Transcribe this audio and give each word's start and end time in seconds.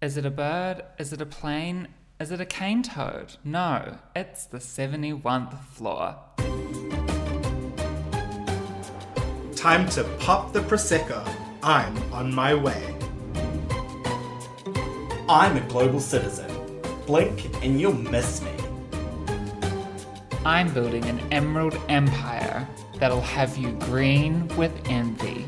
Is 0.00 0.16
it 0.16 0.24
a 0.24 0.30
bird? 0.30 0.84
Is 0.96 1.12
it 1.12 1.20
a 1.20 1.26
plane? 1.26 1.88
Is 2.20 2.30
it 2.30 2.40
a 2.40 2.46
cane 2.46 2.84
toad? 2.84 3.34
No, 3.42 3.98
it's 4.14 4.46
the 4.46 4.58
71th 4.58 5.58
floor. 5.64 6.14
Time 9.56 9.88
to 9.88 10.04
pop 10.20 10.52
the 10.52 10.60
Prosecco. 10.60 11.28
I'm 11.64 11.96
on 12.12 12.32
my 12.32 12.54
way. 12.54 12.96
I'm 15.28 15.56
a 15.56 15.66
global 15.68 15.98
citizen. 15.98 16.48
Blink 17.04 17.52
and 17.64 17.80
you'll 17.80 17.92
miss 17.92 18.40
me. 18.40 18.52
I'm 20.44 20.72
building 20.72 21.06
an 21.06 21.20
emerald 21.32 21.76
empire 21.88 22.68
that'll 23.00 23.20
have 23.20 23.56
you 23.56 23.72
green 23.72 24.46
with 24.56 24.70
envy. 24.88 25.44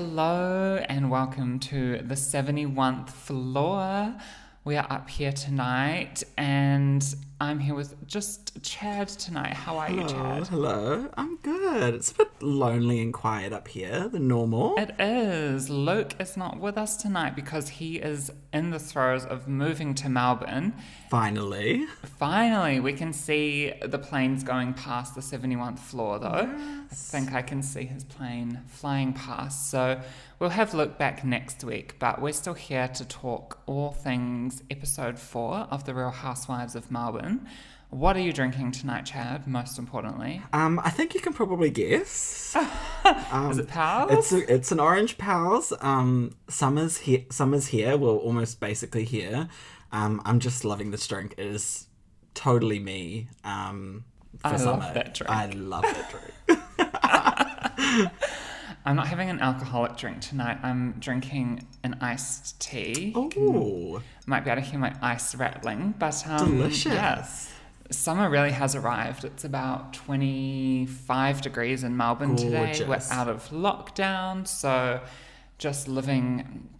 Hello 0.00 0.76
and 0.88 1.10
welcome 1.10 1.58
to 1.58 1.98
the 1.98 2.14
71th 2.14 3.10
floor. 3.10 4.14
We 4.62 4.76
are 4.76 4.86
up 4.88 5.10
here 5.10 5.32
tonight 5.32 6.22
and 6.36 7.02
I'm 7.40 7.60
here 7.60 7.76
with 7.76 8.04
just 8.08 8.60
Chad 8.64 9.06
tonight. 9.06 9.54
How 9.54 9.78
are 9.78 9.88
you, 9.88 10.08
Chad? 10.08 10.48
hello. 10.48 11.08
I'm 11.16 11.36
good. 11.36 11.94
It's 11.94 12.10
a 12.10 12.14
bit 12.16 12.42
lonely 12.42 13.00
and 13.00 13.14
quiet 13.14 13.52
up 13.52 13.68
here, 13.68 14.08
the 14.08 14.18
normal. 14.18 14.74
It 14.76 14.92
is. 14.98 15.70
Luke 15.70 16.14
is 16.18 16.36
not 16.36 16.58
with 16.58 16.76
us 16.76 16.96
tonight 16.96 17.36
because 17.36 17.68
he 17.68 17.98
is 17.98 18.32
in 18.52 18.70
the 18.70 18.80
throes 18.80 19.24
of 19.24 19.46
moving 19.46 19.94
to 19.94 20.08
Melbourne. 20.08 20.74
Finally. 21.10 21.86
Finally, 22.18 22.80
we 22.80 22.92
can 22.92 23.12
see 23.12 23.72
the 23.82 23.98
planes 23.98 24.42
going 24.42 24.74
past 24.74 25.14
the 25.14 25.20
71th 25.20 25.78
floor, 25.78 26.18
though. 26.18 26.28
I 26.90 26.94
think 26.94 27.32
I 27.32 27.42
can 27.42 27.62
see 27.62 27.84
his 27.84 28.02
plane 28.02 28.62
flying 28.66 29.12
past. 29.12 29.70
So 29.70 30.00
we'll 30.40 30.50
have 30.50 30.74
Luke 30.74 30.98
back 30.98 31.24
next 31.24 31.62
week, 31.62 32.00
but 32.00 32.20
we're 32.20 32.32
still 32.32 32.54
here 32.54 32.88
to 32.88 33.04
talk 33.04 33.60
all 33.66 33.92
things 33.92 34.62
episode 34.70 35.18
four 35.20 35.68
of 35.70 35.84
The 35.84 35.94
Real 35.94 36.10
Housewives 36.10 36.74
of 36.74 36.90
Melbourne. 36.90 37.27
What 37.90 38.16
are 38.16 38.20
you 38.20 38.34
drinking 38.34 38.72
tonight, 38.72 39.06
Chad, 39.06 39.46
most 39.46 39.78
importantly? 39.78 40.42
Um, 40.52 40.78
I 40.84 40.90
think 40.90 41.14
you 41.14 41.20
can 41.20 41.32
probably 41.32 41.70
guess. 41.70 42.54
is 43.50 43.58
it 43.58 43.68
Pals? 43.68 44.12
It's 44.12 44.32
a, 44.32 44.54
it's 44.54 44.72
an 44.72 44.78
orange 44.78 45.16
pals. 45.16 45.72
Um, 45.80 46.32
summer's 46.48 46.98
here. 46.98 47.24
Summer's 47.30 47.68
here. 47.68 47.96
Well, 47.96 48.16
almost 48.16 48.60
basically 48.60 49.04
here. 49.04 49.48
Um, 49.90 50.20
I'm 50.26 50.38
just 50.38 50.66
loving 50.66 50.90
this 50.90 51.06
drink. 51.06 51.32
It 51.38 51.46
is 51.46 51.86
totally 52.34 52.78
me. 52.78 53.28
Um, 53.42 54.04
for 54.36 54.48
I 54.48 54.50
love 54.50 54.60
summer. 54.60 54.92
that 54.92 55.14
drink. 55.14 55.30
I 55.30 55.46
love 55.46 55.82
that 55.82 56.10
drink. 56.10 56.22
I'm 58.88 58.96
not 58.96 59.08
having 59.08 59.28
an 59.28 59.38
alcoholic 59.40 59.98
drink 59.98 60.22
tonight. 60.22 60.60
I'm 60.62 60.94
drinking 60.98 61.66
an 61.84 61.98
iced 62.00 62.58
tea. 62.58 63.12
Ooh, 63.14 64.02
Might 64.24 64.46
be 64.46 64.50
able 64.50 64.62
to 64.62 64.66
hear 64.66 64.80
my 64.80 64.96
ice 65.02 65.34
rattling, 65.34 65.92
but 65.98 66.26
um, 66.26 66.56
delicious. 66.56 66.94
Yes. 66.94 67.52
Summer 67.90 68.30
really 68.30 68.50
has 68.50 68.74
arrived. 68.74 69.26
It's 69.26 69.44
about 69.44 69.92
25 69.92 71.42
degrees 71.42 71.84
in 71.84 71.98
Melbourne 71.98 72.34
today. 72.36 72.82
We're 72.88 72.98
out 73.10 73.28
of 73.28 73.50
lockdown, 73.50 74.48
so 74.48 75.02
just 75.58 75.86
living 75.86 76.70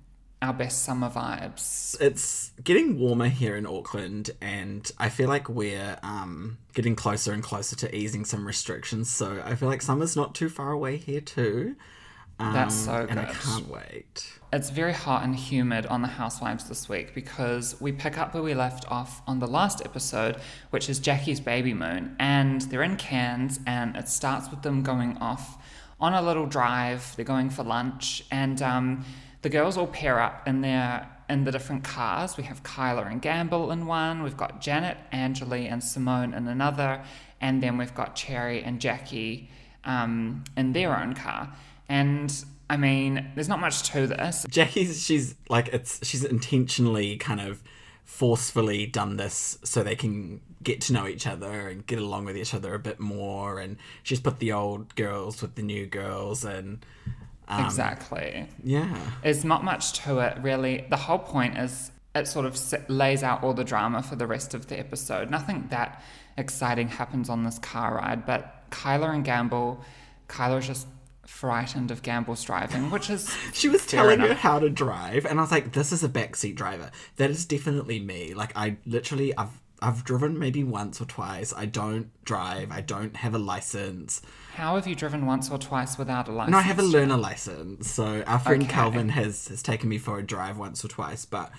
our 0.40 0.54
best 0.54 0.84
summer 0.84 1.10
vibes. 1.10 2.00
it's 2.00 2.52
getting 2.64 2.98
warmer 2.98 3.28
here 3.28 3.54
in 3.54 3.66
Auckland, 3.66 4.30
and 4.40 4.90
I 4.96 5.10
feel 5.10 5.28
like 5.28 5.50
we're 5.50 5.98
um, 6.02 6.56
getting 6.72 6.96
closer 6.96 7.34
and 7.34 7.42
closer 7.42 7.76
to 7.76 7.94
easing 7.94 8.24
some 8.24 8.46
restrictions. 8.46 9.10
So 9.10 9.42
I 9.44 9.56
feel 9.56 9.68
like 9.68 9.82
summer's 9.82 10.16
not 10.16 10.34
too 10.34 10.48
far 10.48 10.72
away 10.72 10.96
here 10.96 11.20
too. 11.20 11.76
Um, 12.38 12.52
That's 12.52 12.74
so 12.74 13.06
And 13.08 13.18
I 13.18 13.24
can't 13.24 13.68
wait. 13.68 14.32
It's 14.52 14.70
very 14.70 14.92
hot 14.92 15.24
and 15.24 15.34
humid 15.34 15.86
on 15.86 16.02
the 16.02 16.08
Housewives 16.08 16.68
this 16.68 16.88
week 16.88 17.14
because 17.14 17.78
we 17.80 17.92
pick 17.92 18.16
up 18.16 18.32
where 18.32 18.42
we 18.42 18.54
left 18.54 18.90
off 18.90 19.20
on 19.26 19.40
the 19.40 19.46
last 19.46 19.82
episode, 19.84 20.36
which 20.70 20.88
is 20.88 21.00
Jackie's 21.00 21.40
baby 21.40 21.74
moon. 21.74 22.14
And 22.18 22.62
they're 22.62 22.84
in 22.84 22.96
Cairns, 22.96 23.60
and 23.66 23.96
it 23.96 24.08
starts 24.08 24.50
with 24.50 24.62
them 24.62 24.82
going 24.82 25.16
off 25.18 25.58
on 26.00 26.14
a 26.14 26.22
little 26.22 26.46
drive. 26.46 27.14
They're 27.16 27.24
going 27.24 27.50
for 27.50 27.64
lunch, 27.64 28.24
and 28.30 28.62
um, 28.62 29.04
the 29.42 29.48
girls 29.48 29.76
all 29.76 29.88
pair 29.88 30.20
up 30.20 30.46
in 30.46 30.60
their 30.60 31.08
in 31.28 31.44
the 31.44 31.52
different 31.52 31.84
cars. 31.84 32.38
We 32.38 32.44
have 32.44 32.62
Kyla 32.62 33.02
and 33.02 33.20
Gamble 33.20 33.70
in 33.70 33.84
one. 33.84 34.22
We've 34.22 34.36
got 34.36 34.62
Janet, 34.62 34.96
Anjali, 35.12 35.70
and 35.70 35.84
Simone 35.84 36.32
in 36.32 36.48
another, 36.48 37.02
and 37.40 37.62
then 37.62 37.76
we've 37.76 37.94
got 37.94 38.14
Cherry 38.14 38.62
and 38.62 38.80
Jackie 38.80 39.50
um, 39.84 40.44
in 40.56 40.72
their 40.72 40.98
own 40.98 41.14
car. 41.14 41.52
And 41.88 42.32
I 42.70 42.76
mean, 42.76 43.30
there's 43.34 43.48
not 43.48 43.60
much 43.60 43.82
to 43.90 44.06
this. 44.06 44.46
Jackie's 44.48 45.02
she's 45.02 45.34
like 45.48 45.68
it's 45.68 46.06
she's 46.06 46.24
intentionally 46.24 47.16
kind 47.16 47.40
of 47.40 47.62
forcefully 48.04 48.86
done 48.86 49.16
this 49.16 49.58
so 49.64 49.82
they 49.82 49.94
can 49.94 50.40
get 50.62 50.80
to 50.80 50.92
know 50.94 51.06
each 51.06 51.26
other 51.26 51.68
and 51.68 51.86
get 51.86 51.98
along 51.98 52.24
with 52.24 52.36
each 52.36 52.54
other 52.54 52.74
a 52.74 52.78
bit 52.78 52.98
more 52.98 53.60
and 53.60 53.76
she's 54.02 54.18
put 54.18 54.38
the 54.38 54.50
old 54.50 54.94
girls 54.96 55.42
with 55.42 55.54
the 55.56 55.62
new 55.62 55.86
girls 55.86 56.42
and 56.42 56.84
um, 57.48 57.64
Exactly. 57.64 58.48
yeah 58.64 58.96
There's 59.22 59.44
not 59.44 59.62
much 59.62 59.92
to 60.04 60.20
it, 60.20 60.38
really. 60.42 60.86
The 60.88 60.96
whole 60.96 61.18
point 61.18 61.58
is 61.58 61.92
it 62.14 62.26
sort 62.26 62.46
of 62.46 62.58
lays 62.88 63.22
out 63.22 63.42
all 63.44 63.54
the 63.54 63.64
drama 63.64 64.02
for 64.02 64.16
the 64.16 64.26
rest 64.26 64.54
of 64.54 64.66
the 64.66 64.78
episode. 64.78 65.30
Nothing 65.30 65.66
that 65.70 66.02
exciting 66.36 66.88
happens 66.88 67.28
on 67.28 67.44
this 67.44 67.58
car 67.58 67.96
ride, 67.96 68.26
but 68.26 68.64
Kyla 68.70 69.10
and 69.10 69.24
Gamble, 69.24 69.82
Kyla's 70.28 70.66
just 70.66 70.86
frightened 71.28 71.90
of 71.90 72.02
Gamble's 72.02 72.42
driving, 72.42 72.90
which 72.90 73.10
is. 73.10 73.34
She 73.52 73.68
was 73.68 73.86
telling 73.86 74.20
her 74.20 74.34
how 74.34 74.58
to 74.58 74.70
drive, 74.70 75.24
and 75.24 75.38
I 75.38 75.42
was 75.42 75.50
like, 75.50 75.72
"This 75.72 75.92
is 75.92 76.02
a 76.02 76.08
backseat 76.08 76.54
driver. 76.56 76.90
That 77.16 77.30
is 77.30 77.44
definitely 77.44 78.00
me. 78.00 78.34
Like, 78.34 78.52
I 78.56 78.76
literally, 78.86 79.36
I've, 79.36 79.60
I've 79.80 80.04
driven 80.04 80.38
maybe 80.38 80.64
once 80.64 81.00
or 81.00 81.04
twice. 81.04 81.52
I 81.56 81.66
don't 81.66 82.10
drive. 82.24 82.72
I 82.72 82.80
don't 82.80 83.16
have 83.16 83.34
a 83.34 83.38
license. 83.38 84.22
How 84.54 84.74
have 84.74 84.86
you 84.86 84.94
driven 84.94 85.26
once 85.26 85.50
or 85.50 85.58
twice 85.58 85.98
without 85.98 86.28
a 86.28 86.32
license? 86.32 86.52
No, 86.52 86.58
I 86.58 86.62
have 86.62 86.78
a 86.78 86.82
learner 86.82 87.16
license. 87.16 87.90
So 87.90 88.22
our 88.26 88.38
friend 88.38 88.62
Okay. 88.62 88.72
Calvin 88.72 89.10
has 89.10 89.48
has 89.48 89.62
taken 89.62 89.88
me 89.88 89.98
for 89.98 90.18
a 90.18 90.22
drive 90.26 90.58
once 90.58 90.84
or 90.84 90.88
twice, 90.88 91.24
but." 91.24 91.52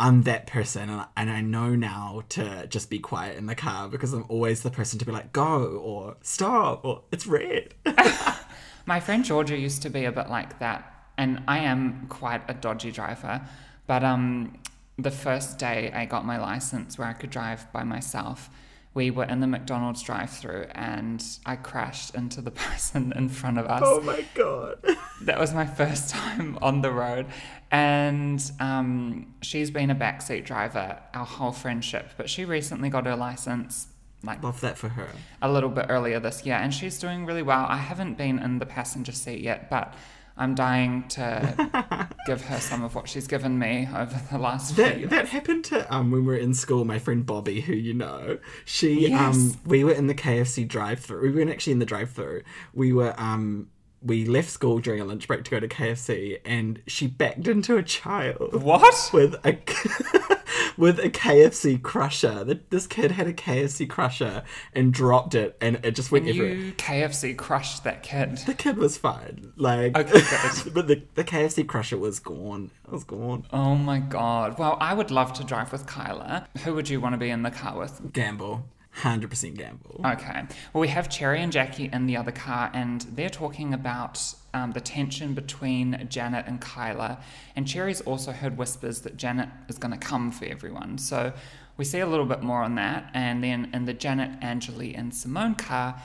I'm 0.00 0.22
that 0.22 0.48
person, 0.48 0.90
and 0.90 1.02
I, 1.02 1.06
and 1.16 1.30
I 1.30 1.40
know 1.40 1.76
now 1.76 2.24
to 2.30 2.66
just 2.66 2.90
be 2.90 2.98
quiet 2.98 3.38
in 3.38 3.46
the 3.46 3.54
car 3.54 3.88
because 3.88 4.12
I'm 4.12 4.24
always 4.28 4.64
the 4.64 4.70
person 4.72 4.98
to 4.98 5.04
be 5.04 5.12
like, 5.12 5.32
go 5.32 5.76
or 5.76 6.16
stop 6.20 6.84
or 6.84 7.02
it's 7.12 7.28
red. 7.28 7.74
My 8.86 9.00
friend 9.00 9.24
Georgia 9.24 9.56
used 9.56 9.82
to 9.82 9.90
be 9.90 10.04
a 10.04 10.12
bit 10.12 10.28
like 10.28 10.58
that, 10.58 11.06
and 11.16 11.42
I 11.48 11.58
am 11.60 12.06
quite 12.08 12.42
a 12.48 12.54
dodgy 12.54 12.90
driver. 12.90 13.40
But 13.86 14.04
um, 14.04 14.58
the 14.98 15.10
first 15.10 15.58
day 15.58 15.90
I 15.94 16.04
got 16.04 16.24
my 16.24 16.38
license 16.38 16.98
where 16.98 17.08
I 17.08 17.14
could 17.14 17.30
drive 17.30 17.70
by 17.72 17.82
myself, 17.84 18.50
we 18.92 19.10
were 19.10 19.24
in 19.24 19.40
the 19.40 19.46
McDonald's 19.46 20.02
drive-through, 20.02 20.66
and 20.72 21.24
I 21.46 21.56
crashed 21.56 22.14
into 22.14 22.40
the 22.40 22.50
person 22.66 23.12
in 23.16 23.28
front 23.28 23.58
of 23.58 23.66
us. 23.66 23.82
oh 23.84 24.00
my 24.00 24.24
god. 24.34 24.78
That 25.22 25.38
was 25.38 25.54
my 25.54 25.64
first 25.64 26.10
time 26.10 26.58
on 26.60 26.82
the 26.82 26.90
road. 26.90 27.26
And 27.70 28.42
um, 28.60 29.32
she's 29.40 29.70
been 29.70 29.88
a 29.90 29.94
backseat 29.94 30.44
driver 30.44 30.98
our 31.14 31.24
whole 31.24 31.52
friendship, 31.52 32.10
but 32.18 32.28
she 32.28 32.44
recently 32.44 32.90
got 32.90 33.06
her 33.06 33.16
license 33.16 33.86
like 34.24 34.42
Love 34.42 34.60
that 34.62 34.76
for 34.78 34.88
her. 34.90 35.08
a 35.42 35.50
little 35.50 35.70
bit 35.70 35.86
earlier 35.88 36.20
this 36.20 36.44
year, 36.46 36.56
and 36.56 36.72
she's 36.72 36.98
doing 36.98 37.26
really 37.26 37.42
well. 37.42 37.66
I 37.68 37.76
haven't 37.78 38.16
been 38.18 38.38
in 38.38 38.58
the 38.58 38.66
passenger 38.66 39.12
seat 39.12 39.40
yet, 39.40 39.68
but 39.70 39.94
I'm 40.36 40.54
dying 40.56 41.06
to 41.10 42.08
give 42.26 42.42
her 42.42 42.58
some 42.58 42.82
of 42.82 42.94
what 42.96 43.08
she's 43.08 43.26
given 43.28 43.56
me 43.58 43.88
over 43.94 44.20
the 44.32 44.38
last 44.38 44.74
few 44.74 44.82
That 44.84 44.98
years. 44.98 45.10
that 45.10 45.28
happened 45.28 45.64
to 45.66 45.94
um 45.94 46.10
when 46.10 46.22
we 46.22 46.26
were 46.32 46.36
in 46.36 46.54
school. 46.54 46.84
My 46.84 46.98
friend 46.98 47.24
Bobby, 47.24 47.60
who 47.60 47.72
you 47.72 47.94
know, 47.94 48.38
she 48.64 49.08
Yes. 49.10 49.36
um 49.36 49.60
we 49.64 49.84
were 49.84 49.92
in 49.92 50.08
the 50.08 50.14
KFC 50.14 50.66
drive-through. 50.66 51.20
We 51.22 51.30
weren't 51.30 51.50
actually 51.50 51.74
in 51.74 51.78
the 51.78 51.86
drive-through. 51.86 52.42
We 52.72 52.92
were 52.92 53.14
um 53.16 53.68
we 54.02 54.26
left 54.26 54.50
school 54.50 54.80
during 54.80 55.00
a 55.00 55.04
lunch 55.04 55.26
break 55.28 55.44
to 55.44 55.50
go 55.50 55.60
to 55.60 55.68
KFC, 55.68 56.38
and 56.44 56.82
she 56.86 57.06
backed 57.06 57.46
into 57.48 57.76
a 57.76 57.82
child 57.82 58.60
What? 58.62 59.10
with 59.14 59.34
a 59.46 59.52
with 60.76 60.98
a 60.98 61.10
KFC 61.10 61.80
crusher. 61.82 62.44
The- 62.44 62.60
This 62.70 62.86
kid 62.86 63.12
had 63.12 63.26
a 63.26 63.32
KFC 63.32 63.88
crusher 63.88 64.42
and 64.74 64.92
dropped 64.92 65.34
it, 65.34 65.56
and 65.60 65.78
it 65.84 65.94
just 65.94 66.10
went 66.12 66.26
everywhere. 66.28 66.54
You 66.54 66.72
KFC 66.72 67.36
crushed 67.36 67.84
that 67.84 68.02
kid. 68.02 68.38
The 68.38 68.54
kid 68.54 68.76
was 68.76 68.96
fine, 68.96 69.52
like, 69.56 69.96
Okay, 69.96 70.20
but 70.74 70.86
the 70.88 71.02
the 71.14 71.24
KFC 71.24 71.66
crusher 71.66 71.96
was 71.98 72.18
gone. 72.20 72.70
It 72.86 72.92
was 72.92 73.04
gone. 73.04 73.46
Oh 73.52 73.74
my 73.74 73.98
god. 73.98 74.58
Well, 74.58 74.76
I 74.80 74.94
would 74.94 75.10
love 75.10 75.32
to 75.34 75.44
drive 75.44 75.72
with 75.72 75.86
Kyla. 75.86 76.48
Who 76.64 76.74
would 76.74 76.88
you 76.88 77.00
want 77.00 77.14
to 77.14 77.18
be 77.18 77.30
in 77.30 77.42
the 77.42 77.50
car 77.50 77.78
with? 77.78 78.12
Gamble, 78.12 78.64
hundred 78.90 79.30
percent 79.30 79.56
gamble. 79.56 80.00
Okay. 80.04 80.42
Well, 80.72 80.80
we 80.80 80.88
have 80.88 81.08
Cherry 81.08 81.40
and 81.42 81.52
Jackie 81.52 81.90
in 81.92 82.06
the 82.06 82.16
other 82.16 82.32
car, 82.32 82.70
and 82.74 83.00
they're 83.02 83.28
talking 83.30 83.72
about 83.74 84.34
um, 84.54 84.72
the 84.72 84.80
tension 84.80 85.34
between 85.34 86.06
Janet 86.08 86.46
and 86.46 86.60
Kyla. 86.60 87.18
And 87.56 87.66
Cherry's 87.66 88.00
also 88.02 88.32
heard 88.32 88.56
whispers 88.56 89.00
that 89.00 89.16
Janet 89.16 89.48
is 89.68 89.76
going 89.76 89.92
to 89.92 89.98
come 89.98 90.30
for 90.30 90.46
everyone. 90.46 90.96
So 90.96 91.32
we 91.76 91.84
see 91.84 92.00
a 92.00 92.06
little 92.06 92.24
bit 92.24 92.42
more 92.42 92.62
on 92.62 92.76
that. 92.76 93.10
And 93.12 93.42
then 93.42 93.70
in 93.74 93.84
the 93.84 93.92
Janet, 93.92 94.40
Anjali, 94.40 94.96
and 94.96 95.14
Simone 95.14 95.56
car, 95.56 96.00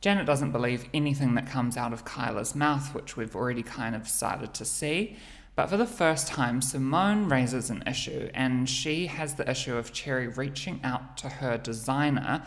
Janet 0.00 0.26
doesn't 0.26 0.52
believe 0.52 0.86
anything 0.92 1.34
that 1.34 1.48
comes 1.48 1.78
out 1.78 1.94
of 1.94 2.04
Kyla's 2.04 2.54
mouth, 2.54 2.94
which 2.94 3.16
we've 3.16 3.34
already 3.34 3.62
kind 3.62 3.96
of 3.96 4.06
started 4.06 4.52
to 4.54 4.64
see. 4.64 5.16
But 5.56 5.70
for 5.70 5.76
the 5.76 5.86
first 5.86 6.26
time, 6.26 6.60
Simone 6.60 7.28
raises 7.28 7.70
an 7.70 7.84
issue, 7.86 8.28
and 8.34 8.68
she 8.68 9.06
has 9.06 9.36
the 9.36 9.48
issue 9.48 9.76
of 9.76 9.92
Cherry 9.92 10.28
reaching 10.28 10.80
out 10.82 11.16
to 11.18 11.28
her 11.28 11.56
designer. 11.56 12.44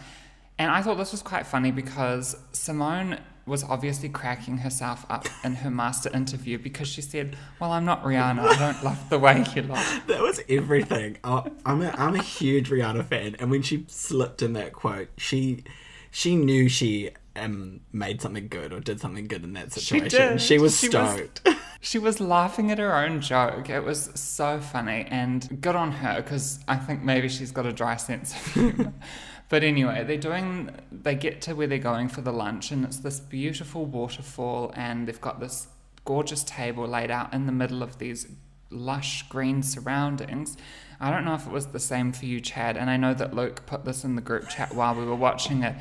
And 0.60 0.70
I 0.70 0.82
thought 0.82 0.98
this 0.98 1.14
was 1.14 1.22
quite 1.22 1.48
funny 1.48 1.72
because 1.72 2.36
Simone 2.52 3.20
was 3.48 3.64
obviously 3.64 4.10
cracking 4.10 4.58
herself 4.60 5.06
up 5.10 5.26
in 5.44 5.56
her 5.56 5.72
master 5.72 6.10
interview 6.14 6.58
because 6.58 6.88
she 6.88 7.02
said, 7.02 7.36
Well, 7.60 7.72
I'm 7.72 7.86
not 7.86 8.04
Rihanna. 8.04 8.42
I 8.42 8.58
don't 8.60 8.84
love 8.84 9.10
the 9.10 9.18
way 9.20 9.44
you 9.56 9.62
look. 9.64 9.78
That 10.08 10.22
was 10.22 10.42
everything. 10.50 11.18
Oh, 11.24 11.46
I'm 11.66 11.82
a, 11.82 11.90
I'm 11.98 12.16
a 12.16 12.22
huge 12.24 12.70
Rihanna 12.70 13.06
fan, 13.06 13.36
and 13.40 13.50
when 13.50 13.62
she 13.62 13.86
slipped 13.88 14.42
in 14.42 14.54
that 14.54 14.74
quote, 14.74 15.10
she 15.18 15.64
she 16.12 16.36
knew 16.36 16.68
she 16.70 17.12
um 17.36 17.82
made 17.94 18.22
something 18.22 18.48
good 18.48 18.74
or 18.74 18.80
did 18.80 19.00
something 19.00 19.28
good 19.28 19.44
in 19.44 19.54
that 19.54 19.72
situation. 19.72 20.10
did. 20.34 20.42
She 20.42 20.58
was 20.60 20.78
She 20.80 20.90
was- 20.90 21.12
stoked. 21.14 21.48
She 21.80 22.00
was 22.00 22.20
laughing 22.20 22.72
at 22.72 22.80
her 22.80 22.96
own 22.96 23.22
joke. 23.22 23.70
It 23.70 23.82
was 23.84 24.10
so 24.16 24.60
funny 24.60 25.06
and 25.12 25.62
good 25.62 25.76
on 25.76 25.92
her 25.92 26.16
because 26.24 26.60
I 26.68 26.76
think 26.76 27.04
maybe 27.04 27.30
she's 27.30 27.52
got 27.52 27.68
a 27.68 27.72
dry 27.72 27.98
sense 27.98 28.34
of 28.36 28.46
humor. 28.54 28.94
but 29.50 29.64
anyway, 29.64 30.04
they're 30.04 30.18
doing, 30.18 30.72
they 30.92 31.16
get 31.16 31.42
to 31.44 31.54
where 31.56 31.68
they're 31.68 31.78
going 31.78 32.10
for 32.10 32.22
the 32.22 32.34
lunch 32.34 32.72
and 32.72 32.84
it's 32.84 32.98
this 32.98 33.20
beautiful 33.20 33.86
waterfall 33.86 34.74
and 34.76 35.08
they've 35.08 35.22
got 35.22 35.40
this 35.40 35.68
gorgeous 36.06 36.44
table 36.44 36.88
laid 36.88 37.12
out 37.12 37.34
in 37.34 37.46
the 37.46 37.52
middle 37.52 37.82
of 37.84 37.98
these 38.00 38.28
lush 38.70 39.28
green 39.30 39.64
surroundings. 39.64 40.58
I 41.00 41.12
don't 41.12 41.26
know 41.26 41.36
if 41.36 41.46
it 41.46 41.52
was 41.52 41.68
the 41.68 41.80
same 41.80 42.12
for 42.12 42.26
you, 42.26 42.42
Chad, 42.42 42.76
and 42.76 42.90
I 42.90 42.98
know 42.98 43.14
that 43.14 43.34
Luke 43.34 43.66
put 43.66 43.86
this 43.86 44.04
in 44.04 44.16
the 44.16 44.22
group 44.22 44.50
chat 44.50 44.74
while 44.74 44.96
we 44.96 45.06
were 45.06 45.16
watching 45.16 45.64
it. 45.64 45.76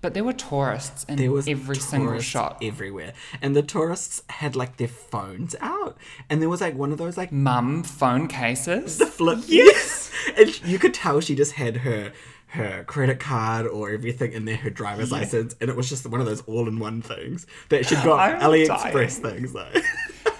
But 0.00 0.14
there 0.14 0.22
were 0.22 0.32
tourists 0.32 1.02
in 1.04 1.16
There 1.16 1.32
was 1.32 1.48
every 1.48 1.74
single 1.74 2.20
shot. 2.20 2.58
everywhere, 2.62 3.14
and 3.42 3.56
the 3.56 3.62
tourists 3.62 4.22
had 4.28 4.54
like 4.54 4.76
their 4.76 4.86
phones 4.86 5.56
out, 5.60 5.96
and 6.30 6.40
there 6.40 6.48
was 6.48 6.60
like 6.60 6.76
one 6.76 6.92
of 6.92 6.98
those 6.98 7.16
like 7.16 7.32
Mum 7.32 7.82
phone 7.82 8.28
cases. 8.28 8.98
the 8.98 9.06
flip. 9.06 9.40
Yes, 9.48 10.12
and 10.38 10.62
you 10.64 10.78
could 10.78 10.94
tell 10.94 11.20
she 11.20 11.34
just 11.34 11.52
had 11.52 11.78
her 11.78 12.12
her 12.48 12.82
credit 12.84 13.20
card 13.20 13.66
or 13.66 13.90
everything 13.90 14.32
in 14.32 14.44
there, 14.44 14.56
her 14.56 14.70
driver's 14.70 15.12
license, 15.12 15.54
and 15.60 15.68
it 15.68 15.76
was 15.76 15.88
just 15.88 16.06
one 16.06 16.20
of 16.20 16.26
those 16.26 16.40
all-in-one 16.42 17.02
things 17.02 17.46
that 17.68 17.86
she 17.86 17.94
got 17.96 18.18
I'm 18.20 18.40
AliExpress 18.40 19.22
dying. 19.22 19.36
things 19.36 19.52
though. 19.52 19.72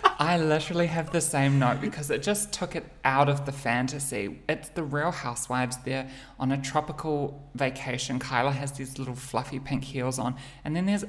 I 0.21 0.37
literally 0.39 0.89
have 0.89 1.13
the 1.13 1.21
same 1.21 1.61
note 1.61 1.81
because 1.81 2.11
it 2.11 2.23
just 2.23 2.53
took 2.53 2.75
it 2.75 2.85
out 3.05 3.29
of 3.29 3.47
the 3.47 3.53
fantasy. 3.53 4.41
It's 4.49 4.69
the 4.71 4.83
real 4.83 5.13
housewives. 5.13 5.77
They're 5.85 6.11
on 6.41 6.51
a 6.51 6.61
tropical 6.61 7.49
vacation. 7.55 8.19
Kyla 8.19 8.51
has 8.51 8.73
these 8.73 8.99
little 8.99 9.15
fluffy 9.15 9.61
pink 9.61 9.85
heels 9.85 10.19
on. 10.19 10.35
And 10.65 10.75
then 10.75 10.87
there's 10.87 11.05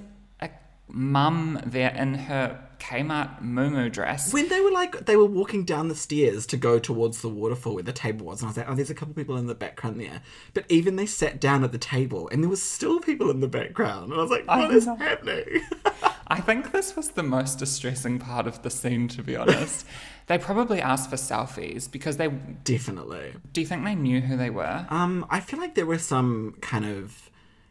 mum 0.92 1.62
there 1.66 1.92
in 1.92 2.16
her 2.16 2.60
Kmart 2.80 3.42
moo 3.42 3.90
dress. 3.90 4.34
when 4.34 4.48
they 4.48 4.62
were 4.62 4.72
like 4.72 5.06
they 5.06 5.16
were 5.16 5.26
walking 5.26 5.66
down 5.66 5.90
the 5.90 5.96
stairs 5.96 6.46
to 6.48 6.58
go 6.58 6.80
towards 6.80 7.22
the 7.22 7.30
waterfall 7.30 7.76
where 7.76 7.84
the 7.84 7.94
table 7.94 8.26
was, 8.26 8.42
and 8.42 8.48
I 8.48 8.50
was 8.50 8.58
like, 8.58 8.70
oh, 8.70 8.76
there's 8.76 8.90
a 8.90 8.96
couple 8.96 9.14
people 9.14 9.38
in 9.38 9.48
the 9.48 9.56
background 9.56 10.00
there. 10.00 10.22
But 10.54 10.66
even 10.70 10.96
they 10.96 11.06
sat 11.06 11.40
down 11.40 11.64
at 11.64 11.72
the 11.72 11.78
table, 11.78 12.30
and 12.30 12.42
there 12.42 12.50
was 12.50 12.64
still 12.64 13.00
people 13.00 13.30
in 13.30 13.42
the 13.42 13.48
background, 13.48 14.12
and 14.12 14.20
I 14.20 14.24
was 14.24 14.32
like, 14.32 14.48
what 14.48 14.72
is 14.72 14.88
know. 14.88 14.96
happening? 14.96 15.62
I 16.28 16.42
think 16.42 16.72
this 16.72 16.96
was 16.96 17.10
the 17.12 17.24
most 17.24 17.58
distressing 17.58 18.20
part 18.20 18.46
of 18.46 18.62
the 18.62 18.70
scene, 18.70 19.08
to 19.10 19.24
be 19.24 19.36
honest. 19.36 19.86
they 20.28 20.38
probably 20.38 20.80
asked 20.80 21.10
for 21.10 21.16
selfies 21.16 21.92
because 21.92 22.18
they. 22.18 22.28
Definitely. 22.28 23.34
Do 23.52 23.62
you 23.62 23.68
think 23.68 23.84
they 23.84 23.96
knew 23.96 24.22
who 24.22 24.38
they 24.38 24.52
were? 24.52 24.86
Um, 24.90 25.26
I 25.30 25.40
feel 25.40 25.60
like 25.60 25.76
there 25.76 25.88
were 25.88 25.98
some 25.98 26.56
kind 26.62 26.86
of 26.86 27.29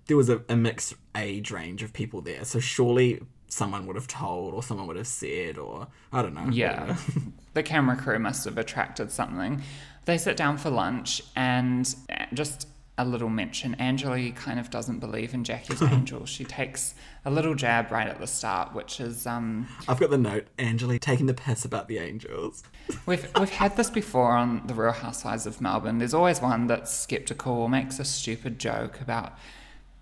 there 0.09 0.17
was 0.17 0.29
a, 0.29 0.43
a 0.49 0.57
mixed 0.57 0.95
age 1.17 1.51
range 1.51 1.83
of 1.83 1.93
people 1.93 2.21
there, 2.21 2.45
so 2.45 2.59
surely 2.59 3.21
someone 3.49 3.87
would 3.87 3.97
have 3.97 4.09
told 4.09 4.53
or 4.53 4.63
someone 4.63 4.87
would 4.87 4.97
have 4.97 5.07
said 5.07 5.57
or 5.57 5.87
I 6.13 6.23
don't 6.23 6.35
know. 6.35 6.49
Yeah. 6.51 6.97
the 7.55 7.63
camera 7.63 7.97
crew 7.97 8.19
must 8.19 8.45
have 8.45 8.59
attracted 8.59 9.11
something. 9.11 9.63
They 10.05 10.19
sit 10.19 10.37
down 10.37 10.59
for 10.59 10.71
lunch 10.71 11.23
and 11.37 11.95
uh, 12.11 12.25
just 12.35 12.69
a 12.99 13.05
little 13.05 13.29
mention. 13.29 13.77
Anjali 13.79 14.35
kind 14.35 14.59
of 14.59 14.71
doesn't 14.71 14.99
believe 14.99 15.33
in 15.33 15.45
Jackie's 15.45 15.81
angels. 15.93 16.29
She 16.29 16.45
takes 16.45 16.95
a 17.25 17.31
little 17.31 17.55
jab 17.55 17.93
right 17.93 18.09
at 18.09 18.19
the 18.19 18.27
start, 18.27 18.75
which 18.75 19.01
is 19.01 19.27
um, 19.27 19.69
I've 19.87 20.01
got 20.01 20.11
the 20.11 20.19
note, 20.19 20.49
Anjali 20.59 20.99
taking 20.99 21.27
the 21.27 21.35
piss 21.35 21.65
about 21.65 21.89
the 21.89 21.99
angels. 21.99 22.65
we've 23.07 23.29
we've 23.39 23.51
had 23.51 23.77
this 23.77 23.89
before 23.89 24.33
on 24.33 24.67
the 24.67 24.75
Real 24.75 24.93
Housewives 24.93 25.47
of 25.47 25.61
Melbourne. 25.61 25.99
There's 25.99 26.15
always 26.15 26.43
one 26.43 26.67
that's 26.67 26.93
skeptical 26.93 27.53
or 27.53 27.69
makes 27.69 27.99
a 28.01 28.05
stupid 28.05 28.59
joke 28.59 29.01
about 29.01 29.39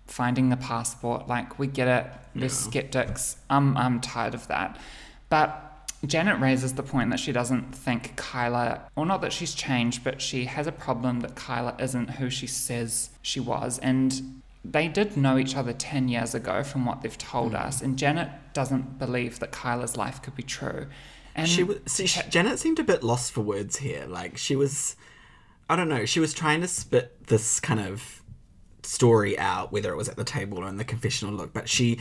finding 0.07 0.49
the 0.49 0.57
passport. 0.57 1.27
Like 1.27 1.59
we 1.59 1.67
get 1.67 1.87
it. 1.87 2.11
There's 2.35 2.53
skeptics. 2.53 3.37
I'm 3.49 3.75
I'm 3.77 3.99
tired 4.01 4.33
of 4.33 4.47
that. 4.47 4.79
But 5.29 5.63
Janet 6.05 6.39
raises 6.39 6.73
the 6.73 6.83
point 6.83 7.09
that 7.09 7.19
she 7.19 7.31
doesn't 7.31 7.73
think 7.73 8.15
Kyla, 8.15 8.81
or 8.95 9.05
not 9.05 9.21
that 9.21 9.33
she's 9.33 9.55
changed, 9.55 10.03
but 10.03 10.21
she 10.21 10.45
has 10.45 10.67
a 10.67 10.71
problem 10.71 11.21
that 11.21 11.35
Kyla 11.35 11.75
isn't 11.79 12.11
who 12.11 12.29
she 12.29 12.45
says 12.45 13.09
she 13.21 13.39
was. 13.39 13.79
And 13.79 14.41
they 14.63 14.87
did 14.87 15.17
know 15.17 15.37
each 15.37 15.55
other 15.55 15.73
10 15.73 16.07
years 16.07 16.35
ago 16.35 16.63
from 16.63 16.85
what 16.85 17.01
they've 17.01 17.17
told 17.17 17.53
mm. 17.53 17.59
us. 17.61 17.81
And 17.81 17.97
Janet 17.97 18.29
doesn't 18.53 18.99
believe 18.99 19.39
that 19.39 19.51
Kyla's 19.51 19.97
life 19.97 20.21
could 20.21 20.35
be 20.35 20.43
true. 20.43 20.87
And 21.35 21.47
She 21.47 21.63
was 21.63 21.77
see, 21.87 22.05
she, 22.05 22.21
Janet 22.29 22.59
seemed 22.59 22.79
a 22.79 22.83
bit 22.83 23.03
lost 23.03 23.31
for 23.31 23.41
words 23.41 23.77
here. 23.77 24.05
Like 24.07 24.37
she 24.37 24.55
was, 24.55 24.95
I 25.69 25.75
don't 25.75 25.89
know. 25.89 26.05
She 26.05 26.19
was 26.19 26.33
trying 26.33 26.61
to 26.61 26.67
spit 26.67 27.27
this 27.27 27.59
kind 27.59 27.79
of 27.79 28.21
story 28.87 29.37
out, 29.37 29.71
whether 29.71 29.91
it 29.91 29.97
was 29.97 30.09
at 30.09 30.15
the 30.15 30.23
table 30.23 30.59
or 30.59 30.67
in 30.67 30.77
the 30.77 30.85
confessional 30.85 31.33
look, 31.33 31.53
but 31.53 31.67
she. 31.69 31.99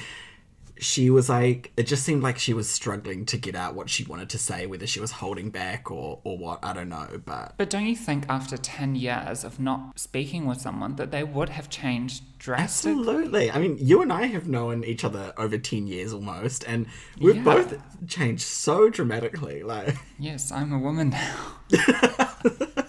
She 0.79 1.09
was 1.09 1.31
like, 1.31 1.73
it 1.79 1.85
just 1.87 2.03
seemed 2.05 2.23
like 2.23 2.39
she 2.39 2.53
was 2.53 2.69
struggling 2.69 3.25
to 3.33 3.39
get 3.39 3.55
out 3.55 3.75
what 3.75 3.89
she 3.89 4.05
wanted 4.05 4.29
to 4.29 4.39
say, 4.39 4.67
whether 4.67 4.87
she 4.87 5.01
was 5.01 5.11
holding 5.11 5.49
back 5.49 5.91
or, 5.91 6.21
or 6.23 6.37
what, 6.37 6.63
I 6.63 6.75
don't 6.75 6.91
know. 6.91 7.09
But 7.25 7.55
But 7.57 7.71
don't 7.71 7.87
you 7.87 7.97
think 7.97 8.27
after 8.29 8.59
10 8.59 8.95
years 8.95 9.43
of 9.43 9.59
not 9.59 9.99
speaking 9.99 10.45
with 10.45 10.61
someone 10.61 10.97
that 10.97 11.11
they 11.13 11.25
would 11.25 11.49
have 11.49 11.71
changed 11.71 12.25
drastically? 12.39 12.91
Absolutely. 13.01 13.51
I 13.51 13.59
mean, 13.59 13.79
you 13.81 14.03
and 14.03 14.13
I 14.13 14.27
have 14.27 14.49
known 14.49 14.85
each 14.85 15.03
other 15.03 15.33
over 15.39 15.57
10 15.57 15.87
years 15.87 16.13
almost, 16.13 16.63
and 16.69 16.85
we've 17.19 17.37
Yeah. 17.37 17.43
both 17.45 17.79
changed 18.07 18.43
so 18.43 18.91
dramatically. 18.91 19.63
Like, 19.63 19.97
Yes, 20.19 20.53
I'm 20.53 20.75
a 20.75 20.79
woman 20.79 21.09
now. 21.09 21.37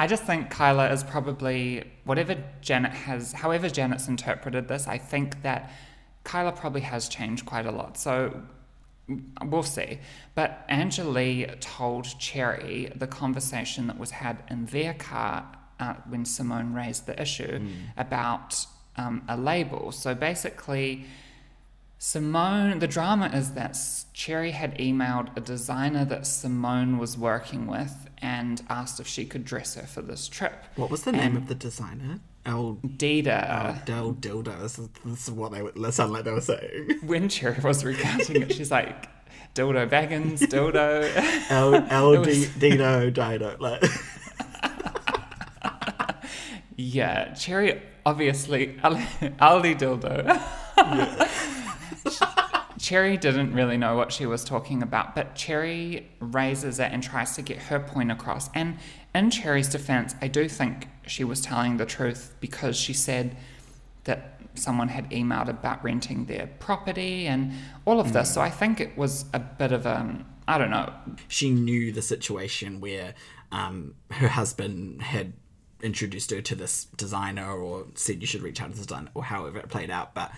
I 0.00 0.06
just 0.06 0.22
think 0.22 0.48
Kyla 0.48 0.90
is 0.90 1.04
probably, 1.04 1.84
whatever 2.04 2.34
Janet 2.62 2.92
has, 2.92 3.34
however 3.34 3.68
Janet's 3.68 4.08
interpreted 4.08 4.66
this, 4.66 4.88
I 4.88 4.96
think 4.96 5.42
that 5.42 5.70
Kyla 6.24 6.52
probably 6.52 6.80
has 6.80 7.06
changed 7.06 7.44
quite 7.44 7.66
a 7.66 7.70
lot. 7.70 7.98
So 7.98 8.40
we'll 9.44 9.62
see. 9.62 9.98
But 10.34 10.66
Anjali 10.70 11.54
told 11.60 12.18
Cherry 12.18 12.90
the 12.96 13.06
conversation 13.06 13.88
that 13.88 13.98
was 13.98 14.10
had 14.12 14.42
in 14.48 14.64
their 14.64 14.94
car 14.94 15.46
uh, 15.78 15.96
when 16.08 16.24
Simone 16.24 16.72
raised 16.72 17.04
the 17.04 17.20
issue 17.20 17.60
about 17.98 18.56
um, 18.96 19.22
a 19.28 19.36
label. 19.36 19.92
So 19.92 20.14
basically, 20.14 21.04
Simone, 22.02 22.78
the 22.78 22.86
drama 22.88 23.26
is 23.34 23.52
that 23.52 23.76
Cherry 24.14 24.52
had 24.52 24.74
emailed 24.78 25.36
a 25.36 25.40
designer 25.40 26.06
that 26.06 26.26
Simone 26.26 26.96
was 26.96 27.18
working 27.18 27.66
with 27.66 28.08
and 28.22 28.62
asked 28.70 29.00
if 29.00 29.06
she 29.06 29.26
could 29.26 29.44
dress 29.44 29.74
her 29.74 29.82
for 29.86 30.00
this 30.00 30.26
trip. 30.26 30.64
what 30.76 30.88
was 30.90 31.02
the 31.02 31.12
name 31.12 31.36
of 31.36 31.46
the 31.48 31.54
designer? 31.54 32.20
El 32.46 32.78
Dita, 32.96 33.76
Oh, 33.76 33.82
Del 33.84 34.14
Dildo. 34.14 34.58
This 34.62 34.78
is, 34.78 34.88
this 35.04 35.28
is 35.28 35.30
what 35.34 35.52
they 35.52 35.60
would 35.60 35.92
sound 35.92 36.14
like 36.14 36.24
they 36.24 36.32
were 36.32 36.40
saying. 36.40 37.00
when 37.04 37.28
Cherry 37.28 37.60
was 37.62 37.84
recounting 37.84 38.40
it, 38.40 38.54
she's 38.54 38.70
like, 38.70 39.06
dildo 39.54 39.86
baggins, 39.86 40.38
dildo. 40.40 41.04
El 41.50 41.74
El 41.74 42.18
was- 42.24 42.48
Dino 42.56 43.10
Dido. 43.10 43.56
Like, 43.60 43.84
yeah, 46.76 47.34
Cherry, 47.34 47.82
obviously, 48.06 48.78
Ali, 48.82 49.00
Aldi 49.38 49.78
dildo. 49.78 51.59
Cherry 52.78 53.16
didn't 53.18 53.52
really 53.52 53.76
know 53.76 53.94
what 53.94 54.10
she 54.10 54.24
was 54.24 54.42
talking 54.42 54.82
about, 54.82 55.14
but 55.14 55.34
Cherry 55.34 56.08
raises 56.18 56.78
it 56.78 56.90
and 56.92 57.02
tries 57.02 57.34
to 57.36 57.42
get 57.42 57.58
her 57.58 57.78
point 57.78 58.10
across. 58.10 58.48
And 58.54 58.78
in 59.14 59.30
Cherry's 59.30 59.68
defense, 59.68 60.14
I 60.22 60.28
do 60.28 60.48
think 60.48 60.88
she 61.06 61.22
was 61.22 61.40
telling 61.40 61.76
the 61.76 61.84
truth 61.84 62.34
because 62.40 62.76
she 62.76 62.94
said 62.94 63.36
that 64.04 64.40
someone 64.54 64.88
had 64.88 65.10
emailed 65.10 65.48
about 65.48 65.82
renting 65.84 66.24
their 66.26 66.48
property 66.58 67.26
and 67.26 67.52
all 67.84 68.00
of 68.00 68.12
this. 68.12 68.32
So 68.32 68.40
I 68.40 68.50
think 68.50 68.80
it 68.80 68.96
was 68.96 69.26
a 69.32 69.38
bit 69.38 69.72
of 69.72 69.84
a, 69.86 70.24
I 70.48 70.58
don't 70.58 70.70
know, 70.70 70.92
she 71.28 71.50
knew 71.50 71.92
the 71.92 72.02
situation 72.02 72.80
where 72.80 73.14
um, 73.52 73.94
her 74.10 74.28
husband 74.28 75.02
had 75.02 75.34
introduced 75.82 76.30
her 76.30 76.40
to 76.42 76.54
this 76.54 76.84
designer 76.96 77.52
or 77.52 77.86
said 77.94 78.20
you 78.20 78.26
should 78.26 78.42
reach 78.42 78.60
out 78.60 78.70
to 78.70 78.76
this 78.76 78.86
designer 78.86 79.10
or 79.14 79.24
however 79.24 79.58
it 79.58 79.68
played 79.68 79.90
out. 79.90 80.14
But 80.14 80.32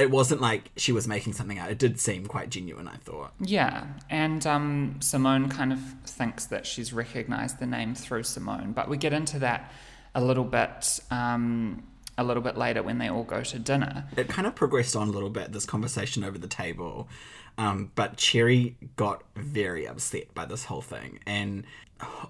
it 0.00 0.10
wasn't 0.10 0.40
like 0.40 0.70
she 0.76 0.92
was 0.92 1.06
making 1.06 1.34
something 1.34 1.58
out. 1.58 1.70
It 1.70 1.78
did 1.78 2.00
seem 2.00 2.24
quite 2.26 2.48
genuine, 2.48 2.88
I 2.88 2.96
thought. 2.96 3.32
Yeah, 3.40 3.86
and 4.08 4.46
um, 4.46 4.96
Simone 5.00 5.48
kind 5.48 5.72
of 5.72 5.78
thinks 6.06 6.46
that 6.46 6.66
she's 6.66 6.92
recognized 6.92 7.58
the 7.58 7.66
name 7.66 7.94
through 7.94 8.22
Simone, 8.22 8.72
but 8.72 8.88
we 8.88 8.96
get 8.96 9.12
into 9.12 9.38
that 9.40 9.70
a 10.14 10.22
little 10.24 10.44
bit 10.44 11.00
um, 11.10 11.82
a 12.18 12.24
little 12.24 12.42
bit 12.42 12.56
later 12.56 12.82
when 12.82 12.98
they 12.98 13.08
all 13.08 13.24
go 13.24 13.42
to 13.42 13.58
dinner. 13.58 14.04
it 14.16 14.28
kind 14.28 14.46
of 14.46 14.54
progressed 14.54 14.96
on 14.96 15.08
a 15.08 15.10
little 15.10 15.30
bit 15.30 15.52
this 15.52 15.64
conversation 15.64 16.22
over 16.24 16.36
the 16.36 16.48
table 16.48 17.08
um, 17.56 17.90
but 17.94 18.16
cherry 18.16 18.76
got 18.96 19.22
very 19.36 19.86
upset 19.86 20.32
by 20.34 20.44
this 20.44 20.64
whole 20.64 20.82
thing 20.82 21.18
and 21.26 21.64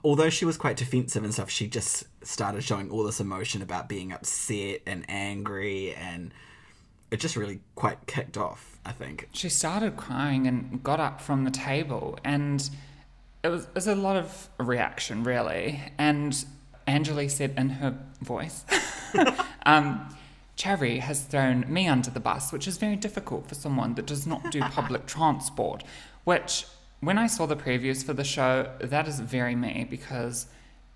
although 0.04 0.30
she 0.30 0.44
was 0.44 0.56
quite 0.56 0.76
defensive 0.76 1.24
and 1.24 1.32
stuff 1.32 1.50
she 1.50 1.66
just 1.66 2.04
started 2.22 2.62
showing 2.62 2.90
all 2.90 3.02
this 3.02 3.18
emotion 3.20 3.62
about 3.62 3.88
being 3.88 4.12
upset 4.12 4.80
and 4.86 5.04
angry 5.08 5.92
and 5.94 6.32
it 7.10 7.20
just 7.20 7.36
really 7.36 7.60
quite 7.74 8.06
kicked 8.06 8.36
off 8.36 8.78
i 8.84 8.92
think 8.92 9.28
She 9.32 9.48
started 9.48 9.96
crying 9.96 10.46
and 10.46 10.82
got 10.82 11.00
up 11.00 11.20
from 11.20 11.44
the 11.44 11.50
table, 11.50 12.18
and 12.24 12.68
it 13.42 13.48
was, 13.48 13.64
it 13.64 13.74
was 13.74 13.86
a 13.86 13.94
lot 13.94 14.16
of 14.16 14.48
reaction, 14.58 15.24
really. 15.24 15.80
And 15.98 16.44
Anjali 16.86 17.30
said 17.30 17.54
in 17.56 17.70
her 17.70 17.96
voice, 18.20 18.64
um, 19.66 20.14
Cherry 20.56 20.98
has 20.98 21.22
thrown 21.22 21.64
me 21.72 21.88
under 21.88 22.10
the 22.10 22.20
bus, 22.20 22.52
which 22.52 22.68
is 22.68 22.76
very 22.76 22.96
difficult 22.96 23.48
for 23.48 23.54
someone 23.54 23.94
that 23.94 24.06
does 24.06 24.26
not 24.26 24.50
do 24.50 24.60
public 24.78 25.06
transport. 25.06 25.84
Which, 26.24 26.66
when 27.00 27.16
I 27.16 27.26
saw 27.26 27.46
the 27.46 27.56
previews 27.56 28.04
for 28.04 28.12
the 28.12 28.24
show, 28.24 28.70
that 28.80 29.08
is 29.08 29.20
very 29.20 29.54
me 29.54 29.86
because 29.88 30.46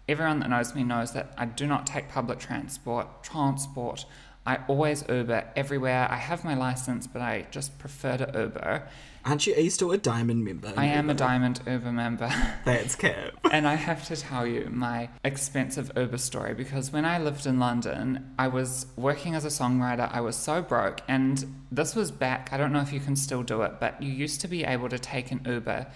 everyone 0.07 0.41
that 0.41 0.51
knows 0.51 0.75
me 0.75 0.85
knows 0.85 1.13
that 1.13 1.33
I 1.39 1.47
do 1.47 1.67
not 1.67 1.87
take 1.87 2.11
public 2.11 2.39
transport. 2.39 3.23
Transport. 3.23 4.05
I 4.47 4.59
always 4.69 5.05
Uber 5.09 5.45
everywhere. 5.57 6.07
I 6.11 6.17
have 6.17 6.45
my 6.45 6.55
license, 6.55 7.07
but 7.07 7.23
I 7.23 7.47
just 7.51 7.79
prefer 7.79 8.19
to 8.19 8.31
Uber. 8.35 8.87
aren't 9.25 9.47
you 9.47 9.55
are 9.55 9.61
you 9.61 9.71
still 9.71 9.91
a 9.91 9.97
diamond 9.97 10.45
member 10.45 10.71
I 10.77 10.85
am 10.87 11.09
a 11.09 11.15
Diamond 11.15 11.63
Uber 11.67 11.93
member. 11.93 12.31
that's 12.67 12.95
cap 12.95 13.33
and 13.51 13.67
I 13.67 13.75
have 13.75 14.07
to 14.09 14.17
tell 14.17 14.47
you 14.47 14.69
my 14.71 15.09
expensive 15.25 15.91
Uber 15.97 16.19
story 16.19 16.53
because 16.53 16.93
when 16.93 17.07
I 17.07 17.19
lived 17.19 17.47
in 17.47 17.59
London, 17.59 18.35
I 18.39 18.49
was 18.49 18.87
working 18.97 19.35
as 19.35 19.47
a 19.47 19.49
songwriter. 19.49 20.11
I 20.13 20.21
was 20.21 20.37
so 20.37 20.61
broke, 20.61 21.01
and 21.09 21.45
this 21.73 21.95
was 21.95 22.11
back. 22.11 22.51
I 22.53 22.59
don't 22.59 22.73
know 22.73 22.81
if 22.81 22.93
you 22.93 23.01
can 23.01 23.17
still 23.17 23.43
do 23.43 23.63
it, 23.63 23.81
but 23.81 24.03
you 24.03 24.13
used 24.13 24.43
to 24.43 24.49
be 24.49 24.65
able 24.65 24.91
to 24.91 24.99
take 24.99 25.31
an 25.31 25.41
Uber 25.47 25.87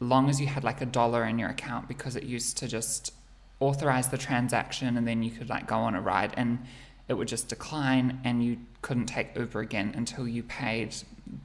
long 0.00 0.28
as 0.28 0.40
you 0.40 0.48
had 0.48 0.64
like 0.64 0.80
a 0.80 0.86
dollar 0.86 1.24
in 1.24 1.38
your 1.38 1.48
account 1.48 1.86
because 1.86 2.16
it 2.16 2.24
used 2.24 2.58
to 2.58 2.66
just 2.66 3.12
authorize 3.60 4.08
the 4.08 4.18
transaction 4.18 4.96
and 4.96 5.06
then 5.06 5.22
you 5.22 5.30
could 5.30 5.48
like 5.48 5.68
go 5.68 5.76
on 5.76 5.94
a 5.94 6.00
ride 6.00 6.34
and 6.36 6.58
it 7.08 7.14
would 7.14 7.28
just 7.28 7.48
decline 7.48 8.20
and 8.24 8.44
you 8.44 8.58
couldn't 8.80 9.06
take 9.06 9.36
Uber 9.36 9.60
again 9.60 9.92
until 9.96 10.26
you 10.26 10.42
paid 10.42 10.94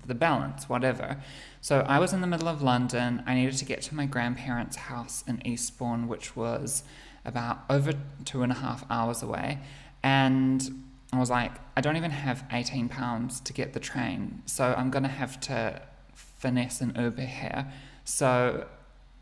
the 0.05 0.15
balance, 0.15 0.67
whatever. 0.67 1.17
So 1.61 1.85
I 1.87 1.99
was 1.99 2.13
in 2.13 2.21
the 2.21 2.27
middle 2.27 2.47
of 2.47 2.61
London. 2.61 3.23
I 3.25 3.35
needed 3.35 3.57
to 3.57 3.65
get 3.65 3.81
to 3.83 3.95
my 3.95 4.05
grandparents' 4.05 4.75
house 4.75 5.23
in 5.27 5.45
Eastbourne, 5.45 6.07
which 6.07 6.35
was 6.35 6.83
about 7.25 7.59
over 7.69 7.93
two 8.25 8.41
and 8.43 8.51
a 8.51 8.55
half 8.55 8.85
hours 8.89 9.21
away. 9.21 9.59
And 10.03 10.83
I 11.11 11.19
was 11.19 11.29
like, 11.29 11.51
I 11.75 11.81
don't 11.81 11.97
even 11.97 12.11
have 12.11 12.43
18 12.51 12.89
pounds 12.89 13.39
to 13.41 13.53
get 13.53 13.73
the 13.73 13.79
train. 13.79 14.41
So 14.45 14.73
I'm 14.77 14.89
going 14.89 15.03
to 15.03 15.09
have 15.09 15.39
to 15.41 15.81
finesse 16.13 16.81
an 16.81 16.93
Uber 16.97 17.21
here. 17.21 17.71
So 18.03 18.67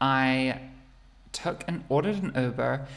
I 0.01 0.59
took 1.31 1.63
and 1.67 1.83
ordered 1.89 2.21
an 2.23 2.31
Uber 2.35 2.87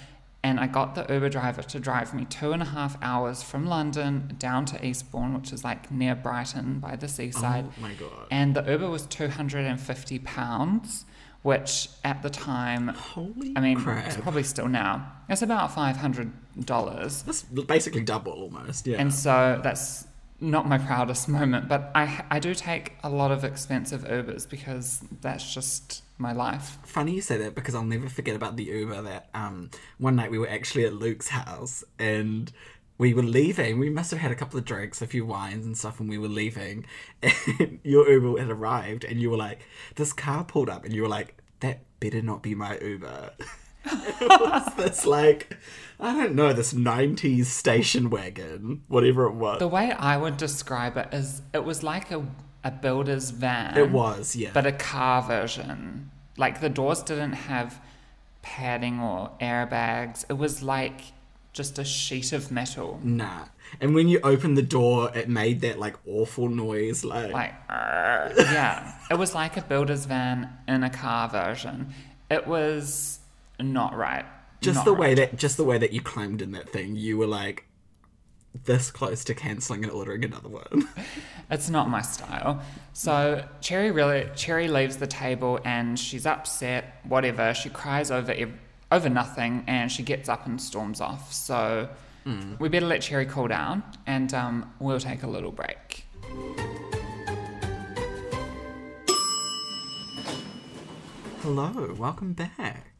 and 0.43 0.61
I 0.61 0.67
got 0.69 0.95
the 0.95 1.05
Uber 1.13 1.29
driver 1.31 1.63
to 1.63 1.81
drive 1.81 2.15
me 2.15 2.25
two 2.25 2.53
and 2.53 2.63
a 2.63 2.67
half 2.67 2.97
hours 3.03 3.43
from 3.43 3.67
London 3.67 4.35
down 4.39 4.65
to 4.67 4.85
Eastbourne, 4.87 5.35
which 5.35 5.53
is 5.53 5.65
like 5.65 5.91
near 5.91 6.15
Brighton 6.15 6.79
by 6.79 6.95
the 6.97 7.09
seaside. 7.09 7.67
oh 7.69 7.81
my 7.81 7.95
god 7.95 8.27
And 8.31 8.55
the 8.55 8.63
Uber 8.71 8.89
was 8.89 9.03
two 9.07 9.29
hundred 9.29 9.67
and 9.67 9.81
fifty 9.81 10.19
pounds, 10.21 11.05
which 11.43 11.89
at 12.05 12.23
the 12.23 12.31
time, 12.31 12.89
holy 12.89 13.53
I 13.57 13.61
mean, 13.61 13.79
crap 13.81 14.07
it's 14.07 14.17
probably 14.17 14.43
still 14.45 14.69
now. 14.69 15.13
It's 15.29 15.43
about 15.43 15.73
five 15.73 15.97
hundred 15.97 16.31
dollars, 16.65 17.23
that's 17.23 17.43
basically 17.43 18.01
double 18.03 18.33
almost 18.33 18.87
yeah 18.87 18.97
and 18.99 19.13
so 19.15 19.61
that's 19.63 20.07
not 20.41 20.69
my 20.69 20.79
proudest 20.79 21.29
moment. 21.29 21.69
But 21.69 21.91
I 21.95 22.25
I 22.31 22.39
do 22.39 22.55
take 22.55 22.95
a 23.03 23.11
lot 23.11 23.31
of 23.33 23.45
expensive 23.45 24.03
Ubers 24.05 24.49
because 24.49 25.03
that's 25.21 25.53
just 25.53 26.03
my 26.19 26.33
life. 26.33 26.79
funny 26.85 27.15
you 27.15 27.21
say 27.21 27.37
that 27.39 27.55
because 27.55 27.75
I'll 27.75 27.85
never 27.85 28.09
forget 28.09 28.35
about 28.35 28.57
the 28.57 28.65
Uber 28.65 29.03
that 29.03 29.29
um 29.35 29.71
one 29.99 30.17
night 30.17 30.31
we 30.31 30.39
were 30.39 30.49
actually 30.49 30.85
at 30.85 30.93
Luke's 30.93 31.29
house 31.29 31.85
and 31.99 32.53
we 32.99 33.15
were 33.15 33.23
leaving. 33.23 33.79
We 33.79 33.91
must 33.91 34.11
have 34.11 34.19
had 34.21 34.33
a 34.33 34.35
couple 34.35 34.59
of 34.59 34.65
drinks, 34.65 35.01
a 35.01 35.07
few 35.07 35.25
wines 35.25 35.65
and 35.65 35.79
stuff, 35.79 36.01
and 36.01 36.09
we 36.09 36.19
were 36.19 36.29
leaving. 36.29 36.85
And 37.61 37.79
your 37.83 38.11
Uber 38.11 38.41
had 38.41 38.51
arrived, 38.51 39.05
and 39.05 39.21
you 39.21 39.31
were 39.31 39.37
like, 39.37 39.61
"This 39.95 40.13
car 40.13 40.45
pulled 40.45 40.69
up," 40.69 40.85
and 40.85 40.93
you 40.93 41.03
were 41.03 41.09
like, 41.09 41.41
"That 41.61 41.81
better 42.01 42.21
not 42.21 42.43
be 42.43 42.55
my 42.55 42.79
Uber." 42.79 43.31
it 43.85 44.41
was 44.41 44.75
this 44.75 45.07
like, 45.07 45.57
I 45.99 46.13
don't 46.15 46.35
know, 46.35 46.53
this 46.53 46.73
'90s 46.75 47.47
station 47.47 48.11
wagon, 48.11 48.83
whatever 48.89 49.27
it 49.27 49.35
was. 49.35 49.61
The 49.61 49.69
way 49.69 49.93
I 49.93 50.17
would 50.17 50.37
describe 50.37 50.97
it 50.97 51.09
is, 51.13 51.43
it 51.55 51.65
was 51.65 51.83
like 51.83 52.11
a 52.11 52.25
a 52.65 52.71
builder's 52.71 53.31
van. 53.31 53.77
it 53.77 53.91
was, 53.91 54.35
yeah. 54.37 54.51
but 54.53 54.67
a 54.67 54.73
car 54.73 55.23
version. 55.23 56.11
Like 56.37 56.61
the 56.61 56.69
doors 56.69 57.03
didn't 57.03 57.33
have 57.33 57.81
padding 58.43 59.01
or 59.01 59.31
airbags. 59.41 60.25
It 60.29 60.35
was 60.35 60.63
like 60.63 61.01
just 61.53 61.79
a 61.79 61.85
sheet 61.85 62.33
of 62.33 62.51
metal. 62.51 63.01
nah. 63.03 63.47
And 63.83 63.95
when 63.95 64.09
you 64.09 64.19
opened 64.23 64.57
the 64.57 64.63
door, 64.63 65.11
it 65.15 65.29
made 65.29 65.61
that 65.61 65.79
like 65.79 65.97
awful 66.07 66.49
noise, 66.49 67.05
like. 67.05 67.33
Like, 67.33 67.55
yeah. 67.69 68.95
It 69.11 69.19
was 69.19 69.35
like 69.35 69.59
a 69.59 69.63
builder's 69.63 70.07
van 70.07 70.49
in 70.67 70.83
a 70.83 70.89
car 70.91 71.29
version. 71.29 71.93
It 72.31 72.47
was 72.47 73.19
not 73.61 73.95
right. 73.95 74.25
just 74.63 74.77
Not 74.77 74.85
the 74.87 74.93
right. 74.93 75.01
way 75.01 75.15
that 75.15 75.37
just 75.37 75.57
the 75.57 75.65
way 75.65 75.77
that 75.79 75.93
you 75.93 76.01
climbed 76.01 76.41
in 76.41 76.53
that 76.53 76.71
thing 76.71 76.97
you 76.97 77.19
were 77.19 77.27
like 77.27 77.65
this 78.65 78.91
close 78.91 79.25
to 79.25 79.35
cancelling 79.35 79.85
and 79.85 79.93
ordering 79.93 80.25
another 80.25 80.49
one 80.49 80.89
It's 81.51 81.71
not 81.71 81.89
my 81.89 82.03
style. 82.03 82.63
So 82.93 83.43
Cherry 83.63 83.91
really 83.91 84.29
Cherry 84.37 84.69
leaves 84.69 84.99
the 84.99 85.07
table 85.07 85.59
and 85.65 85.99
she's 85.99 86.27
upset. 86.27 87.01
Whatever. 87.05 87.55
She 87.55 87.71
cries 87.71 88.11
over 88.11 88.33
ev- 88.33 88.53
over 88.93 89.09
nothing 89.09 89.65
and 89.67 89.91
she 89.91 90.03
gets 90.03 90.29
up 90.29 90.45
and 90.45 90.61
storms 90.61 91.01
off. 91.01 91.33
So 91.33 91.89
we 92.59 92.69
better 92.69 92.85
let 92.85 93.01
Cherry 93.01 93.25
cool 93.25 93.49
down 93.49 93.83
and 94.07 94.35
um, 94.35 94.71
we'll 94.79 95.01
take 95.01 95.23
a 95.23 95.27
little 95.27 95.53
break. 95.53 96.05
hello 101.41 101.95
welcome 101.97 102.35
back 102.35 102.98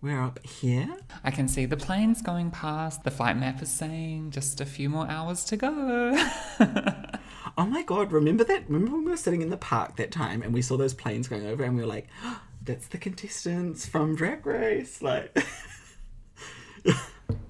we're 0.00 0.20
up 0.20 0.44
here 0.46 0.96
I 1.24 1.30
can 1.30 1.48
see 1.48 1.66
the 1.66 1.76
planes 1.76 2.22
going 2.22 2.50
past. 2.50 3.02
The 3.02 3.10
flight 3.10 3.36
map 3.36 3.60
is 3.62 3.70
saying 3.70 4.30
just 4.30 4.60
a 4.60 4.66
few 4.66 4.88
more 4.88 5.08
hours 5.08 5.44
to 5.46 5.56
go. 5.56 5.70
oh 7.58 7.66
my 7.66 7.82
god 7.82 8.12
remember 8.12 8.44
that 8.44 8.68
remember 8.68 8.92
when 8.92 9.04
we 9.04 9.10
were 9.10 9.16
sitting 9.16 9.42
in 9.42 9.50
the 9.50 9.56
park 9.56 9.96
that 9.96 10.12
time 10.12 10.42
and 10.42 10.54
we 10.54 10.62
saw 10.62 10.76
those 10.76 10.94
planes 10.94 11.26
going 11.28 11.46
over 11.46 11.64
and 11.64 11.74
we 11.74 11.82
were 11.82 11.88
like 11.88 12.06
that's 12.62 12.88
the 12.88 12.98
contestants 12.98 13.86
from 13.86 14.14
drag 14.14 14.46
race 14.46 15.02
like 15.02 15.36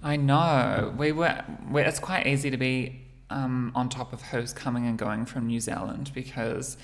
I 0.02 0.16
know. 0.16 0.94
We 0.96 1.12
were. 1.12 1.44
we 1.70 1.82
it's 1.82 1.98
quite 1.98 2.26
easy 2.26 2.50
to 2.50 2.56
be 2.56 3.00
um, 3.30 3.72
on 3.74 3.88
top 3.88 4.12
of 4.12 4.22
who's 4.22 4.52
coming 4.52 4.86
and 4.86 4.98
going 4.98 5.26
from 5.26 5.46
New 5.46 5.60
Zealand 5.60 6.12
because 6.14 6.76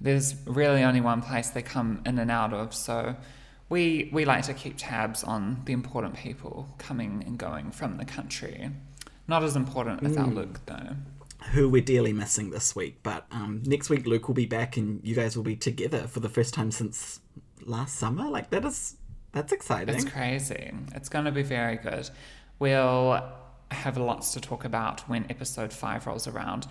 there's 0.00 0.34
really 0.46 0.82
only 0.82 1.00
one 1.00 1.20
place 1.20 1.50
they 1.50 1.62
come 1.62 2.02
in 2.06 2.18
and 2.18 2.30
out 2.30 2.52
of. 2.52 2.74
So 2.74 3.16
we 3.70 4.10
we 4.12 4.24
like 4.26 4.44
to 4.44 4.54
keep 4.54 4.74
tabs 4.76 5.24
on 5.24 5.62
the 5.64 5.72
important 5.72 6.14
people 6.14 6.68
coming 6.78 7.22
and 7.26 7.38
going 7.38 7.70
from 7.70 7.96
the 7.96 8.04
country. 8.04 8.70
Not 9.28 9.42
as 9.44 9.56
important 9.56 10.04
as 10.04 10.16
our 10.16 10.26
Luke 10.26 10.60
though. 10.66 10.96
who 11.52 11.68
we're 11.70 11.80
dearly 11.80 12.12
missing 12.12 12.50
this 12.50 12.76
week 12.76 12.98
but 13.02 13.24
um 13.30 13.62
next 13.64 13.88
week 13.88 14.04
luke 14.06 14.28
will 14.28 14.34
be 14.34 14.44
back 14.44 14.76
and 14.76 15.00
you 15.02 15.14
guys 15.14 15.36
will 15.36 15.42
be 15.44 15.56
together 15.56 16.06
for 16.06 16.20
the 16.20 16.28
first 16.28 16.52
time 16.52 16.70
since 16.70 17.20
last 17.64 17.96
summer 17.96 18.28
like 18.28 18.50
that 18.50 18.62
is 18.64 18.96
that's 19.32 19.50
exciting 19.52 19.94
It's 19.94 20.04
crazy. 20.04 20.72
It's 20.94 21.08
going 21.08 21.24
to 21.24 21.30
be 21.32 21.44
very 21.44 21.76
good. 21.76 22.10
We'll 22.58 23.22
have 23.70 23.96
lots 23.96 24.32
to 24.34 24.40
talk 24.40 24.64
about 24.64 25.08
when 25.08 25.24
episode 25.30 25.72
five 25.72 26.06
rolls 26.08 26.26
around. 26.26 26.66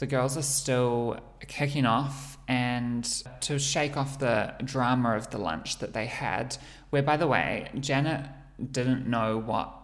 The 0.00 0.06
girls 0.06 0.38
are 0.38 0.42
still 0.42 1.18
kicking 1.46 1.84
off, 1.84 2.38
and 2.48 3.04
to 3.42 3.58
shake 3.58 3.98
off 3.98 4.18
the 4.18 4.54
drama 4.64 5.14
of 5.14 5.28
the 5.28 5.36
lunch 5.36 5.76
that 5.80 5.92
they 5.92 6.06
had, 6.06 6.56
where, 6.88 7.02
by 7.02 7.18
the 7.18 7.26
way, 7.26 7.68
Janet 7.78 8.26
didn't 8.72 9.06
know 9.06 9.36
what 9.36 9.74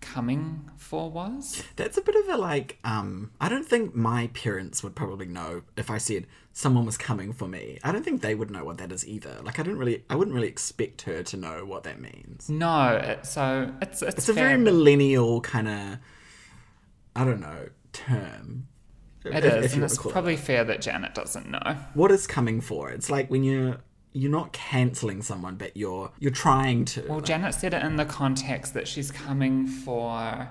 coming 0.00 0.70
for 0.78 1.10
was. 1.10 1.62
That's 1.76 1.98
a 1.98 2.00
bit 2.00 2.14
of 2.14 2.28
a 2.28 2.38
like, 2.38 2.78
um, 2.84 3.32
I 3.38 3.50
don't 3.50 3.66
think 3.66 3.94
my 3.94 4.28
parents 4.28 4.82
would 4.82 4.94
probably 4.94 5.26
know 5.26 5.60
if 5.76 5.90
I 5.90 5.98
said 5.98 6.26
someone 6.54 6.86
was 6.86 6.96
coming 6.96 7.34
for 7.34 7.46
me. 7.46 7.78
I 7.84 7.92
don't 7.92 8.02
think 8.02 8.22
they 8.22 8.34
would 8.34 8.50
know 8.50 8.64
what 8.64 8.78
that 8.78 8.92
is 8.92 9.06
either. 9.06 9.40
Like, 9.42 9.58
I 9.58 9.62
don't 9.62 9.76
really, 9.76 10.04
I 10.08 10.16
wouldn't 10.16 10.34
really 10.34 10.48
expect 10.48 11.02
her 11.02 11.22
to 11.22 11.36
know 11.36 11.66
what 11.66 11.82
that 11.84 12.00
means. 12.00 12.48
No, 12.48 12.96
it, 12.96 13.26
so 13.26 13.70
it's 13.82 14.00
it's, 14.00 14.14
It's 14.16 14.28
a 14.30 14.32
very 14.32 14.56
millennial 14.56 15.42
kind 15.42 15.68
of, 15.68 15.98
I 17.14 17.24
don't 17.24 17.40
know, 17.40 17.68
term. 17.92 18.68
It 19.32 19.44
is, 19.44 19.74
and 19.74 19.84
it's 19.84 19.98
probably 19.98 20.36
fair 20.36 20.64
that 20.64 20.80
Janet 20.80 21.14
doesn't 21.14 21.50
know. 21.50 21.76
what 21.94 22.10
is 22.10 22.26
coming 22.26 22.60
for. 22.60 22.90
It's 22.90 23.10
like 23.10 23.30
when 23.30 23.44
you're 23.44 23.78
you're 24.12 24.30
not 24.30 24.52
canceling 24.52 25.20
someone, 25.20 25.56
but 25.56 25.76
you're 25.76 26.10
you're 26.18 26.30
trying 26.30 26.84
to. 26.86 27.06
Well, 27.08 27.20
Janet 27.20 27.54
said 27.54 27.74
it 27.74 27.82
in 27.82 27.96
the 27.96 28.06
context 28.06 28.72
that 28.74 28.88
she's 28.88 29.10
coming 29.10 29.66
for 29.66 30.48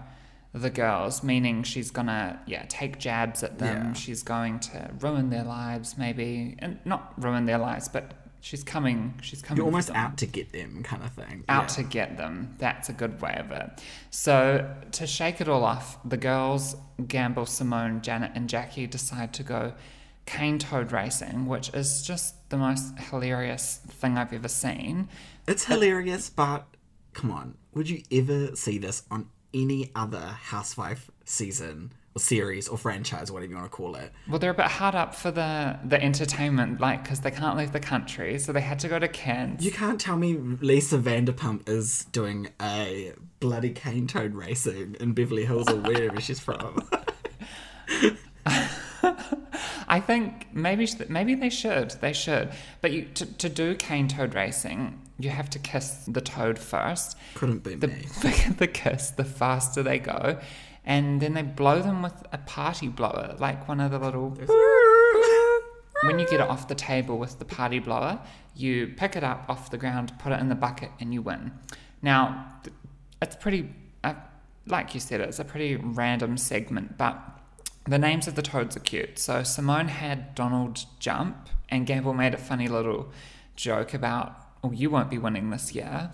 the 0.54 0.70
girls, 0.70 1.24
meaning 1.24 1.64
she's 1.64 1.92
gonna 1.92 2.40
yeah 2.46 2.66
take 2.70 3.00
jabs 3.00 3.44
at 3.44 3.58
them. 3.60 3.88
Yeah. 3.88 3.94
She's 3.94 4.24
going 4.24 4.60
to 4.60 4.92
ruin 5.00 5.30
their 5.30 5.44
lives, 5.44 5.98
maybe, 5.98 6.56
and 6.60 6.80
not 6.86 7.14
ruin 7.18 7.46
their 7.46 7.58
lives, 7.58 7.88
but 7.88 8.12
she's 8.46 8.64
coming. 8.64 9.16
She's 9.24 9.42
coming. 9.42 9.58
You're 9.58 9.66
almost 9.66 9.90
out 9.90 10.18
to 10.20 10.28
get 10.28 10.52
them, 10.52 10.84
kind 10.84 11.02
of 11.04 11.12
thing. 11.14 11.44
out 11.50 11.64
Yeah. 11.64 11.76
to 11.78 11.84
get 11.84 12.18
them. 12.18 12.54
That's 12.60 12.90
a 12.90 12.94
good 12.94 13.20
way 13.20 13.34
of 13.40 13.50
it. 13.52 13.82
So, 14.12 14.70
to 14.92 15.08
shake 15.08 15.42
it 15.42 15.50
all 15.50 15.64
off, 15.66 15.98
the 16.08 16.18
girls, 16.18 16.76
Gamble, 17.08 17.48
Simone, 17.48 18.02
Janet, 18.02 18.34
and 18.36 18.48
Jackie, 18.48 18.86
decide 18.86 19.34
to 19.34 19.44
go 19.44 19.74
cane 20.28 20.60
toad 20.60 20.92
racing, 20.92 21.48
which 21.48 21.70
is 21.74 22.04
just 22.04 22.48
the 22.50 22.58
most 22.58 22.98
hilarious 23.10 23.78
thing 23.88 24.16
I've 24.18 24.32
ever 24.34 24.48
seen. 24.48 25.10
It's 25.48 25.66
hilarious, 25.66 26.30
but 26.30 26.66
come 27.14 27.32
on, 27.32 27.56
would 27.74 27.90
you 27.90 28.04
ever 28.12 28.56
see 28.56 28.78
this 28.78 29.04
on 29.10 29.28
any 29.56 29.92
other 29.96 30.20
Housewife 30.52 31.10
season 31.24 31.94
or 32.16 32.20
series 32.20 32.68
or 32.68 32.78
franchise, 32.78 33.32
whatever 33.32 33.50
you 33.52 33.58
want 33.58 33.70
to 33.70 33.76
call 33.76 33.96
it? 33.96 34.12
Well, 34.30 34.40
they're 34.40 34.52
a 34.52 34.54
bit 34.54 34.68
hard 34.68 34.96
up 34.96 35.14
for 35.14 35.32
the, 35.32 35.78
the 35.84 36.02
entertainment, 36.02 36.80
like, 36.80 37.04
because 37.04 37.20
they 37.20 37.32
can't 37.32 37.58
leave 37.58 37.74
the 37.74 37.80
country, 37.80 38.40
so 38.40 38.54
they 38.54 38.62
had 38.62 38.80
to 38.80 38.88
go 38.88 38.98
to 39.00 39.08
Cairns. 39.08 39.64
You 39.66 39.72
can't 39.72 40.00
tell 40.00 40.16
me 40.18 40.34
Lisa 40.36 40.98
Vanderpump 40.98 41.68
is 41.68 42.06
doing 42.06 42.48
a 42.62 43.14
bloody 43.42 43.72
cane 43.72 44.08
toad 44.08 44.34
racing 44.34 44.96
in 45.00 45.12
Beverly 45.14 45.46
Hills 45.46 45.70
or 45.70 45.76
wherever 45.76 46.20
she's 46.22 46.40
from. 46.40 46.88
I 49.88 50.00
think 50.00 50.48
maybe 50.54 50.88
sh- 50.88 50.96
maybe 51.10 51.36
they 51.36 51.50
should. 51.50 51.92
They 52.02 52.14
should. 52.14 52.52
But 52.82 52.92
you, 52.92 53.06
to, 53.16 53.26
to 53.38 53.50
do 53.50 53.76
cane 53.76 54.08
toad 54.08 54.34
racing, 54.34 55.00
you 55.20 55.30
have 55.30 55.50
to 55.52 55.60
kiss 55.60 56.06
the 56.08 56.22
toad 56.22 56.58
first. 56.58 57.16
Couldn't 57.36 57.60
be 57.60 57.76
The 57.76 57.88
me. 57.90 58.06
bigger 58.22 58.54
the 58.58 58.68
kiss, 58.68 59.12
the 59.12 59.24
faster 59.24 59.84
they 59.84 60.00
go. 60.00 60.40
And 60.86 61.20
then 61.20 61.34
they 61.34 61.42
blow 61.42 61.82
them 61.82 62.04
with 62.04 62.24
a 62.32 62.38
party 62.38 62.88
blower, 62.88 63.36
like 63.40 63.68
one 63.68 63.80
of 63.80 63.92
the 63.92 64.00
little. 64.00 64.38
When 66.04 66.20
you 66.20 66.26
get 66.28 66.40
it 66.40 66.42
off 66.42 66.68
the 66.68 66.76
table 66.76 67.18
with 67.18 67.40
the 67.40 67.46
party 67.46 67.80
blower, 67.80 68.20
you 68.56 68.94
pick 68.96 69.16
it 69.16 69.24
up 69.24 69.46
off 69.50 69.72
the 69.72 69.78
ground, 69.78 70.14
put 70.20 70.32
it 70.32 70.40
in 70.40 70.50
the 70.50 70.56
bucket, 70.56 70.92
and 71.00 71.14
you 71.14 71.22
win. 71.22 71.52
Now, 72.02 72.54
it's 73.22 73.36
pretty, 73.36 73.74
uh, 74.04 74.14
like 74.68 74.94
you 74.94 75.00
said, 75.00 75.22
it's 75.22 75.40
a 75.40 75.46
pretty 75.46 75.78
random 75.78 76.38
segment, 76.38 76.98
but 76.98 77.20
the 77.86 77.98
names 77.98 78.28
of 78.28 78.36
the 78.36 78.44
toads 78.44 78.78
are 78.78 78.82
cute. 78.82 79.18
So 79.18 79.42
Simone 79.42 79.88
had 79.88 80.36
Donald 80.36 80.86
jump, 81.00 81.50
and 81.70 81.88
Gamble 81.88 82.14
made 82.14 82.36
a 82.36 82.38
funny 82.38 82.68
little 82.68 83.12
joke 83.56 83.94
about, 83.94 84.36
oh, 84.64 84.72
you 84.72 84.90
won't 84.92 85.10
be 85.10 85.18
winning 85.18 85.50
this 85.50 85.74
year. 85.74 86.12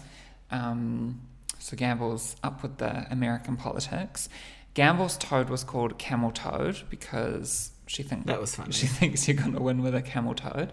Um, 0.51 1.21
so 1.59 1.75
Gamble's 1.75 2.35
up 2.43 2.61
with 2.61 2.77
the 2.77 3.11
American 3.11 3.57
politics. 3.57 4.29
Gamble's 4.73 5.17
toad 5.17 5.49
was 5.49 5.63
called 5.63 5.97
Camel 5.97 6.31
Toad 6.31 6.81
because 6.89 7.71
she 7.87 8.03
thinks 8.03 8.25
That 8.25 8.39
was 8.39 8.55
funny. 8.55 8.71
She 8.71 8.87
thinks 8.87 9.27
you're 9.27 9.35
going 9.37 9.53
to 9.53 9.61
win 9.61 9.81
with 9.81 9.93
a 9.93 10.01
camel 10.01 10.33
toad. 10.33 10.71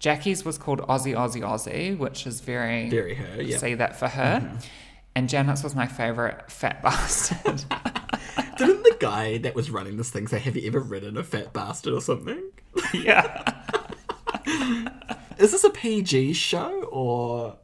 Jackie's 0.00 0.44
was 0.44 0.58
called 0.58 0.80
Aussie 0.82 1.14
Aussie 1.14 1.40
Aussie, 1.40 1.96
which 1.96 2.26
is 2.26 2.40
very 2.40 2.88
Very 2.88 3.14
her, 3.14 3.42
yeah. 3.42 3.56
Say 3.58 3.74
that 3.74 3.98
for 3.98 4.08
her. 4.08 4.40
Mm-hmm. 4.40 4.56
And 5.14 5.28
Janet's 5.28 5.64
was 5.64 5.74
my 5.74 5.86
favorite, 5.86 6.50
Fat 6.50 6.82
Bastard. 6.84 7.64
Didn't 8.58 8.82
the 8.82 8.96
guy 9.00 9.38
that 9.38 9.54
was 9.54 9.70
running 9.70 9.96
this 9.96 10.10
thing 10.10 10.28
say, 10.28 10.38
Have 10.40 10.56
you 10.56 10.66
ever 10.66 10.80
ridden 10.80 11.16
a 11.16 11.24
fat 11.24 11.52
bastard 11.52 11.94
or 11.94 12.00
something? 12.00 12.42
yeah. 12.92 13.52
Is 15.38 15.52
this 15.52 15.64
a 15.64 15.70
PG 15.70 16.32
show 16.34 16.82
or. 16.90 17.56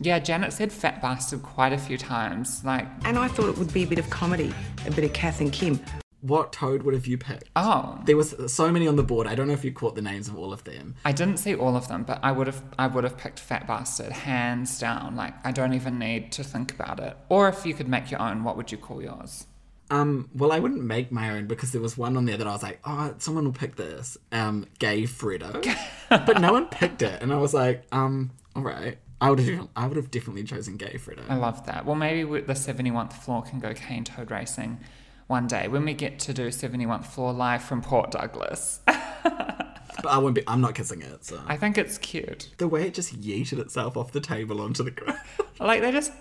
Yeah, 0.00 0.18
Janet 0.18 0.52
said 0.52 0.72
Fat 0.72 1.00
Bastard 1.00 1.42
quite 1.42 1.72
a 1.72 1.78
few 1.78 1.96
times. 1.96 2.62
Like, 2.64 2.86
And 3.04 3.18
I 3.18 3.28
thought 3.28 3.48
it 3.48 3.58
would 3.58 3.72
be 3.72 3.82
a 3.84 3.86
bit 3.86 3.98
of 3.98 4.10
comedy, 4.10 4.52
a 4.86 4.90
bit 4.90 5.04
of 5.04 5.12
Kath 5.12 5.40
and 5.40 5.52
Kim. 5.52 5.80
What 6.20 6.52
toad 6.52 6.82
would 6.82 6.94
have 6.94 7.06
you 7.06 7.18
picked? 7.18 7.44
oh, 7.56 8.00
There 8.04 8.16
was 8.16 8.34
so 8.52 8.70
many 8.72 8.88
on 8.88 8.96
the 8.96 9.02
board. 9.02 9.26
I 9.26 9.34
don't 9.34 9.46
know 9.46 9.52
if 9.54 9.64
you 9.64 9.72
caught 9.72 9.94
the 9.94 10.02
names 10.02 10.28
of 10.28 10.36
all 10.36 10.52
of 10.52 10.64
them. 10.64 10.96
I 11.04 11.12
didn't 11.12 11.36
see 11.36 11.54
all 11.54 11.76
of 11.76 11.86
them, 11.88 12.02
but 12.02 12.18
I 12.22 12.32
would 12.32 12.46
have 12.48 12.62
I 12.78 12.88
would 12.88 13.04
have 13.04 13.16
picked 13.16 13.38
Fat 13.38 13.66
Bastard 13.66 14.10
hands 14.12 14.78
down. 14.80 15.14
Like 15.14 15.34
I 15.46 15.52
don't 15.52 15.74
even 15.74 15.98
need 15.98 16.32
to 16.32 16.42
think 16.42 16.72
about 16.72 16.98
it. 17.00 17.16
Or 17.28 17.48
if 17.48 17.64
you 17.64 17.74
could 17.74 17.86
make 17.88 18.10
your 18.10 18.20
own, 18.20 18.42
what 18.42 18.56
would 18.56 18.72
you 18.72 18.78
call 18.78 19.00
yours? 19.02 19.46
Um, 19.88 20.28
well, 20.34 20.50
I 20.50 20.58
wouldn't 20.58 20.82
make 20.82 21.12
my 21.12 21.30
own 21.30 21.46
because 21.46 21.70
there 21.70 21.82
was 21.82 21.96
one 21.96 22.16
on 22.16 22.24
there 22.24 22.36
that 22.36 22.46
I 22.46 22.50
was 22.50 22.62
like, 22.62 22.80
oh, 22.84 23.14
someone 23.18 23.44
will 23.44 23.52
pick 23.52 23.76
this. 23.76 24.18
Um, 24.32 24.66
gay 24.80 25.04
Fredo, 25.04 25.62
but 26.08 26.40
no 26.40 26.52
one 26.52 26.66
picked 26.66 27.02
it, 27.02 27.22
and 27.22 27.32
I 27.32 27.36
was 27.36 27.54
like, 27.54 27.84
um, 27.92 28.32
all 28.56 28.62
right. 28.62 28.98
I 29.20 29.30
would 29.30 29.40
have, 29.40 29.68
I 29.74 29.86
would 29.86 29.96
have 29.96 30.10
definitely 30.10 30.44
chosen 30.44 30.76
gay 30.76 30.94
Fredo. 30.98 31.22
I 31.28 31.36
love 31.36 31.64
that. 31.66 31.86
Well, 31.86 31.94
maybe 31.96 32.22
the 32.40 32.52
71th 32.52 33.14
floor 33.14 33.42
can 33.42 33.60
go 33.60 33.72
cane 33.72 34.04
toad 34.04 34.30
racing 34.30 34.78
one 35.26 35.46
day 35.46 35.68
when 35.68 35.84
we 35.84 35.94
get 35.94 36.18
to 36.20 36.34
do 36.34 36.48
71th 36.48 37.06
floor 37.06 37.32
live 37.32 37.62
from 37.62 37.80
Port 37.82 38.10
Douglas. 38.10 38.80
But 40.02 40.12
I 40.12 40.18
won't 40.18 40.34
be. 40.34 40.42
I'm 40.46 40.60
not 40.60 40.74
kissing 40.74 41.00
it. 41.00 41.24
So 41.24 41.40
I 41.46 41.56
think 41.56 41.78
it's 41.78 41.96
cute. 41.96 42.50
the 42.58 42.68
way 42.68 42.86
it 42.86 42.92
just 42.94 43.18
yeeted 43.18 43.58
itself 43.58 43.96
off 43.96 44.12
the 44.12 44.20
table 44.20 44.60
onto 44.60 44.84
the 44.84 44.90
ground, 44.90 45.18
Like 45.58 45.80
they're 45.80 45.90
just 45.90 46.12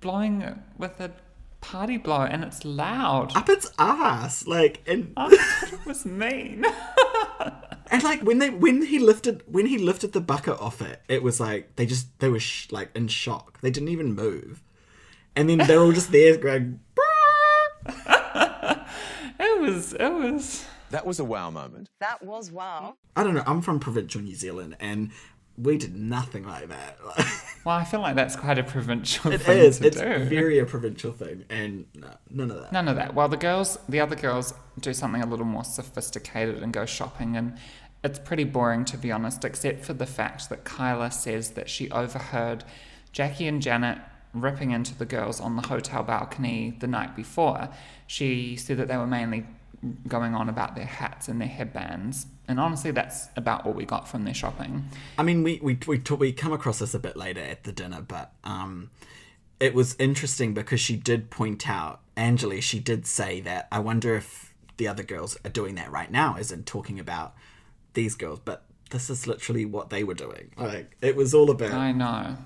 blowing 0.00 0.58
with 0.78 0.98
a 0.98 1.10
party 1.60 1.98
blow, 1.98 2.22
and 2.22 2.42
it's 2.42 2.64
loud. 2.64 3.36
up 3.36 3.50
its 3.50 3.70
ass, 3.78 4.46
like 4.46 4.80
and 4.86 5.14
thought 5.14 5.32
it 5.34 5.86
was 5.86 6.06
mean. 6.06 6.64
and 7.90 8.02
like 8.02 8.22
when 8.22 8.38
they 8.38 8.50
when 8.50 8.82
he 8.82 8.98
lifted 8.98 9.42
when 9.46 9.66
he 9.66 9.78
lifted 9.78 10.12
the 10.12 10.20
bucket 10.20 10.58
off 10.60 10.80
it, 10.80 11.02
it 11.08 11.22
was 11.22 11.40
like 11.40 11.76
they 11.76 11.86
just 11.86 12.06
they 12.18 12.28
were 12.28 12.40
sh- 12.40 12.70
like 12.70 12.90
in 12.94 13.08
shock. 13.08 13.60
They 13.60 13.70
didn't 13.70 13.88
even 13.90 14.14
move, 14.14 14.62
and 15.36 15.48
then 15.48 15.58
they're 15.58 15.80
all 15.80 15.92
just 15.92 16.12
there 16.12 16.36
going. 16.36 16.80
It 19.40 19.60
was, 19.60 19.92
it 19.92 20.12
was. 20.12 20.64
That 20.90 21.06
was 21.06 21.20
a 21.20 21.24
wow 21.24 21.50
moment. 21.50 21.88
That 22.00 22.22
was 22.24 22.50
wow. 22.50 22.96
I 23.14 23.22
don't 23.22 23.34
know. 23.34 23.42
I'm 23.46 23.60
from 23.60 23.78
provincial 23.78 24.20
New 24.20 24.34
Zealand, 24.34 24.76
and 24.80 25.10
we 25.56 25.76
did 25.78 25.94
nothing 25.94 26.44
like 26.46 26.68
that. 26.68 26.98
Well, 27.64 27.76
I 27.76 27.84
feel 27.84 28.00
like 28.00 28.14
that's 28.14 28.36
quite 28.36 28.58
a 28.58 28.62
provincial 28.62 29.32
it 29.32 29.42
thing 29.42 29.58
is. 29.58 29.78
to 29.78 29.86
It's 29.86 30.00
do. 30.00 30.24
very 30.24 30.58
a 30.58 30.64
provincial 30.64 31.12
thing, 31.12 31.44
and 31.50 31.86
no, 31.94 32.08
none 32.30 32.50
of 32.50 32.62
that. 32.62 32.72
None 32.72 32.88
of 32.88 32.96
that. 32.96 33.14
Well, 33.14 33.28
the 33.28 33.36
girls, 33.36 33.78
the 33.88 34.00
other 34.00 34.16
girls, 34.16 34.54
do 34.80 34.94
something 34.94 35.22
a 35.22 35.26
little 35.26 35.46
more 35.46 35.64
sophisticated 35.64 36.62
and 36.62 36.72
go 36.72 36.86
shopping, 36.86 37.36
and 37.36 37.58
it's 38.04 38.18
pretty 38.18 38.44
boring 38.44 38.84
to 38.86 38.96
be 38.96 39.10
honest, 39.12 39.44
except 39.44 39.84
for 39.84 39.92
the 39.92 40.06
fact 40.06 40.48
that 40.50 40.64
Kyla 40.64 41.10
says 41.10 41.50
that 41.50 41.68
she 41.68 41.90
overheard 41.90 42.64
Jackie 43.12 43.46
and 43.48 43.60
Janet 43.60 43.98
ripping 44.32 44.70
into 44.70 44.94
the 44.96 45.06
girls 45.06 45.40
on 45.40 45.56
the 45.56 45.66
hotel 45.68 46.02
balcony 46.02 46.76
the 46.78 46.86
night 46.86 47.16
before. 47.16 47.68
She 48.06 48.56
said 48.56 48.76
that 48.76 48.88
they 48.88 48.96
were 48.96 49.06
mainly 49.06 49.46
going 50.06 50.34
on 50.34 50.48
about 50.48 50.74
their 50.74 50.86
hats 50.86 51.28
and 51.28 51.40
their 51.40 51.48
headbands, 51.48 52.26
and 52.46 52.58
honestly, 52.58 52.90
that's 52.90 53.28
about 53.36 53.66
all 53.66 53.72
we 53.72 53.84
got 53.84 54.08
from 54.08 54.24
their 54.24 54.34
shopping. 54.34 54.88
I 55.16 55.22
mean, 55.22 55.42
we 55.42 55.60
we 55.62 55.78
we 55.86 55.98
talk, 55.98 56.20
we 56.20 56.32
come 56.32 56.52
across 56.52 56.78
this 56.80 56.94
a 56.94 56.98
bit 56.98 57.16
later 57.16 57.40
at 57.40 57.64
the 57.64 57.72
dinner, 57.72 58.00
but 58.00 58.32
um, 58.44 58.90
it 59.60 59.74
was 59.74 59.94
interesting 59.98 60.54
because 60.54 60.80
she 60.80 60.96
did 60.96 61.30
point 61.30 61.68
out, 61.68 62.00
Anjali, 62.16 62.62
she 62.62 62.78
did 62.80 63.06
say 63.06 63.40
that 63.42 63.68
I 63.70 63.78
wonder 63.80 64.14
if 64.16 64.54
the 64.76 64.88
other 64.88 65.02
girls 65.02 65.36
are 65.44 65.50
doing 65.50 65.74
that 65.76 65.90
right 65.90 66.10
now, 66.10 66.36
as 66.38 66.52
in 66.52 66.62
talking 66.64 66.98
about 67.00 67.34
these 67.94 68.14
girls, 68.14 68.40
but 68.44 68.64
this 68.90 69.10
is 69.10 69.26
literally 69.26 69.64
what 69.64 69.90
they 69.90 70.04
were 70.04 70.14
doing. 70.14 70.50
Like 70.56 70.96
it 71.00 71.16
was 71.16 71.34
all 71.34 71.50
about 71.50 71.72
I 71.72 71.92
know. 71.92 72.36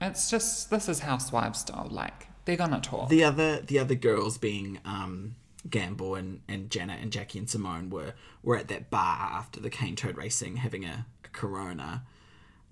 It's 0.00 0.30
just 0.30 0.70
this 0.70 0.88
is 0.88 1.00
housewives 1.00 1.60
style. 1.60 1.88
Like 1.90 2.28
they're 2.44 2.56
gonna 2.56 2.80
talk. 2.80 3.08
the 3.08 3.24
other 3.24 3.60
the 3.60 3.78
other 3.78 3.94
girls 3.94 4.38
being 4.38 4.80
um 4.84 5.36
Gamble 5.68 6.14
and, 6.14 6.40
and 6.48 6.70
Janet 6.70 7.00
and 7.00 7.12
Jackie 7.12 7.38
and 7.38 7.48
Simone 7.48 7.90
were 7.90 8.14
were 8.42 8.56
at 8.56 8.68
that 8.68 8.90
bar 8.90 9.30
after 9.32 9.60
the 9.60 9.70
cane 9.70 9.96
toad 9.96 10.16
racing 10.16 10.56
having 10.56 10.84
a, 10.84 11.06
a 11.24 11.28
corona. 11.28 12.02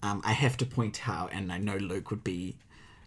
Um, 0.02 0.22
I 0.24 0.32
have 0.32 0.56
to 0.58 0.66
point 0.66 1.08
out, 1.08 1.30
and 1.32 1.52
I 1.52 1.58
know 1.58 1.76
Luke 1.76 2.10
would 2.10 2.24
be 2.24 2.56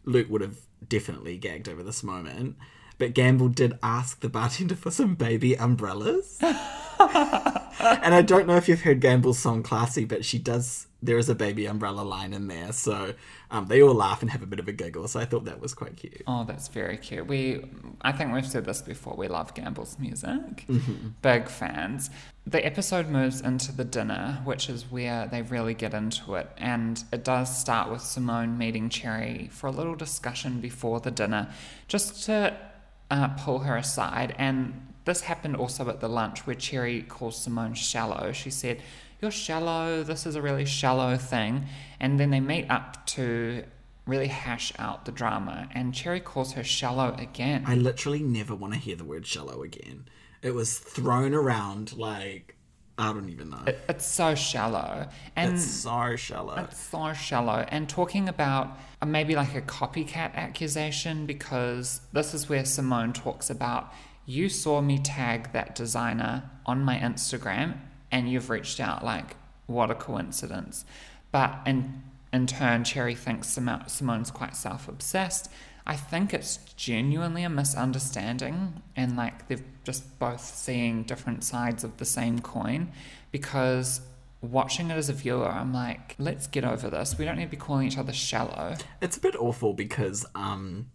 Luke 0.06 0.30
would 0.30 0.42
have 0.42 0.58
definitely 0.88 1.38
gagged 1.38 1.68
over 1.68 1.84
this 1.84 2.04
moment. 2.04 2.56
But 2.98 3.14
Gamble 3.14 3.50
did 3.50 3.78
ask 3.82 4.20
the 4.20 4.30
bartender 4.30 4.76
for 4.76 4.92
some 4.92 5.16
baby 5.16 5.56
umbrellas. 5.58 6.38
and 6.42 6.54
I 7.00 8.22
don't 8.22 8.48
know 8.48 8.56
if 8.56 8.70
you've 8.70 8.82
heard 8.82 9.02
Gamble's 9.02 9.40
song 9.40 9.64
Classy, 9.64 10.06
but 10.06 10.24
she 10.24 10.38
does 10.38 10.88
there 11.04 11.18
is 11.18 11.30
a 11.30 11.36
baby 11.36 11.66
umbrella 11.66 12.02
line 12.02 12.34
in 12.34 12.48
there. 12.48 12.72
So 12.72 13.14
um, 13.52 13.66
they 13.68 13.82
all 13.82 13.94
laugh 13.94 14.22
and 14.22 14.32
have 14.32 14.42
a 14.42 14.46
bit 14.46 14.60
of 14.60 14.68
a 14.68 14.72
giggle. 14.72 15.08
So 15.08 15.20
I 15.20 15.26
thought 15.26 15.46
that 15.46 15.60
was 15.60 15.74
quite 15.74 15.98
cute. 15.98 16.24
Oh, 16.26 16.44
that's 16.46 16.70
very 16.70 16.98
cute. 16.98 17.28
We, 17.28 17.66
I 18.02 18.12
think 18.12 18.34
we've 18.34 18.48
said 18.48 18.66
this 18.66 18.82
before. 18.82 19.16
We 19.16 19.28
love 19.28 19.54
Gamble's 19.54 20.00
music. 20.00 20.66
Mm-hmm. 20.68 21.10
Big 21.22 21.50
fans. 21.50 22.10
The 22.48 22.66
episode 22.66 23.08
moves 23.10 23.42
into 23.42 23.72
the 23.72 23.86
dinner, 23.86 24.42
which 24.44 24.70
is 24.70 24.92
where 24.92 25.28
they 25.28 25.42
really 25.42 25.74
get 25.74 25.94
into 25.94 26.36
it, 26.36 26.50
and 26.58 27.02
it 27.14 27.24
does 27.24 27.58
start 27.58 27.90
with 27.90 28.02
Simone 28.02 28.58
meeting 28.58 28.90
Cherry 28.90 29.48
for 29.50 29.68
a 29.68 29.72
little 29.72 29.96
discussion 29.96 30.60
before 30.60 31.00
the 31.00 31.12
dinner, 31.12 31.50
just 31.88 32.26
to 32.26 32.58
uh, 33.10 33.30
pull 33.30 33.60
her 33.60 33.78
aside. 33.78 34.36
And 34.38 34.94
this 35.06 35.22
happened 35.22 35.56
also 35.56 35.88
at 35.90 36.02
the 36.02 36.10
lunch 36.10 36.46
where 36.46 36.56
Cherry 36.56 37.04
calls 37.04 37.38
Simone 37.38 37.76
shallow. 37.76 38.34
She 38.34 38.50
said, 38.50 38.82
"You're 39.24 39.32
shallow. 39.32 40.04
This 40.04 40.26
is 40.26 40.36
a 40.36 40.42
really 40.42 40.66
shallow 40.66 41.18
thing." 41.18 41.66
And 42.00 42.20
then 42.20 42.30
they 42.30 42.42
meet 42.42 42.70
up 42.70 43.06
to 43.16 43.64
really 44.06 44.28
hash 44.28 44.74
out 44.78 45.06
the 45.06 45.12
drama, 45.14 45.70
and 45.74 45.94
Cherry 45.94 46.20
calls 46.20 46.54
her 46.54 46.64
shallow 46.64 47.16
again. 47.18 47.64
I 47.66 47.76
literally 47.76 48.22
never 48.22 48.54
want 48.54 48.74
to 48.74 48.80
hear 48.80 48.98
the 48.98 49.06
word 49.06 49.26
shallow 49.26 49.64
again. 49.64 50.10
It 50.42 50.54
was 50.54 50.78
thrown 50.78 51.34
around 51.34 51.96
like 51.98 52.58
I 52.96 53.12
don't 53.12 53.30
even 53.30 53.50
know. 53.50 53.64
It- 53.66 53.84
it's 53.90 54.06
so 54.06 54.36
shallow, 54.36 55.08
and 55.36 55.54
it's 55.56 55.66
so 55.66 56.16
shallow. 56.16 56.56
It's 56.66 56.78
so 56.80 57.14
shallow. 57.14 57.66
And 57.70 57.90
talking 57.90 58.30
about 58.30 58.78
maybe 59.04 59.36
like 59.36 59.56
a 59.56 59.62
copycat 59.62 60.36
accusation, 60.36 61.26
because 61.26 62.02
this 62.12 62.36
is 62.36 62.50
where 62.50 62.66
Simone 62.66 63.12
talks 63.14 63.50
about 63.50 63.92
you 64.26 64.48
saw 64.48 64.80
me 64.82 65.00
tag 65.00 65.52
that 65.54 65.76
designer 65.76 66.50
on 66.66 66.84
my 66.84 66.98
Instagram 66.98 67.78
and 68.14 68.32
you've 68.32 68.50
reached 68.50 68.80
out. 68.80 69.04
Like, 69.04 69.36
what 69.66 69.92
a 69.92 69.96
coincidence. 69.96 70.86
But 71.32 71.60
in, 71.66 72.04
in 72.32 72.48
turn, 72.48 72.86
Cherry 72.86 73.16
thinks 73.16 73.50
Simo- 73.50 73.90
Simone's 73.90 74.32
quite 74.32 74.56
self 74.56 74.88
obsessed. 74.88 75.50
I 75.86 75.98
think 75.98 76.34
it's 76.34 76.60
genuinely 76.78 77.44
a 77.44 77.50
misunderstanding, 77.50 78.82
and 78.96 79.18
like 79.18 79.50
they're 79.50 79.66
just 79.84 80.18
both 80.18 80.40
seeing 80.40 81.04
different 81.04 81.44
sides 81.44 81.84
of 81.84 81.98
the 81.98 82.06
same 82.06 82.40
coin 82.40 82.94
because 83.34 84.00
watching 84.42 84.92
it 84.92 84.94
as 84.94 85.10
a 85.10 85.14
viewer, 85.14 85.50
I'm 85.50 85.74
like, 85.74 86.16
let's 86.18 86.48
get 86.48 86.64
over 86.64 86.90
this. 86.90 87.18
We 87.18 87.26
don't 87.26 87.38
need 87.38 87.46
to 87.46 87.52
be 87.52 87.58
calling 87.58 87.88
each 87.88 87.98
other 87.98 88.14
shallow. 88.14 88.76
It's 89.02 89.18
a 89.18 89.20
bit 89.20 89.36
awful 89.36 89.74
because 89.74 90.26
um, 90.36 90.88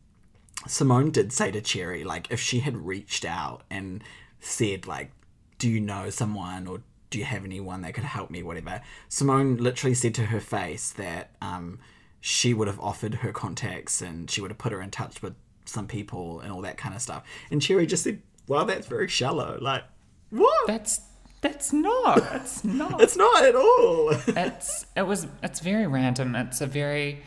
Simone 0.66 1.10
did 1.10 1.32
say 1.32 1.50
to 1.50 1.60
Cherry, 1.60 2.04
like, 2.04 2.30
if 2.30 2.40
she 2.40 2.60
had 2.60 2.76
reached 2.76 3.26
out 3.26 3.64
and 3.70 4.02
said, 4.40 4.86
like, 4.86 5.10
do 5.58 5.68
you 5.68 5.80
know 5.80 6.08
someone 6.08 6.66
or 6.66 6.80
do 7.10 7.18
you 7.18 7.24
have 7.24 7.44
anyone 7.44 7.82
that 7.82 7.94
could 7.94 8.04
help 8.04 8.30
me, 8.30 8.42
whatever. 8.42 8.80
Simone 9.08 9.56
literally 9.56 9.94
said 9.94 10.14
to 10.16 10.26
her 10.26 10.40
face 10.40 10.90
that 10.92 11.30
um, 11.40 11.78
she 12.20 12.52
would 12.52 12.68
have 12.68 12.80
offered 12.80 13.16
her 13.16 13.32
contacts 13.32 14.02
and 14.02 14.30
she 14.30 14.40
would 14.40 14.50
have 14.50 14.58
put 14.58 14.72
her 14.72 14.82
in 14.82 14.90
touch 14.90 15.22
with 15.22 15.34
some 15.64 15.86
people 15.86 16.40
and 16.40 16.52
all 16.52 16.62
that 16.62 16.76
kind 16.76 16.94
of 16.94 17.00
stuff. 17.00 17.24
And 17.50 17.62
Cherry 17.62 17.86
just 17.86 18.04
said, 18.04 18.20
well, 18.46 18.64
that's 18.64 18.86
very 18.86 19.08
shallow. 19.08 19.58
Like, 19.60 19.84
what? 20.30 20.66
That's 20.66 21.00
that's 21.40 21.72
not. 21.72 22.18
It's 22.34 22.64
not. 22.64 23.00
it's 23.00 23.16
not 23.16 23.44
at 23.44 23.54
all. 23.54 24.10
it's 24.10 24.86
it 24.96 25.06
was 25.06 25.26
it's 25.42 25.60
very 25.60 25.86
random. 25.86 26.34
It's 26.34 26.60
a 26.60 26.66
very 26.66 27.22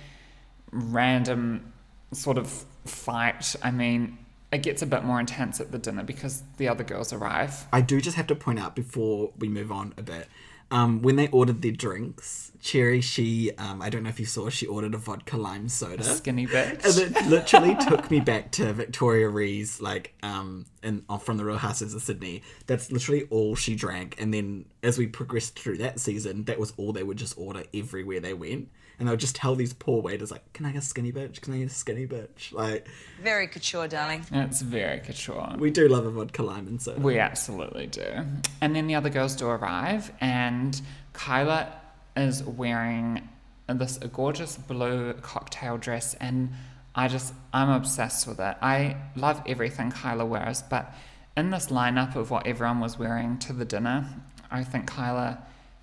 random 0.72 1.72
sort 2.12 2.38
of 2.38 2.66
fight. 2.86 3.56
I 3.64 3.72
mean, 3.72 4.18
it 4.52 4.64
gets 4.64 4.82
a 4.82 4.86
bit 4.86 5.04
more 5.04 5.20
intense 5.20 5.60
at 5.60 5.72
the 5.72 5.78
dinner 5.78 6.04
because 6.04 6.44
the 6.58 6.68
other 6.68 6.84
girls 6.84 7.14
arrive. 7.14 7.68
I 7.72 7.82
do 7.82 8.02
just 8.02 8.18
have 8.18 8.28
to 8.28 8.36
point 8.36 8.60
out 8.60 8.76
before 8.76 9.32
we 9.38 9.48
move 9.48 9.72
on 9.72 9.94
a 9.98 10.04
bit. 10.04 10.28
Um, 10.72 11.02
when 11.02 11.18
they 11.18 11.28
ordered 11.28 11.62
their 11.62 11.74
drinks, 11.74 12.54
Cherry, 12.62 13.02
she, 13.02 13.52
um, 13.58 13.82
I 13.82 13.90
don't 13.90 14.04
know 14.04 14.10
if 14.10 14.22
you 14.22 14.26
saw, 14.26 14.50
she 14.50 14.66
ordered 14.66 14.94
a 14.94 14.98
vodka 14.98 15.36
lime 15.36 15.68
soda. 15.68 16.04
Skinny 16.04 16.48
bitch. 16.48 16.86
And 16.86 17.18
it 17.18 17.26
literally 17.28 17.76
took 17.76 18.10
me 18.10 18.22
back 18.22 18.52
to 18.54 18.72
Victoria 18.72 19.28
Rees, 19.28 19.82
like, 19.82 20.14
um, 20.24 20.66
in, 20.82 21.04
uh, 21.10 21.18
from 21.18 21.36
the 21.36 21.44
Real 21.44 21.58
Houses 21.58 21.94
of 21.94 22.02
Sydney. 22.02 22.42
That's 22.68 22.90
literally 22.90 23.28
all 23.30 23.56
she 23.56 23.76
drank. 23.76 24.16
And 24.18 24.34
then 24.34 24.66
as 24.82 24.98
we 24.98 25.08
progressed 25.08 25.60
through 25.60 25.80
that 25.80 26.00
season, 26.00 26.46
that 26.46 26.58
was 26.58 26.72
all 26.78 26.94
they 26.94 27.04
would 27.04 27.18
just 27.18 27.38
order 27.38 27.64
everywhere 27.74 28.22
they 28.22 28.34
went. 28.34 28.70
And 29.00 29.08
they 29.08 29.12
would 29.12 29.20
just 29.20 29.36
tell 29.36 29.56
these 29.56 29.74
poor 29.74 30.02
waiters, 30.02 30.30
like, 30.32 30.54
can 30.54 30.66
I 30.66 30.72
get 30.72 30.84
a 30.84 30.86
skinny 30.86 31.12
bitch? 31.12 31.42
Can 31.42 31.54
I 31.54 31.58
get 31.60 31.68
a 31.68 31.74
skinny 31.74 32.06
bitch? 32.06 32.52
Like, 32.54 32.88
Very 33.22 33.48
couture, 33.48 33.88
darling. 33.88 34.26
It's 34.32 34.62
very 34.62 35.00
couture. 35.00 35.56
we 35.58 35.72
do 35.72 35.88
love 35.88 36.06
a 36.06 36.12
vodka 36.12 36.44
lime 36.44 36.68
and 36.68 36.80
soda. 36.82 37.00
We 37.00 37.18
absolutely 37.18 37.88
do. 37.88 38.26
And 38.62 38.76
then 38.76 38.86
the 38.88 38.94
other 38.96 39.10
girls 39.10 39.36
do 39.36 39.48
arrive, 39.48 40.12
and 40.22 40.80
Kyla 41.14 41.74
is 42.16 42.44
wearing 42.44 43.28
this 43.68 43.98
gorgeous 43.98 44.58
blue 44.58 45.14
cocktail 45.14 45.78
dress, 45.78 46.14
and 46.16 46.52
I 46.94 47.08
just, 47.08 47.34
I'm 47.54 47.70
obsessed 47.70 48.28
with 48.28 48.40
it. 48.40 48.58
I 48.62 48.98
love 49.16 49.42
everything 49.48 49.92
Kyla 49.92 50.26
wears, 50.26 50.62
but 50.62 50.94
in 51.38 51.50
this 51.50 51.68
lineup 51.68 52.16
of 52.16 52.30
what 52.30 52.46
everyone 52.46 52.82
was 52.82 53.00
wearing 53.00 53.40
to 53.40 53.54
the 53.54 53.64
dinner, 53.66 54.06
I 54.52 54.64
think 54.66 54.86
Kyla 54.88 55.40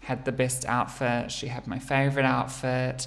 had 0.09 0.25
the 0.25 0.33
best 0.33 0.65
outfit. 0.67 1.31
She 1.31 1.49
had 1.49 1.67
my 1.67 1.79
favorite 1.79 2.25
outfit, 2.25 3.07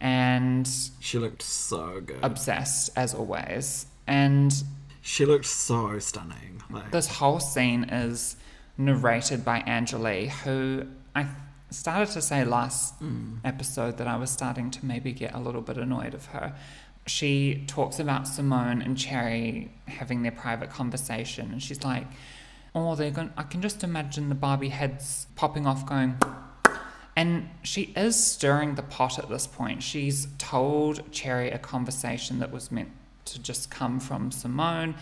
and 0.00 0.68
She 1.00 1.18
looked 1.18 1.40
so 1.40 2.02
good. 2.04 2.18
obsessed 2.22 2.90
as 2.94 3.14
always. 3.14 3.86
And 4.06 4.52
she 5.00 5.24
looked 5.24 5.46
so 5.46 5.98
stunning. 5.98 6.62
Like, 6.68 6.90
this 6.90 7.08
whole 7.08 7.40
scene 7.40 7.84
is 7.84 8.36
narrated 8.76 9.46
by 9.46 9.60
Angelique, 9.66 10.28
who 10.44 10.84
I 11.16 11.26
started 11.70 12.12
to 12.12 12.20
say 12.20 12.44
last 12.44 13.00
mm. 13.00 13.38
episode 13.44 13.96
that 13.96 14.06
I 14.06 14.16
was 14.16 14.30
starting 14.30 14.70
to 14.72 14.84
maybe 14.84 15.12
get 15.12 15.34
a 15.34 15.40
little 15.40 15.62
bit 15.62 15.78
annoyed 15.78 16.12
of 16.12 16.26
her. 16.26 16.54
She 17.06 17.64
talks 17.66 17.98
about 17.98 18.28
Simone 18.28 18.82
and 18.82 18.98
Cherry 18.98 19.72
having 19.88 20.22
their 20.22 20.32
private 20.32 20.68
conversation, 20.68 21.50
and 21.50 21.62
she's 21.62 21.82
like, 21.82 22.06
"Oh, 22.74 22.94
they're 22.94 23.10
going. 23.10 23.32
I 23.36 23.42
can 23.42 23.62
just 23.62 23.84
imagine 23.84 24.28
the 24.28 24.34
Barbie 24.34 24.70
heads 24.70 25.26
popping 25.36 25.66
off, 25.66 25.86
going." 25.86 26.18
And 27.14 27.50
she 27.62 27.92
is 27.94 28.22
stirring 28.22 28.74
the 28.74 28.82
pot 28.82 29.18
at 29.18 29.28
this 29.28 29.46
point. 29.46 29.82
She's 29.82 30.28
told 30.38 31.12
Cherry 31.12 31.50
a 31.50 31.58
conversation 31.58 32.38
that 32.38 32.50
was 32.50 32.72
meant 32.72 32.88
to 33.26 33.38
just 33.40 33.70
come 33.70 34.00
from 34.00 34.30
Simone. 34.30 34.94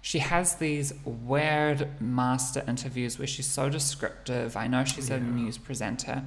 She 0.00 0.18
has 0.18 0.56
these 0.56 0.92
weird 1.04 2.00
master 2.00 2.64
interviews 2.66 3.18
where 3.18 3.28
she's 3.28 3.46
so 3.46 3.68
descriptive. 3.68 4.56
I 4.56 4.66
know 4.66 4.84
she's 4.84 5.10
a 5.10 5.20
news 5.20 5.58
presenter, 5.58 6.24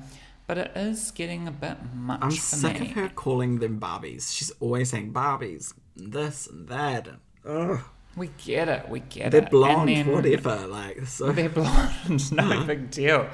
but 0.47 0.58
it 0.58 0.71
is 0.75 1.12
getting 1.12 1.49
a 1.49 1.51
bit 1.51 1.77
much 1.93 2.21
I'm 2.21 2.31
for 2.31 2.38
sick 2.38 2.79
me. 2.79 2.88
of 2.88 2.93
her 2.93 3.10
calling 3.10 3.60
them 3.60 3.77
Barbies. 3.77 4.34
She's 4.34 4.51
always 4.62 4.91
saying 4.91 5.12
Barbies, 5.12 5.73
this 5.97 6.47
and 6.47 6.69
that. 6.69 7.10
Ugh, 7.45 7.81
We 8.15 8.30
get 8.45 8.69
it, 8.69 8.88
we 8.89 9.01
get 9.01 9.28
it. 9.28 9.32
they're 9.32 9.41
it. 9.43 9.51
blonde, 9.51 9.89
And 9.89 10.08
then- 10.08 10.15
whatever. 10.15 10.67
Like, 10.67 11.06
so 11.08 11.32
They're 11.34 11.49
blonde, 11.49 12.32
no 12.32 12.43
Uh-huh. 12.43 12.63
big 12.65 12.89
deal. 12.91 13.28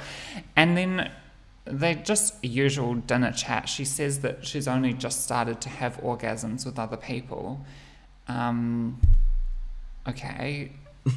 And 0.56 0.76
then 0.78 1.12
they 1.66 1.94
just 1.96 2.44
usual 2.44 2.96
dinner 2.96 3.32
chat. 3.32 3.70
She 3.70 3.86
says 3.86 4.20
that 4.22 4.46
she's 4.46 4.68
only 4.68 4.94
just 4.94 5.24
started 5.24 5.62
to 5.62 5.70
have 5.70 5.98
orgasms 6.02 6.66
with 6.66 6.80
other 6.80 6.98
people. 6.98 7.64
Um, 8.28 9.00
okay, 10.08 10.72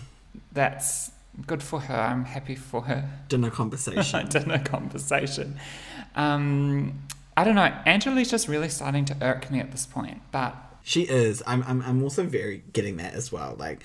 that's 0.52 1.10
good 1.46 1.62
for 1.62 1.80
her. 1.80 1.94
I'm 1.94 2.24
happy 2.26 2.54
for 2.54 2.82
her 2.82 3.08
dinner 3.28 3.50
conversation. 3.50 4.28
dinner 4.28 4.58
conversation. 4.58 5.56
Um, 6.16 7.02
I 7.36 7.44
don't 7.44 7.54
know. 7.56 7.72
Angela's 7.86 8.30
just 8.30 8.46
really 8.46 8.68
starting 8.68 9.04
to 9.06 9.16
irk 9.22 9.50
me 9.50 9.58
at 9.60 9.70
this 9.72 9.86
point, 9.86 10.20
but 10.30 10.54
She 10.84 11.02
is. 11.02 11.42
I'm, 11.46 11.62
I'm. 11.66 11.82
I'm 11.82 12.02
also 12.02 12.24
very 12.24 12.62
getting 12.72 12.98
that 12.98 13.14
as 13.14 13.32
well. 13.32 13.56
Like 13.58 13.82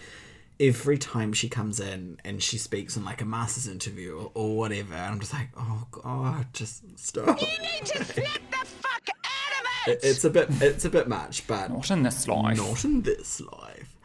every 0.60 0.98
time 0.98 1.32
she 1.32 1.48
comes 1.48 1.80
in 1.80 2.20
and 2.26 2.44
she 2.44 2.58
speaks 2.58 2.98
in 2.98 3.06
like 3.06 3.22
a 3.22 3.26
master's 3.26 3.68
interview 3.68 4.18
or, 4.18 4.32
or 4.34 4.58
whatever, 4.58 4.94
I'm 4.94 5.20
just 5.22 5.34
like, 5.34 5.48
oh 5.58 5.88
god, 5.92 6.48
just 6.54 6.84
stop. 7.00 7.40
You 7.42 7.48
need 7.48 7.86
to 7.86 8.04
snap 8.04 8.42
the 8.52 8.66
fuck 8.66 9.10
out 9.10 9.88
of 9.88 9.94
It- 9.94 10.00
It's 10.04 10.26
a 10.26 10.30
bit. 10.30 10.50
It's 10.62 10.84
a 10.86 10.90
bit 10.90 11.08
much, 11.08 11.48
but 11.48 11.70
not 11.72 11.90
in 11.90 12.04
this 12.04 12.28
life. 12.28 12.58
not 12.58 12.84
in 12.84 13.02
this 13.04 13.40
life. 13.42 13.96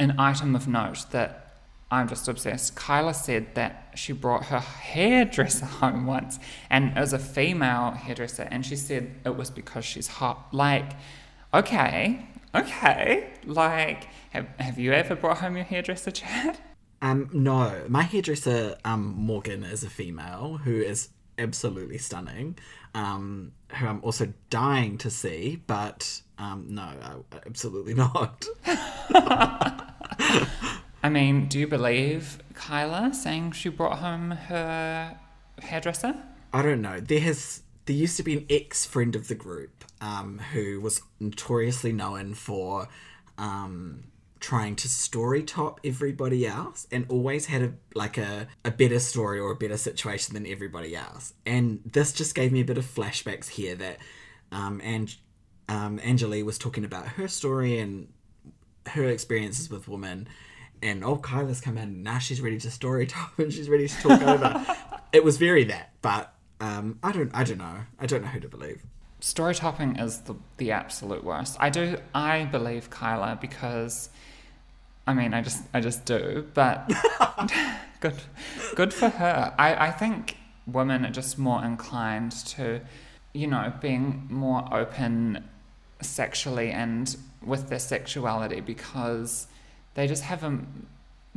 an 0.00 0.14
item 0.18 0.56
of 0.56 0.66
note 0.66 1.04
that 1.10 1.44
I'm 1.90 2.08
just 2.08 2.26
obsessed. 2.28 2.74
Kyla 2.76 3.12
said 3.14 3.54
that 3.56 3.92
she 3.94 4.12
brought 4.14 4.44
her 4.46 4.60
hairdresser 4.60 5.66
home 5.80 6.06
once, 6.06 6.38
and 6.70 6.96
it 6.96 7.00
was 7.00 7.12
a 7.12 7.18
female 7.18 7.90
hairdresser, 7.90 8.48
and 8.50 8.64
she 8.64 8.76
said 8.76 9.10
it 9.26 9.36
was 9.36 9.50
because 9.50 9.84
she's 9.84 10.06
hot. 10.06 10.48
Like, 10.52 10.92
okay, 11.52 12.26
okay, 12.58 13.30
like, 13.44 14.08
have, 14.30 14.46
have 14.58 14.78
you 14.78 14.92
ever 14.92 15.14
brought 15.14 15.38
home 15.38 15.56
your 15.56 15.64
hairdresser, 15.64 16.10
Chad? 16.10 16.58
Um, 17.00 17.30
no, 17.32 17.84
my 17.88 18.02
hairdresser, 18.02 18.76
um, 18.84 19.14
Morgan, 19.16 19.62
is 19.62 19.84
a 19.84 19.90
female 19.90 20.58
who 20.64 20.80
is 20.80 21.10
absolutely 21.38 21.98
stunning. 21.98 22.58
Um, 22.94 23.52
who 23.74 23.86
I'm 23.86 24.02
also 24.02 24.32
dying 24.50 24.98
to 24.98 25.10
see, 25.10 25.62
but 25.66 26.22
um, 26.38 26.66
no, 26.68 27.24
absolutely 27.46 27.94
not. 28.04 28.46
I 31.02 31.08
mean, 31.08 31.46
do 31.46 31.58
you 31.58 31.66
believe 31.66 32.38
Kyla 32.54 33.14
saying 33.14 33.52
she 33.52 33.68
brought 33.68 33.98
home 33.98 34.30
her 34.32 35.16
hairdresser? 35.62 36.14
I 36.52 36.62
don't 36.62 36.82
know. 36.82 36.98
There 36.98 37.20
has 37.20 37.62
there 37.88 37.96
used 37.96 38.18
to 38.18 38.22
be 38.22 38.36
an 38.36 38.46
ex 38.50 38.84
friend 38.84 39.16
of 39.16 39.28
the 39.28 39.34
group 39.34 39.82
um, 40.02 40.38
who 40.52 40.78
was 40.78 41.00
notoriously 41.18 41.90
known 41.90 42.34
for 42.34 42.86
um, 43.38 44.04
trying 44.40 44.76
to 44.76 44.88
story 44.88 45.42
top 45.42 45.80
everybody 45.82 46.46
else 46.46 46.86
and 46.92 47.06
always 47.08 47.46
had 47.46 47.62
a 47.62 47.72
like 47.94 48.18
a, 48.18 48.46
a 48.62 48.70
better 48.70 49.00
story 49.00 49.40
or 49.40 49.52
a 49.52 49.56
better 49.56 49.78
situation 49.78 50.34
than 50.34 50.46
everybody 50.46 50.94
else. 50.94 51.32
And 51.46 51.80
this 51.90 52.12
just 52.12 52.34
gave 52.34 52.52
me 52.52 52.60
a 52.60 52.64
bit 52.64 52.76
of 52.76 52.84
flashbacks 52.84 53.48
here 53.48 53.74
that 53.76 53.96
um, 54.52 54.82
and 54.84 55.14
um, 55.70 55.98
Angelique 56.00 56.44
was 56.44 56.58
talking 56.58 56.84
about 56.84 57.06
her 57.06 57.26
story 57.26 57.78
and 57.78 58.12
her 58.86 59.06
experiences 59.06 59.70
with 59.70 59.88
women. 59.88 60.28
And 60.82 61.02
oh, 61.02 61.16
Kyla's 61.16 61.62
come 61.62 61.78
in 61.78 62.02
now. 62.02 62.18
She's 62.18 62.42
ready 62.42 62.58
to 62.60 62.70
story 62.70 63.06
top 63.08 63.38
and 63.38 63.50
she's 63.50 63.70
ready 63.70 63.88
to 63.88 63.96
talk 63.96 64.20
over. 64.20 64.76
It 65.10 65.24
was 65.24 65.38
very 65.38 65.64
that, 65.64 65.94
but 66.02 66.34
um, 66.60 66.98
I 67.02 67.12
don't, 67.12 67.30
I 67.34 67.44
don't 67.44 67.58
know. 67.58 67.80
I 67.98 68.06
don't 68.06 68.22
know 68.22 68.28
who 68.28 68.40
to 68.40 68.48
believe. 68.48 68.82
story 69.20 69.54
topping 69.54 69.96
is 69.96 70.20
the, 70.22 70.34
the 70.58 70.70
absolute 70.72 71.24
worst. 71.24 71.56
I 71.60 71.70
do 71.70 71.98
I 72.14 72.44
believe 72.44 72.90
Kyla 72.90 73.38
because 73.40 74.10
I 75.06 75.14
mean 75.14 75.34
I 75.34 75.42
just 75.42 75.62
I 75.74 75.80
just 75.80 76.04
do, 76.04 76.46
but 76.54 76.90
good 78.00 78.16
good 78.74 78.92
for 78.94 79.08
her. 79.08 79.54
I, 79.58 79.88
I 79.88 79.90
think 79.90 80.36
women 80.66 81.04
are 81.04 81.10
just 81.10 81.38
more 81.38 81.64
inclined 81.64 82.32
to, 82.32 82.80
you 83.32 83.46
know, 83.46 83.72
being 83.80 84.26
more 84.30 84.68
open 84.72 85.44
sexually 86.00 86.70
and 86.70 87.16
with 87.44 87.68
their 87.68 87.78
sexuality 87.78 88.60
because 88.60 89.46
they 89.94 90.06
just 90.06 90.24
have 90.24 90.44
a 90.44 90.58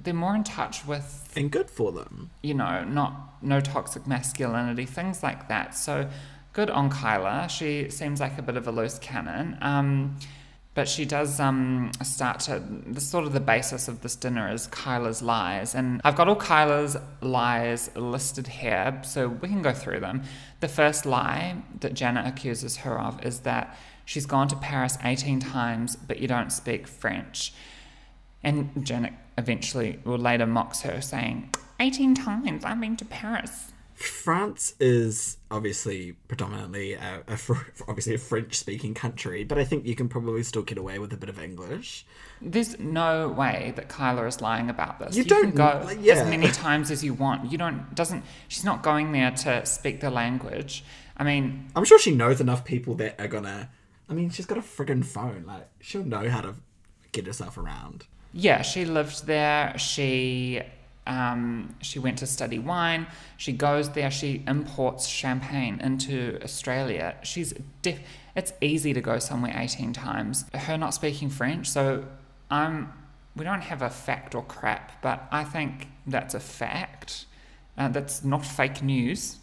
they're 0.04 0.14
more 0.14 0.36
in 0.36 0.44
touch 0.44 0.86
with 0.86 1.32
And 1.36 1.52
good 1.52 1.70
for 1.70 1.92
them. 1.92 2.32
you 2.42 2.54
know, 2.54 2.84
not 2.84 3.42
no 3.42 3.60
toxic 3.60 4.08
masculinity, 4.08 4.86
things 4.86 5.24
like 5.24 5.48
that. 5.48 5.76
So 5.76 6.10
good 6.54 6.70
on 6.70 6.90
Kyla. 6.90 7.48
She 7.50 7.90
seems 7.90 8.20
like 8.20 8.38
a 8.38 8.42
bit 8.42 8.58
of 8.58 8.68
a 8.68 8.72
loose 8.72 9.00
cannon. 9.00 9.58
Um, 9.62 10.18
but 10.74 10.88
she 10.88 11.04
does 11.04 11.40
um, 11.40 11.92
start 12.02 12.40
to 12.42 12.64
the 12.88 13.02
sort 13.02 13.26
of 13.26 13.34
the 13.34 13.42
basis 13.42 13.90
of 13.90 14.02
this 14.02 14.16
dinner 14.16 14.50
is 14.50 14.68
Kyla's 14.68 15.22
lies, 15.22 15.76
and 15.76 16.00
I've 16.06 16.16
got 16.16 16.30
all 16.30 16.36
Kyla's 16.38 16.96
lies 17.20 17.94
listed 17.96 18.48
here, 18.48 19.02
so 19.04 19.28
we 19.28 19.50
can 19.50 19.62
go 19.62 19.74
through 19.74 20.00
them. 20.00 20.24
The 20.62 20.70
first 20.70 21.06
lie 21.06 21.58
that 21.82 21.94
Janet 21.94 22.26
accuses 22.26 22.78
her 22.78 22.98
of 22.98 23.22
is 23.26 23.42
that 23.42 23.78
she's 24.06 24.26
gone 24.26 24.48
to 24.48 24.56
Paris 24.56 24.98
18 25.04 25.42
times, 25.42 25.98
but 25.98 26.20
you 26.20 26.28
don't 26.30 26.54
speak 26.54 26.88
French. 26.88 27.54
And 28.44 28.86
Janet 28.86 29.14
eventually, 29.38 30.00
or 30.06 30.18
later, 30.18 30.46
mocks 30.48 30.82
her, 30.82 31.02
saying, 31.02 31.52
18 31.80 32.16
times 32.16 32.66
I've 32.66 32.80
been 32.80 32.98
to 32.98 33.06
Paris. 33.06 33.72
France 34.02 34.74
is 34.80 35.38
obviously 35.52 36.14
predominantly 36.28 36.94
a, 36.94 37.24
a 37.28 37.38
obviously 37.88 38.16
a 38.16 38.18
French-speaking 38.18 38.96
country, 38.96 39.44
but 39.44 39.60
I 39.60 39.64
think 39.64 39.86
you 39.86 39.96
can 39.96 40.10
probably 40.10 40.42
still 40.44 40.64
get 40.64 40.80
away 40.80 40.98
with 40.98 41.14
a 41.14 41.18
bit 41.18 41.30
of 41.30 41.40
English. 41.40 42.06
There's 42.42 42.80
no 42.80 43.30
way 43.30 43.74
that 43.76 43.90
Kyla 43.90 44.26
is 44.26 44.42
lying 44.42 44.70
about 44.70 45.00
this. 45.00 45.16
You 45.16 45.24
can 45.24 45.54
don't- 45.54 45.56
go 45.56 45.90
yeah. 46.00 46.16
as 46.16 46.28
many 46.28 46.48
times 46.48 46.90
as 46.90 47.04
you 47.04 47.14
want. 47.14 47.52
You 47.52 47.60
don't, 47.60 47.94
doesn't, 47.94 48.24
she's 48.48 48.64
not 48.64 48.82
going 48.82 49.12
there 49.12 49.32
to 49.32 49.66
speak 49.68 50.02
the 50.02 50.10
language. 50.10 50.84
I 51.18 51.24
mean, 51.24 51.68
I'm 51.76 51.86
sure 51.86 52.00
she 52.00 52.16
knows 52.16 52.42
enough 52.42 52.66
people 52.66 52.96
that 52.96 53.20
are 53.20 53.28
gonna. 53.28 53.70
I 54.10 54.14
mean, 54.14 54.32
she's 54.32 54.48
got 54.48 54.58
a 54.58 54.62
friggin' 54.62 55.06
phone. 55.06 55.46
Like, 55.46 55.70
she'll 55.80 56.04
know 56.04 56.28
how 56.28 56.42
to 56.42 56.56
get 57.12 57.28
herself 57.28 57.58
around. 57.58 58.06
Yeah, 58.34 58.62
she 58.62 58.86
lived 58.86 59.26
there. 59.26 59.78
She 59.78 60.62
um, 61.08 61.76
she 61.82 62.00
went 62.00 62.20
to 62.20 62.28
study 62.28 62.60
wine. 62.60 63.08
She 63.38 63.54
goes 63.54 63.90
there. 63.90 64.12
She 64.12 64.44
imports 64.48 65.08
champagne 65.08 65.80
into 65.82 66.40
Australia. 66.44 67.16
She's 67.24 67.54
def- 67.82 68.02
it's 68.36 68.54
easy 68.62 68.94
to 68.94 69.02
go 69.02 69.20
somewhere 69.20 69.54
eighteen 69.56 69.94
times. 69.94 70.46
Her 70.54 70.78
not 70.78 70.94
speaking 70.94 71.30
French, 71.30 71.68
so 71.70 72.06
I'm. 72.50 72.94
We 73.36 73.46
don't 73.46 73.62
have 73.62 73.82
a 73.82 73.90
fact 73.90 74.36
or 74.36 74.44
crap, 74.44 75.02
but 75.02 75.26
I 75.32 75.46
think 75.46 75.88
that's 76.06 76.34
a 76.34 76.40
fact. 76.40 77.26
Uh, 77.78 77.88
that's 77.88 78.26
not 78.26 78.46
fake 78.46 78.84
news. 78.84 79.38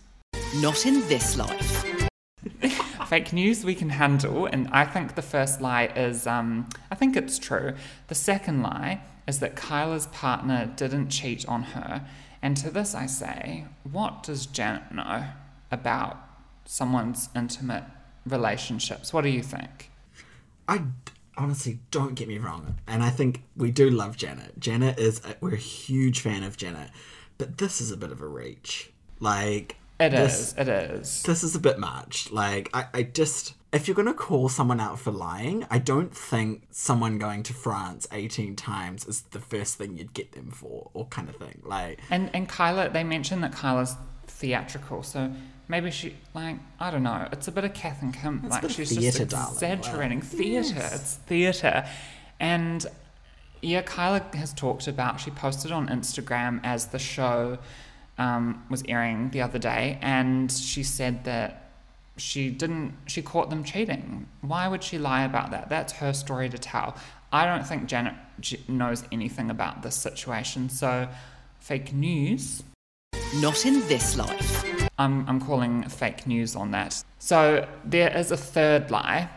Not 0.56 0.84
in 0.84 1.00
this 1.08 1.36
life. 1.38 1.87
Fake 3.08 3.32
news 3.32 3.64
we 3.64 3.74
can 3.74 3.88
handle 3.88 4.46
and 4.46 4.68
i 4.70 4.84
think 4.84 5.14
the 5.14 5.22
first 5.22 5.60
lie 5.60 5.86
is 5.96 6.26
um, 6.26 6.68
i 6.90 6.94
think 6.94 7.16
it's 7.16 7.38
true 7.38 7.72
the 8.08 8.14
second 8.14 8.62
lie 8.62 9.00
is 9.26 9.40
that 9.40 9.56
kyla's 9.56 10.06
partner 10.08 10.70
didn't 10.76 11.08
cheat 11.08 11.46
on 11.48 11.62
her 11.62 12.06
and 12.42 12.56
to 12.56 12.70
this 12.70 12.94
i 12.94 13.06
say 13.06 13.64
what 13.90 14.22
does 14.22 14.46
janet 14.46 14.92
know 14.92 15.24
about 15.70 16.18
someone's 16.64 17.28
intimate 17.34 17.84
relationships 18.26 19.12
what 19.12 19.22
do 19.22 19.30
you 19.30 19.42
think 19.42 19.90
I 20.68 20.82
honestly 21.36 21.80
don't 21.90 22.14
get 22.14 22.28
me 22.28 22.36
wrong, 22.36 22.76
and 22.86 23.02
I 23.02 23.08
think 23.08 23.42
we 23.56 23.70
do 23.70 23.88
love 23.88 24.16
Janet. 24.16 24.60
Janet 24.60 24.98
is 24.98 25.20
a, 25.24 25.34
we're 25.40 25.54
a 25.54 25.56
huge 25.56 26.20
fan 26.20 26.42
of 26.42 26.58
Janet, 26.58 26.90
but 27.38 27.56
this 27.56 27.80
is 27.80 27.90
a 27.90 27.96
bit 27.96 28.12
of 28.12 28.20
a 28.20 28.26
reach. 28.26 28.90
Like 29.18 29.77
It 30.00 30.10
this, 30.10 30.38
is. 30.40 30.54
it 30.56 30.68
is 30.68 31.22
This 31.24 31.42
is 31.42 31.54
a 31.54 31.58
bit 31.58 31.78
much. 31.78 32.30
Like 32.30 32.70
I, 32.72 32.86
I 32.94 33.02
just 33.02 33.54
if 33.72 33.86
you're 33.86 33.94
gonna 33.94 34.14
call 34.14 34.48
someone 34.48 34.80
out 34.80 34.98
for 34.98 35.10
lying, 35.10 35.66
I 35.70 35.78
don't 35.78 36.14
think 36.16 36.62
someone 36.70 37.18
going 37.18 37.42
to 37.44 37.52
France 37.52 38.06
18 38.12 38.56
times 38.56 39.04
is 39.06 39.22
the 39.32 39.40
first 39.40 39.76
thing 39.76 39.96
you'd 39.98 40.14
get 40.14 40.32
them 40.32 40.50
for, 40.50 40.90
or 40.94 41.06
kind 41.06 41.28
of 41.28 41.36
thing. 41.36 41.60
Like 41.64 42.00
and 42.10 42.30
and 42.32 42.48
kyla 42.48 42.88
they 42.90 43.04
mentioned 43.04 43.42
that 43.44 43.52
kyla's 43.52 43.96
theatrical 44.26 45.02
so 45.02 45.30
maybe 45.68 45.90
she 45.90 46.14
like 46.34 46.56
i 46.78 46.90
don't 46.90 47.02
know 47.02 47.26
it's 47.32 47.48
a 47.48 47.52
bit 47.52 47.64
of 47.64 47.74
kath 47.74 48.00
and 48.02 48.14
kim 48.14 48.42
a 48.44 48.48
like 48.48 48.70
she's 48.70 48.96
theatre, 48.96 49.24
just 49.24 49.30
darling. 49.30 49.52
exaggerating 49.54 50.18
Wow. 50.20 50.24
theatre 50.26 50.74
Yes. 50.76 50.94
it's 50.94 51.14
theatre 51.14 51.86
and 52.38 52.86
yeah 53.62 53.82
kyla 53.82 54.20
has 54.34 54.52
talked 54.52 54.86
about 54.86 55.18
she 55.20 55.30
posted 55.30 55.72
on 55.72 55.88
instagram 55.88 56.60
as 56.62 56.86
the 56.88 56.98
show 56.98 57.58
um, 58.18 58.64
was 58.68 58.82
airing 58.88 59.30
the 59.30 59.40
other 59.40 59.58
day 59.58 59.98
and 60.02 60.50
she 60.50 60.82
said 60.82 61.24
that 61.24 61.70
she 62.16 62.50
didn't 62.50 62.94
she 63.06 63.22
caught 63.22 63.48
them 63.48 63.62
cheating 63.62 64.26
why 64.40 64.66
would 64.66 64.82
she 64.82 64.98
lie 64.98 65.22
about 65.22 65.50
that 65.52 65.68
that's 65.68 65.92
her 65.94 66.12
story 66.12 66.48
to 66.48 66.58
tell 66.58 66.96
i 67.32 67.44
don't 67.44 67.66
think 67.66 67.86
janet 67.86 68.14
knows 68.66 69.04
anything 69.12 69.50
about 69.50 69.82
this 69.82 69.94
situation 69.94 70.68
so 70.68 71.08
fake 71.60 71.92
news 71.92 72.62
Not 73.36 73.66
in 73.66 73.86
this 73.88 74.16
life. 74.16 74.88
I'm, 74.98 75.28
I'm 75.28 75.40
calling 75.40 75.82
fake 75.84 76.26
news 76.26 76.56
on 76.56 76.70
that. 76.70 77.04
So 77.18 77.68
there 77.84 78.14
is 78.16 78.30
a 78.32 78.36
third 78.36 78.90
lie, 78.90 79.28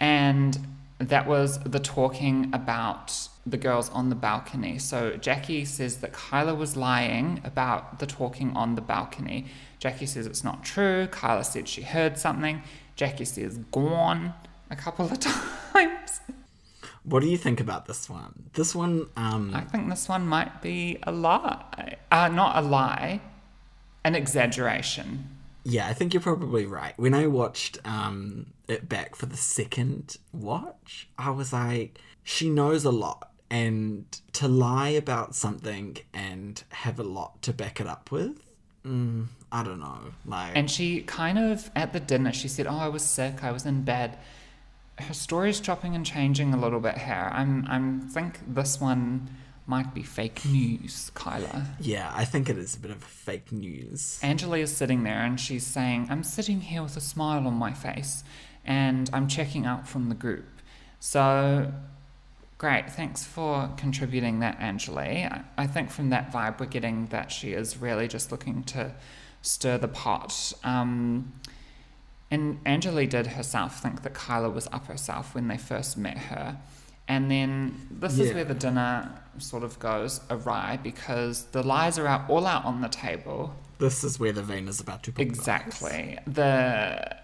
and 0.00 0.58
that 0.98 1.26
was 1.26 1.58
the 1.60 1.78
talking 1.78 2.50
about 2.54 3.28
the 3.46 3.56
girls 3.56 3.88
on 3.90 4.08
the 4.08 4.16
balcony. 4.16 4.78
So 4.78 5.16
Jackie 5.16 5.64
says 5.64 5.98
that 5.98 6.12
Kyla 6.12 6.54
was 6.54 6.76
lying 6.76 7.40
about 7.44 8.00
the 8.00 8.06
talking 8.06 8.56
on 8.56 8.74
the 8.74 8.80
balcony. 8.80 9.46
Jackie 9.78 10.06
says 10.06 10.26
it's 10.26 10.42
not 10.42 10.64
true. 10.64 11.06
Kyla 11.06 11.44
said 11.44 11.68
she 11.68 11.82
heard 11.82 12.18
something. 12.18 12.62
Jackie 12.96 13.24
says 13.24 13.58
gone 13.70 14.34
a 14.70 14.76
couple 14.76 15.06
of 15.06 15.18
times. 15.72 16.20
what 17.04 17.20
do 17.20 17.28
you 17.28 17.36
think 17.36 17.60
about 17.60 17.86
this 17.86 18.10
one? 18.10 18.50
This 18.54 18.74
one, 18.74 19.06
um 19.16 19.52
I 19.54 19.60
think 19.60 19.88
this 19.88 20.08
one 20.08 20.26
might 20.26 20.60
be 20.60 20.98
a 21.04 21.12
lie. 21.12 21.96
Uh, 22.10 22.28
not 22.28 22.56
a 22.56 22.66
lie, 22.66 23.20
an 24.04 24.14
exaggeration. 24.16 25.30
Yeah, 25.68 25.88
I 25.88 25.94
think 25.94 26.14
you're 26.14 26.20
probably 26.20 26.64
right. 26.64 26.94
When 26.96 27.12
I 27.12 27.26
watched 27.26 27.78
um, 27.84 28.52
it 28.68 28.88
back 28.88 29.16
for 29.16 29.26
the 29.26 29.36
second 29.36 30.16
watch, 30.32 31.08
I 31.18 31.30
was 31.30 31.52
like, 31.52 31.98
she 32.22 32.48
knows 32.48 32.84
a 32.84 32.92
lot. 32.92 33.32
And 33.50 34.04
to 34.34 34.48
lie 34.48 34.88
about 34.88 35.34
something 35.34 35.98
and 36.12 36.62
have 36.70 36.98
a 36.98 37.04
lot 37.04 37.42
to 37.42 37.52
back 37.52 37.80
it 37.80 37.86
up 37.86 38.10
with, 38.10 38.40
mm, 38.84 39.26
I 39.52 39.62
don't 39.62 39.78
know. 39.80 39.98
Like, 40.24 40.56
And 40.56 40.70
she 40.70 41.02
kind 41.02 41.38
of, 41.38 41.70
at 41.76 41.92
the 41.92 42.00
dinner, 42.00 42.32
she 42.32 42.48
said, 42.48 42.66
Oh, 42.66 42.76
I 42.76 42.88
was 42.88 43.02
sick, 43.02 43.44
I 43.44 43.52
was 43.52 43.64
in 43.64 43.82
bed. 43.82 44.18
Her 44.98 45.14
story's 45.14 45.60
chopping 45.60 45.94
and 45.94 46.04
changing 46.04 46.54
a 46.54 46.56
little 46.56 46.80
bit 46.80 46.98
here. 46.98 47.30
I'm, 47.32 47.66
I'm 47.68 48.00
think 48.00 48.40
this 48.48 48.80
one 48.80 49.28
might 49.66 49.92
be 49.94 50.02
fake 50.02 50.44
news, 50.44 51.10
Kyla. 51.14 51.66
yeah, 51.80 52.12
I 52.14 52.24
think 52.24 52.48
it 52.48 52.56
is 52.56 52.76
a 52.76 52.80
bit 52.80 52.90
of 52.90 53.02
fake 53.02 53.52
news. 53.52 54.18
Angela 54.22 54.58
is 54.58 54.74
sitting 54.74 55.02
there 55.02 55.22
and 55.22 55.38
she's 55.38 55.66
saying, 55.66 56.06
I'm 56.08 56.22
sitting 56.22 56.60
here 56.60 56.82
with 56.82 56.96
a 56.96 57.00
smile 57.00 57.46
on 57.46 57.54
my 57.54 57.72
face 57.72 58.24
and 58.64 59.10
I'm 59.12 59.28
checking 59.28 59.66
out 59.66 59.86
from 59.86 60.08
the 60.08 60.14
group. 60.14 60.46
So, 60.98 61.72
great. 62.58 62.90
Thanks 62.90 63.24
for 63.24 63.70
contributing 63.76 64.40
that, 64.40 64.58
Angela. 64.60 65.44
I, 65.56 65.66
think 65.66 65.90
from 65.90 66.10
that 66.10 66.32
vibe, 66.32 66.60
we're 66.60 66.66
getting 66.66 67.06
that 67.06 67.30
she 67.30 67.52
is 67.52 67.78
really 67.78 68.08
just 68.08 68.32
looking 68.32 68.62
to 68.64 68.94
stir 69.42 69.78
the 69.78 69.88
pot. 69.88 70.52
Um, 70.64 71.32
and 72.30 72.58
Angela 72.64 73.06
did 73.06 73.28
herself 73.28 73.80
think 73.80 74.02
that 74.02 74.14
Kyla 74.14 74.50
was 74.50 74.66
up 74.72 74.86
herself 74.86 75.34
when 75.34 75.48
they 75.48 75.58
first 75.58 75.96
met 75.96 76.18
her. 76.18 76.58
And 77.08 77.30
then 77.30 77.86
this 77.90 78.18
is 78.18 78.34
where 78.34 78.44
the 78.44 78.54
dinner 78.54 79.12
sort 79.38 79.62
of 79.62 79.78
goes 79.78 80.20
awry 80.28 80.78
because 80.82 81.44
the 81.52 81.62
lies 81.62 81.98
are 81.98 82.06
out, 82.06 82.28
all 82.28 82.46
out 82.46 82.64
on 82.64 82.80
the 82.80 82.88
table. 82.88 83.54
This 83.78 84.02
is 84.02 84.18
where 84.18 84.32
the 84.32 84.42
vein 84.42 84.66
is 84.66 84.80
about 84.80 85.04
to 85.04 85.12
pop 85.12 85.20
Exactly. 85.20 86.18
The 86.26 87.16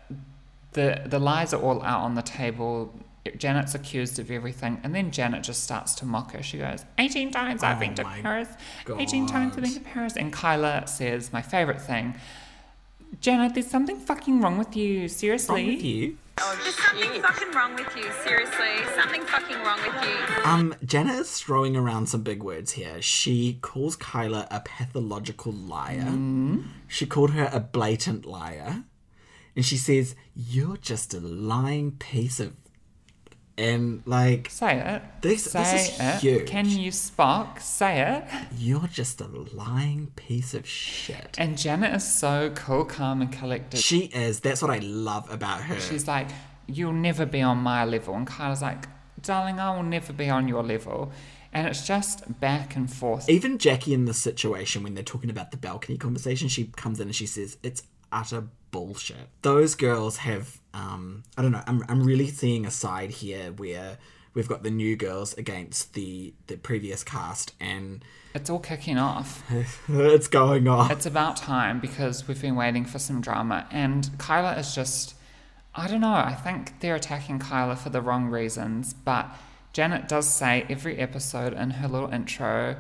the 0.73 1.03
the 1.07 1.19
lies 1.19 1.53
are 1.53 1.61
all 1.61 1.83
out 1.83 2.03
on 2.03 2.15
the 2.15 2.23
table. 2.23 2.95
Janet's 3.37 3.75
accused 3.75 4.19
of 4.19 4.31
everything, 4.31 4.81
and 4.83 4.95
then 4.95 5.11
Janet 5.13 5.45
just 5.45 5.63
starts 5.63 5.95
to 5.97 6.05
mock 6.05 6.33
her. 6.33 6.43
She 6.43 6.59
goes, 6.59 6.85
18 6.99 7.31
times 7.31 7.63
I've 7.63 7.77
Oh 7.77 7.81
been 7.81 7.95
to 7.95 8.05
my 8.05 8.21
Paris. 8.21 8.49
18 8.89 9.27
times 9.27 9.57
I've 9.57 9.63
been 9.63 9.75
to 9.75 9.81
Paris. 9.81 10.17
And 10.17 10.33
Kyla 10.33 10.87
says, 10.89 11.33
my 11.33 11.41
favorite 11.43 11.81
thing, 11.81 12.15
Janet, 13.21 13.55
there's 13.55 13.67
something 13.69 13.99
fucking 13.99 14.41
wrong 14.41 14.59
with 14.59 14.75
you. 14.75 15.07
Seriously. 15.09 15.63
Wrong 15.63 15.75
with 15.75 15.85
you? 15.85 16.17
There's 16.63 16.75
something 16.77 17.23
fucking 17.23 17.53
wrong 17.53 17.75
with 17.77 17.95
you, 17.95 18.11
seriously. 18.25 18.85
Something 18.97 19.21
fucking 19.23 19.59
wrong 19.59 19.79
with 19.83 20.03
you. 20.03 20.45
Um, 20.45 20.75
Janet 20.85 21.17
is 21.21 21.39
throwing 21.39 21.77
around 21.77 22.07
some 22.09 22.23
big 22.23 22.43
words 22.43 22.73
here. 22.73 23.01
She 23.03 23.59
calls 23.61 23.97
Kyla 23.97 24.49
a 24.51 24.61
pathological 24.61 25.53
liar. 25.53 26.19
She 26.89 27.07
called 27.07 27.33
her 27.33 27.49
a 27.53 27.61
blatant 27.61 28.25
liar. 28.27 28.85
and 29.55 29.65
she 29.67 29.77
says, 29.77 30.15
"You're 30.35 30.79
just 30.79 31.13
a 31.13 31.21
lying 31.21 31.93
piece 31.93 32.41
of," 32.41 32.55
and 33.59 34.03
like, 34.07 34.49
Say 34.51 34.79
it. 34.79 35.03
This- 35.21 35.45
Say 35.51 35.63
this 35.63 35.89
is 35.95 36.01
it. 36.01 36.21
huge. 36.21 36.47
Can 36.49 36.69
you 36.69 36.91
Spock? 36.91 37.61
Say 37.61 38.01
it. 38.01 38.25
"You're 38.59 38.89
just 38.89 39.21
a 39.21 39.27
lying 39.27 40.09
piece 40.17 40.55
of 40.55 40.67
shit." 40.67 41.37
And 41.39 41.57
Janet 41.59 41.95
is 41.95 42.05
so 42.19 42.51
cool, 42.55 42.85
calm, 42.85 43.21
and 43.23 43.31
collected. 43.33 43.81
She 43.81 44.05
is. 44.07 44.41
That's 44.41 44.63
what 44.63 44.71
I 44.71 44.79
love 44.79 45.31
about 45.31 45.63
her. 45.63 45.79
She's 45.81 46.07
like, 46.09 46.29
You'll 46.67 46.93
never 46.93 47.27
be 47.27 47.43
on 47.43 47.59
my 47.59 47.85
level. 47.85 48.15
And 48.15 48.27
Kyla's 48.27 48.63
like, 48.63 48.87
Darling, 49.21 49.59
I 49.61 49.77
will 49.77 49.83
never 49.83 50.13
be 50.13 50.31
on 50.31 50.49
your 50.49 50.63
level. 50.63 51.13
And 51.53 51.67
it's 51.69 51.87
just 51.87 52.41
back 52.41 52.77
and 52.77 52.91
forth. 52.91 53.29
Even 53.29 53.59
Jackie 53.59 53.93
in 53.93 54.07
this 54.07 54.17
situation, 54.19 54.83
when 54.83 54.95
they're 54.95 55.05
talking 55.05 55.29
about 55.29 55.51
the 55.51 55.57
balcony 55.59 55.99
conversation, 55.99 56.49
she 56.49 56.67
comes 56.77 56.99
in 56.99 57.09
and 57.09 57.15
she 57.15 57.27
says, 57.27 57.59
It's 57.63 57.83
utter 58.13 58.45
bullshit. 58.71 59.29
Those 59.43 59.75
girls 59.75 60.19
have, 60.19 60.61
um, 60.75 61.25
I 61.37 61.43
don't 61.43 61.53
know, 61.53 61.63
I'm, 61.67 61.85
I'm 61.89 62.03
really 62.05 62.29
seeing 62.29 62.67
a 62.67 62.71
side 62.71 63.11
here 63.11 63.53
where 63.53 63.99
we've 64.35 64.49
got 64.49 64.63
the 64.63 64.71
new 64.71 64.97
girls 64.97 65.35
against 65.35 65.95
the, 65.95 66.35
the 66.47 66.57
previous 66.57 67.05
cast, 67.05 67.53
and 67.61 68.05
It's 68.35 68.49
all 68.49 68.59
kicking 68.59 68.99
off. 68.99 69.43
it's 69.89 70.29
going 70.29 70.69
on. 70.69 70.91
It's 70.91 71.07
about 71.07 71.37
time 71.37 71.81
because 71.81 72.27
we've 72.27 72.41
been 72.41 72.57
waiting 72.57 72.85
for 72.85 72.99
some 72.99 73.21
drama. 73.21 73.67
And 73.71 74.09
Kyla 74.19 74.55
is 74.55 74.75
just, 74.75 75.15
I 75.75 75.87
don't 75.87 76.01
know, 76.01 76.15
I 76.15 76.35
think 76.35 76.81
they're 76.81 76.97
attacking 76.97 77.39
Kyla 77.41 77.77
for 77.77 77.91
the 77.91 78.01
wrong 78.01 78.29
reasons. 78.29 78.95
But 78.95 79.29
Janet 79.73 80.09
does 80.09 80.29
say 80.29 80.67
every 80.69 80.99
episode 80.99 81.53
in 81.53 81.71
her 81.71 81.89
little 81.89 82.11
intro, 82.11 82.77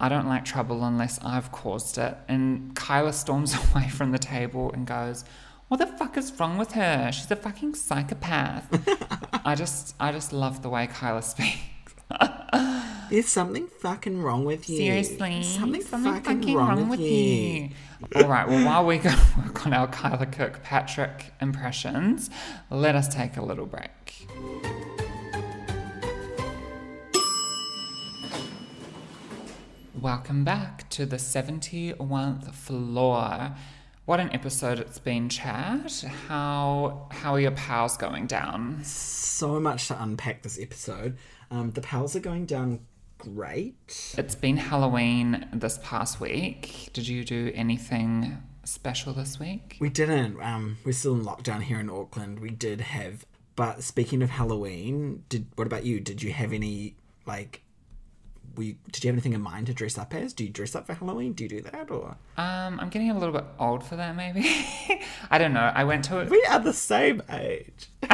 I 0.00 0.08
don't 0.08 0.26
like 0.26 0.44
trouble 0.44 0.84
unless 0.84 1.18
I've 1.24 1.52
caused 1.52 1.98
it. 1.98 2.16
And 2.28 2.74
Kyla 2.74 3.12
storms 3.12 3.54
away 3.74 3.88
from 3.88 4.12
the 4.12 4.18
table 4.18 4.70
and 4.72 4.86
goes, 4.86 5.24
what 5.68 5.78
the 5.78 5.86
fuck 5.86 6.16
is 6.16 6.32
wrong 6.38 6.58
with 6.58 6.72
her? 6.72 7.10
She's 7.12 7.30
a 7.30 7.36
fucking 7.36 7.74
psychopath. 7.74 8.66
I 9.44 9.54
just, 9.54 9.94
I 9.98 10.12
just 10.12 10.32
love 10.32 10.62
the 10.62 10.68
way 10.68 10.86
Kyla 10.86 11.22
speaks. 11.22 11.94
There's 13.10 13.28
something 13.28 13.66
fucking 13.80 14.22
wrong 14.22 14.44
with 14.44 14.68
you. 14.68 14.76
Seriously, 14.76 15.42
Something, 15.42 15.82
fucking, 15.82 16.54
wrong, 16.54 16.68
wrong, 16.78 16.88
with 16.88 17.00
you. 17.00 17.06
you. 17.08 17.68
All 18.16 18.28
right. 18.28 18.48
Well, 18.48 18.64
while 18.64 18.84
we 18.86 18.98
go 18.98 19.14
work 19.38 19.66
on 19.66 19.72
our 19.72 19.86
Kyla 19.86 20.26
Kirkpatrick 20.26 21.32
impressions, 21.40 22.30
let 22.70 22.94
us 22.94 23.08
take 23.14 23.36
a 23.36 23.42
little 23.42 23.66
break. 23.66 24.26
Welcome 30.04 30.44
back 30.44 30.86
to 30.90 31.06
the 31.06 31.16
71th 31.16 32.52
floor. 32.52 33.54
What 34.04 34.20
an 34.20 34.30
episode 34.34 34.78
it's 34.78 34.98
been, 34.98 35.30
Chad. 35.30 35.90
How 36.28 37.08
how 37.10 37.32
are 37.32 37.40
your 37.40 37.52
pals 37.52 37.96
going 37.96 38.26
down? 38.26 38.84
So 38.84 39.58
much 39.58 39.88
to 39.88 40.02
unpack 40.02 40.42
this 40.42 40.60
episode. 40.60 41.16
Um, 41.50 41.70
the 41.70 41.80
pals 41.80 42.14
are 42.14 42.20
going 42.20 42.44
down 42.44 42.80
great. 43.16 44.14
It's 44.18 44.34
been 44.34 44.58
Halloween 44.58 45.48
this 45.54 45.80
past 45.82 46.20
week. 46.20 46.90
Did 46.92 47.08
you 47.08 47.24
do 47.24 47.50
anything 47.54 48.42
special 48.64 49.14
this 49.14 49.40
week? 49.40 49.78
We 49.80 49.88
didn't. 49.88 50.38
Um, 50.42 50.76
we're 50.84 50.92
still 50.92 51.14
in 51.14 51.24
lockdown 51.24 51.62
here 51.62 51.80
in 51.80 51.88
Auckland. 51.88 52.40
We 52.40 52.50
did 52.50 52.82
have, 52.82 53.24
but 53.56 53.82
speaking 53.82 54.20
of 54.20 54.28
Halloween, 54.28 55.24
did 55.30 55.46
what 55.54 55.66
about 55.66 55.86
you? 55.86 55.98
Did 55.98 56.22
you 56.22 56.34
have 56.34 56.52
any 56.52 56.96
like? 57.24 57.63
We 58.56 58.78
did 58.90 59.04
you 59.04 59.08
have 59.08 59.14
anything 59.14 59.32
in 59.32 59.40
mind 59.40 59.66
to 59.66 59.74
dress 59.74 59.98
up 59.98 60.14
as? 60.14 60.32
Do 60.32 60.44
you 60.44 60.50
dress 60.50 60.74
up 60.74 60.86
for 60.86 60.94
Halloween? 60.94 61.32
Do 61.32 61.44
you 61.44 61.48
do 61.48 61.60
that 61.62 61.90
or? 61.90 62.16
Um, 62.36 62.80
I'm 62.80 62.88
getting 62.88 63.10
a 63.10 63.18
little 63.18 63.32
bit 63.32 63.44
old 63.58 63.84
for 63.84 63.96
that, 63.96 64.16
maybe. 64.16 64.48
I 65.30 65.38
don't 65.38 65.52
know. 65.52 65.72
I 65.74 65.84
went 65.84 66.04
to 66.06 66.18
it. 66.20 66.30
We 66.30 66.44
are 66.50 66.60
the 66.60 66.72
same 66.72 67.22
age. 67.30 67.88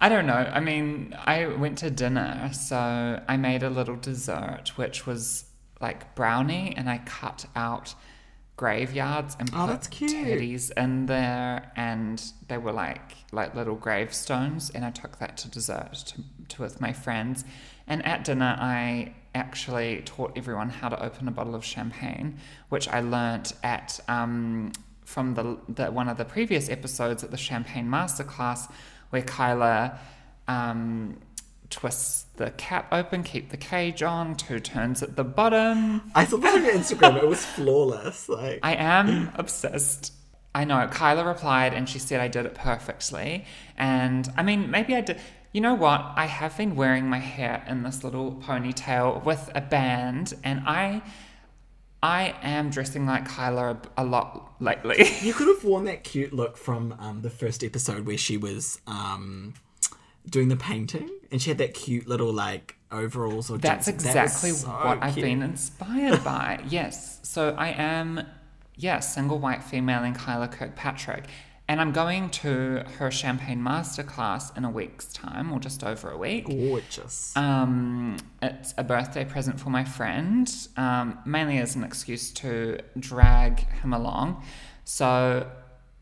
I 0.00 0.08
don't 0.08 0.26
know. 0.26 0.34
I 0.34 0.60
mean, 0.60 1.16
I 1.26 1.46
went 1.46 1.78
to 1.78 1.90
dinner, 1.90 2.50
so 2.52 3.22
I 3.28 3.36
made 3.36 3.62
a 3.62 3.70
little 3.70 3.96
dessert, 3.96 4.72
which 4.76 5.06
was 5.06 5.44
like 5.80 6.14
brownie, 6.14 6.74
and 6.76 6.88
I 6.88 6.98
cut 6.98 7.46
out 7.54 7.94
graveyards 8.58 9.36
and 9.40 9.48
Oh, 9.54 9.68
put 9.68 9.80
teddies 9.82 10.70
in 10.76 11.06
there, 11.06 11.72
and 11.76 12.22
they 12.48 12.58
were 12.58 12.72
like 12.72 13.14
like 13.32 13.54
little 13.54 13.76
gravestones, 13.76 14.68
and 14.68 14.84
I 14.84 14.90
took 14.90 15.18
that 15.18 15.38
to 15.38 15.48
dessert 15.48 15.94
to, 16.08 16.22
to 16.48 16.62
with 16.62 16.78
my 16.80 16.92
friends. 16.92 17.46
And 17.86 18.04
at 18.04 18.24
dinner, 18.24 18.54
I 18.60 19.14
actually 19.34 20.02
taught 20.04 20.36
everyone 20.36 20.68
how 20.68 20.90
to 20.90 21.02
open 21.02 21.26
a 21.28 21.30
bottle 21.30 21.54
of 21.54 21.64
champagne, 21.64 22.36
which 22.68 22.86
I 22.88 23.00
learnt 23.00 23.54
at 23.62 24.00
um, 24.08 24.72
from 25.04 25.34
the, 25.34 25.56
the 25.68 25.90
one 25.90 26.08
of 26.08 26.18
the 26.18 26.26
previous 26.26 26.68
episodes 26.68 27.24
at 27.24 27.30
the 27.30 27.38
champagne 27.38 27.88
masterclass, 27.88 28.70
where 29.10 29.22
Kyla 29.22 29.98
um, 30.48 31.16
twists 31.70 32.26
the 32.36 32.50
cap 32.52 32.88
open, 32.92 33.22
keep 33.22 33.50
the 33.50 33.56
cage 33.56 34.02
on, 34.02 34.34
two 34.36 34.60
turns 34.60 35.02
at 35.02 35.16
the 35.16 35.24
bottom. 35.24 36.10
I 36.14 36.24
saw 36.24 36.36
that 36.38 36.54
on 36.54 36.64
your 36.64 36.74
Instagram. 36.74 37.16
It 37.16 37.28
was 37.28 37.44
flawless. 37.44 38.28
Like 38.28 38.60
I 38.62 38.74
am 38.74 39.30
obsessed. 39.34 40.12
I 40.54 40.64
know. 40.64 40.88
Kyla 40.88 41.24
replied 41.24 41.74
and 41.74 41.88
she 41.88 41.98
said 41.98 42.20
I 42.20 42.28
did 42.28 42.46
it 42.46 42.54
perfectly. 42.54 43.44
And 43.76 44.32
I 44.36 44.42
mean, 44.42 44.70
maybe 44.70 44.94
I 44.94 45.02
did. 45.02 45.20
You 45.52 45.60
know 45.60 45.74
what? 45.74 46.12
I 46.14 46.26
have 46.26 46.56
been 46.56 46.76
wearing 46.76 47.08
my 47.08 47.18
hair 47.18 47.64
in 47.68 47.82
this 47.82 48.04
little 48.04 48.36
ponytail 48.36 49.24
with 49.24 49.50
a 49.54 49.60
band, 49.60 50.34
and 50.44 50.62
I. 50.66 51.02
I 52.00 52.36
am 52.42 52.70
dressing 52.70 53.06
like 53.06 53.26
Kyla 53.26 53.70
a, 53.96 54.02
a 54.02 54.04
lot 54.04 54.54
lately. 54.60 55.04
you 55.20 55.34
could 55.34 55.48
have 55.48 55.64
worn 55.64 55.86
that 55.86 56.04
cute 56.04 56.32
look 56.32 56.56
from 56.56 56.94
um, 57.00 57.22
the 57.22 57.30
first 57.30 57.64
episode 57.64 58.06
where 58.06 58.16
she 58.16 58.36
was 58.36 58.80
um, 58.86 59.54
doing 60.30 60.48
the 60.48 60.56
painting, 60.56 61.10
and 61.30 61.40
she 61.40 61.50
had 61.50 61.58
that 61.58 61.74
cute 61.74 62.06
little 62.06 62.32
like 62.32 62.76
overalls 62.90 63.50
or. 63.50 63.58
That's 63.58 63.88
jumpsuit. 63.88 64.02
That 64.02 64.08
exactly 64.16 64.50
so 64.50 64.68
what 64.68 65.02
I've 65.02 65.14
been 65.14 65.42
inspired 65.42 66.24
by. 66.24 66.60
Yes. 66.68 67.20
So 67.22 67.54
I 67.56 67.68
am, 67.70 68.26
yeah, 68.76 69.00
single 69.00 69.38
white 69.38 69.62
female 69.62 70.04
in 70.04 70.14
Kyla 70.14 70.48
Kirkpatrick. 70.48 71.24
And 71.70 71.82
I'm 71.82 71.92
going 71.92 72.30
to 72.30 72.82
her 72.98 73.10
champagne 73.10 73.60
masterclass 73.60 74.56
in 74.56 74.64
a 74.64 74.70
week's 74.70 75.12
time, 75.12 75.52
or 75.52 75.60
just 75.60 75.84
over 75.84 76.10
a 76.10 76.16
week. 76.16 76.46
Gorgeous. 76.46 77.36
Um, 77.36 78.16
it's 78.40 78.72
a 78.78 78.84
birthday 78.84 79.26
present 79.26 79.60
for 79.60 79.68
my 79.68 79.84
friend, 79.84 80.50
um, 80.78 81.18
mainly 81.26 81.58
as 81.58 81.76
an 81.76 81.84
excuse 81.84 82.30
to 82.32 82.78
drag 82.98 83.68
him 83.80 83.92
along. 83.92 84.42
So 84.84 85.46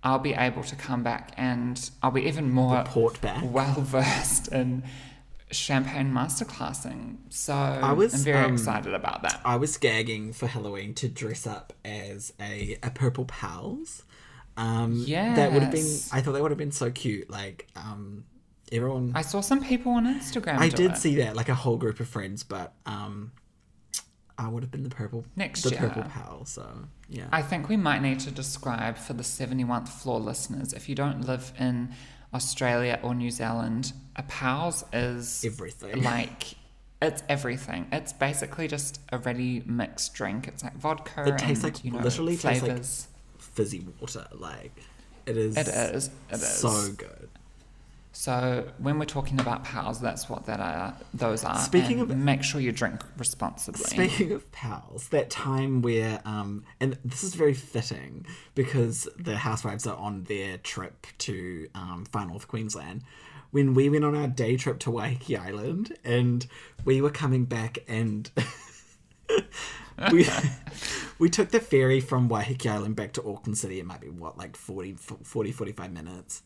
I'll 0.07 0.21
be 0.21 0.35
able 0.35 0.63
to 0.63 0.77
come 0.77 1.03
back 1.03 1.33
and 1.37 1.91
I'll 2.01 2.13
be 2.13 2.29
even 2.29 2.49
more 2.49 2.85
well 3.43 3.75
versed 3.81 4.47
in 4.53 4.85
champagne 5.51 6.13
masterclassing. 6.13 7.17
So 7.29 7.53
was, 7.93 8.15
I'm 8.15 8.21
very 8.21 8.45
um, 8.45 8.53
excited 8.53 8.95
about 8.95 9.23
that. 9.23 9.41
I 9.45 9.57
was 9.57 9.77
gagging 9.77 10.33
for 10.33 10.47
Halloween 10.47 10.95
to 10.95 11.09
dress 11.09 11.45
up 11.45 11.73
as 11.85 12.33
a, 12.41 12.79
a 12.85 12.91
purple 12.91 13.25
pals. 13.25 14.05
Um, 14.57 15.05
that 15.35 15.53
would 15.53 15.63
have 15.63 15.73
been. 15.73 15.99
I 16.13 16.21
thought 16.21 16.35
that 16.35 16.43
would 16.43 16.53
have 16.53 16.59
been 16.59 16.71
so 16.71 16.93
cute. 16.93 17.29
Like, 17.29 17.67
um, 17.75 18.27
everyone. 18.71 19.11
I 19.13 19.23
saw 19.23 19.41
some 19.41 19.61
people 19.61 19.91
on 19.91 20.07
Instagram. 20.07 20.59
I 20.59 20.69
did 20.69 20.93
it. 20.93 20.99
see 20.99 21.17
that, 21.17 21.35
like 21.35 21.49
a 21.49 21.55
whole 21.57 21.79
group 21.79 21.99
of 21.99 22.07
friends, 22.07 22.45
but 22.45 22.75
um, 22.87 23.33
I 24.39 24.49
would 24.49 24.63
have 24.63 24.71
been 24.71 24.83
the 24.83 24.91
purple 24.91 25.25
Next 25.35 25.63
the 25.63 25.71
year. 25.71 25.79
purple 25.81 26.03
pal. 26.05 26.45
So 26.45 26.67
yeah, 27.09 27.27
I 27.33 27.43
think 27.43 27.69
we 27.69 27.77
might 27.77 28.03
need 28.03 28.21
to 28.21 28.31
describe 28.31 28.99
for 28.99 29.13
the 29.15 29.23
71th 29.23 29.89
floor 29.89 30.21
listeners 30.21 30.73
if 30.73 30.89
you 30.89 30.95
don't 30.95 31.27
live 31.27 31.53
in 31.59 31.95
Australia 32.35 32.99
or 33.03 33.15
New 33.15 33.31
Zealand, 33.31 33.93
a 34.17 34.23
pals 34.25 34.85
is 34.93 35.43
Everything. 35.45 36.03
Like 36.03 36.55
it's 37.01 37.23
everything. 37.29 37.87
It's 37.93 38.13
basically 38.13 38.69
just 38.69 39.01
a 39.11 39.19
ready 39.19 39.63
mixed 39.67 40.15
drink. 40.15 40.49
It's 40.49 40.63
like 40.65 40.77
vodka 40.77 41.25
It 41.29 41.39
tastes 41.39 41.65
and 41.65 41.75
like- 41.75 41.85
you 41.85 41.91
know 41.93 42.01
literally 42.01 42.37
tastes 42.37 42.63
like- 42.67 43.43
fizzy 43.43 43.87
water. 44.01 44.27
Like 44.33 44.73
it 45.25 45.37
is. 45.37 45.57
It 45.57 45.69
is. 45.69 46.11
It 46.31 46.35
is. 46.35 46.47
so 46.49 46.93
good. 46.97 47.29
So 48.19 48.67
when 48.79 48.99
we're 48.99 49.05
talking 49.05 49.39
about 49.39 49.63
pals, 49.63 50.01
that's 50.01 50.27
what 50.29 50.47
that 50.47 50.59
are. 50.59 50.97
Those 51.13 51.45
are. 51.45 51.59
Speaking 51.59 52.01
And 52.01 52.11
of- 52.11 52.17
make 52.17 52.43
sure 52.43 52.63
you 52.63 52.73
drink 52.73 53.03
responsibly. 53.19 53.85
Speaking 53.85 54.33
of 54.33 54.51
pals, 54.53 55.09
that 55.11 55.29
time 55.29 55.83
where 55.83 56.23
um, 56.25 56.65
and 56.81 56.97
this 57.05 57.23
is 57.23 57.35
very 57.35 57.53
fitting 57.53 58.25
because 58.55 59.07
the 59.19 59.37
housewives 59.37 59.87
are 59.87 59.97
on 59.99 60.25
their 60.25 60.57
trip 60.57 61.07
to 61.19 61.69
um, 61.75 62.07
Far 62.11 62.27
North 62.27 62.49
Queensland. 62.49 63.03
When 63.51 63.75
we 63.75 63.91
went 63.91 64.03
on 64.05 64.17
our 64.17 64.29
day 64.29 64.57
trip 64.57 64.79
to 64.81 64.91
Waiheke 64.91 65.39
Island, 65.39 65.97
and 66.03 66.47
we 66.87 67.03
were 67.03 67.11
coming 67.11 67.45
back, 67.45 67.79
and 67.87 68.31
we 70.11 70.27
we 71.19 71.29
took 71.29 71.51
the 71.51 71.61
ferry 71.61 72.01
from 72.01 72.31
Waiheke 72.31 72.67
Island 72.67 72.97
back 72.97 73.13
to 73.13 73.29
Auckland 73.29 73.59
City. 73.59 73.79
It 73.79 73.85
might 73.85 74.01
be 74.01 74.09
what 74.09 74.39
like 74.39 74.57
40, 74.57 74.95
40 74.95 75.53
45 75.53 75.93
minutes. 75.93 76.43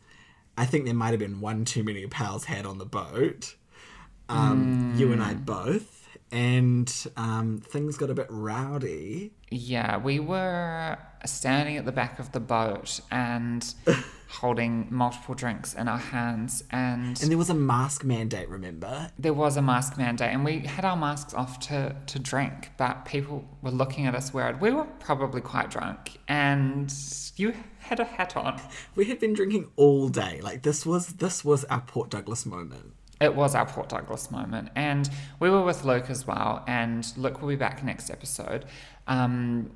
I 0.60 0.66
think 0.66 0.84
there 0.84 0.94
might 0.94 1.10
have 1.10 1.18
been 1.18 1.40
one 1.40 1.64
too 1.64 1.82
many 1.82 2.06
pals 2.06 2.44
had 2.44 2.66
on 2.66 2.76
the 2.76 2.84
boat. 2.84 3.54
Um, 4.28 4.92
You 4.96 5.10
and 5.12 5.22
I 5.22 5.32
both. 5.34 6.06
and 6.30 6.92
um, 7.16 7.62
things 7.66 7.96
got 7.96 8.10
a 8.10 8.14
bit 8.14 8.26
rowdy. 8.28 9.32
Yeah, 9.50 9.96
we 9.96 10.20
were 10.20 10.98
standing 11.24 11.76
at 11.78 11.84
the 11.86 11.92
back 11.92 12.18
of 12.18 12.32
the 12.32 12.40
boat 12.40 13.00
and 13.10 13.62
holding 14.30 14.86
multiple 14.90 15.34
drinks 15.34 15.74
in 15.74 15.88
our 15.88 15.98
hands, 15.98 16.62
and, 16.70 17.20
And 17.20 17.30
there 17.30 17.38
was 17.38 17.50
a 17.50 17.54
mask 17.54 18.04
mandate, 18.04 18.48
remember? 18.48 19.10
there 19.18 19.34
was 19.34 19.56
a 19.56 19.62
mask 19.62 19.98
mandate, 19.98 20.30
and 20.32 20.44
we 20.44 20.60
had 20.60 20.84
our 20.84 20.96
masks 20.96 21.34
off 21.34 21.58
to, 21.60 21.96
to 22.06 22.18
drink, 22.18 22.70
but 22.78 23.04
people 23.04 23.44
were 23.60 23.72
looking 23.72 24.06
at 24.06 24.14
us 24.14 24.32
weird. 24.32 24.60
We 24.60 24.70
were 24.70 24.84
probably 25.00 25.40
quite 25.40 25.70
drunk, 25.70 26.18
and 26.28 26.92
you 27.36 27.54
had 27.80 27.98
a 28.00 28.04
hat 28.04 28.36
on. 28.36 28.60
We 28.94 29.06
had 29.06 29.18
been 29.18 29.32
drinking 29.34 29.70
all 29.76 30.08
day. 30.08 30.40
Like 30.42 30.62
this 30.62 30.84
was 30.86 31.14
this 31.14 31.44
was 31.44 31.64
our 31.64 31.80
Port 31.80 32.10
Douglas 32.10 32.44
moment. 32.46 32.92
It 33.20 33.34
was 33.34 33.54
our 33.54 33.66
Port 33.66 33.88
Douglas 33.90 34.30
moment, 34.30 34.70
and 34.74 35.08
we 35.40 35.50
were 35.50 35.62
with 35.62 35.84
Luke 35.84 36.08
as 36.08 36.26
well. 36.26 36.64
And 36.66 37.06
Luke 37.16 37.40
will 37.40 37.48
be 37.48 37.56
back 37.56 37.82
next 37.84 38.10
episode. 38.10 38.64
Um, 39.06 39.70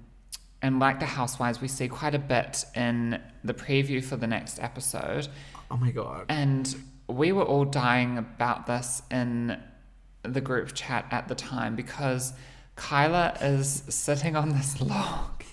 and 0.64 0.80
like 0.80 0.98
the 0.98 1.04
Housewives, 1.04 1.60
we 1.60 1.68
see 1.68 1.88
quite 1.88 2.14
a 2.14 2.18
bit 2.18 2.64
in 2.74 3.20
the 3.44 3.52
preview 3.52 4.02
for 4.02 4.16
the 4.16 4.26
next 4.26 4.58
episode. 4.62 5.28
Oh 5.70 5.76
my 5.76 5.90
god. 5.90 6.24
And 6.30 6.74
we 7.06 7.32
were 7.32 7.42
all 7.42 7.66
dying 7.66 8.16
about 8.16 8.66
this 8.66 9.02
in 9.10 9.60
the 10.22 10.40
group 10.40 10.72
chat 10.72 11.04
at 11.10 11.28
the 11.28 11.34
time 11.34 11.76
because 11.76 12.32
Kyla 12.76 13.36
is 13.42 13.82
sitting 13.90 14.36
on 14.36 14.54
this 14.54 14.80
log 14.80 15.44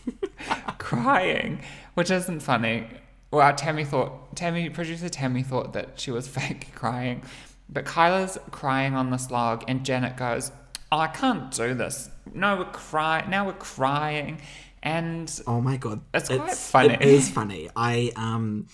crying, 0.77 1.61
which 1.95 2.09
isn't 2.09 2.39
funny. 2.39 2.87
Well, 3.31 3.53
Tammy 3.53 3.83
thought, 3.83 4.37
Tammy, 4.37 4.69
producer 4.69 5.09
Tammy 5.09 5.43
thought 5.43 5.73
that 5.73 5.99
she 5.99 6.11
was 6.11 6.25
fake 6.37 6.73
crying. 6.73 7.21
But 7.67 7.83
Kyla's 7.83 8.37
crying 8.51 8.95
on 8.95 9.11
this 9.11 9.29
log, 9.29 9.65
and 9.67 9.83
Janet 9.83 10.15
goes, 10.15 10.53
oh, 10.89 10.99
I 10.99 11.07
can't 11.07 11.51
do 11.51 11.73
this. 11.73 12.09
No, 12.33 12.57
we're 12.57 12.65
crying. 12.65 13.29
Now 13.29 13.45
we're 13.45 13.53
crying. 13.53 14.39
And 14.83 15.41
Oh 15.47 15.61
my 15.61 15.77
god. 15.77 16.01
It's 16.13 16.29
quite 16.29 16.53
funny. 16.53 16.93
It 16.95 17.01
is 17.03 17.29
funny. 17.29 17.69
I 17.75 18.11
um 18.15 18.67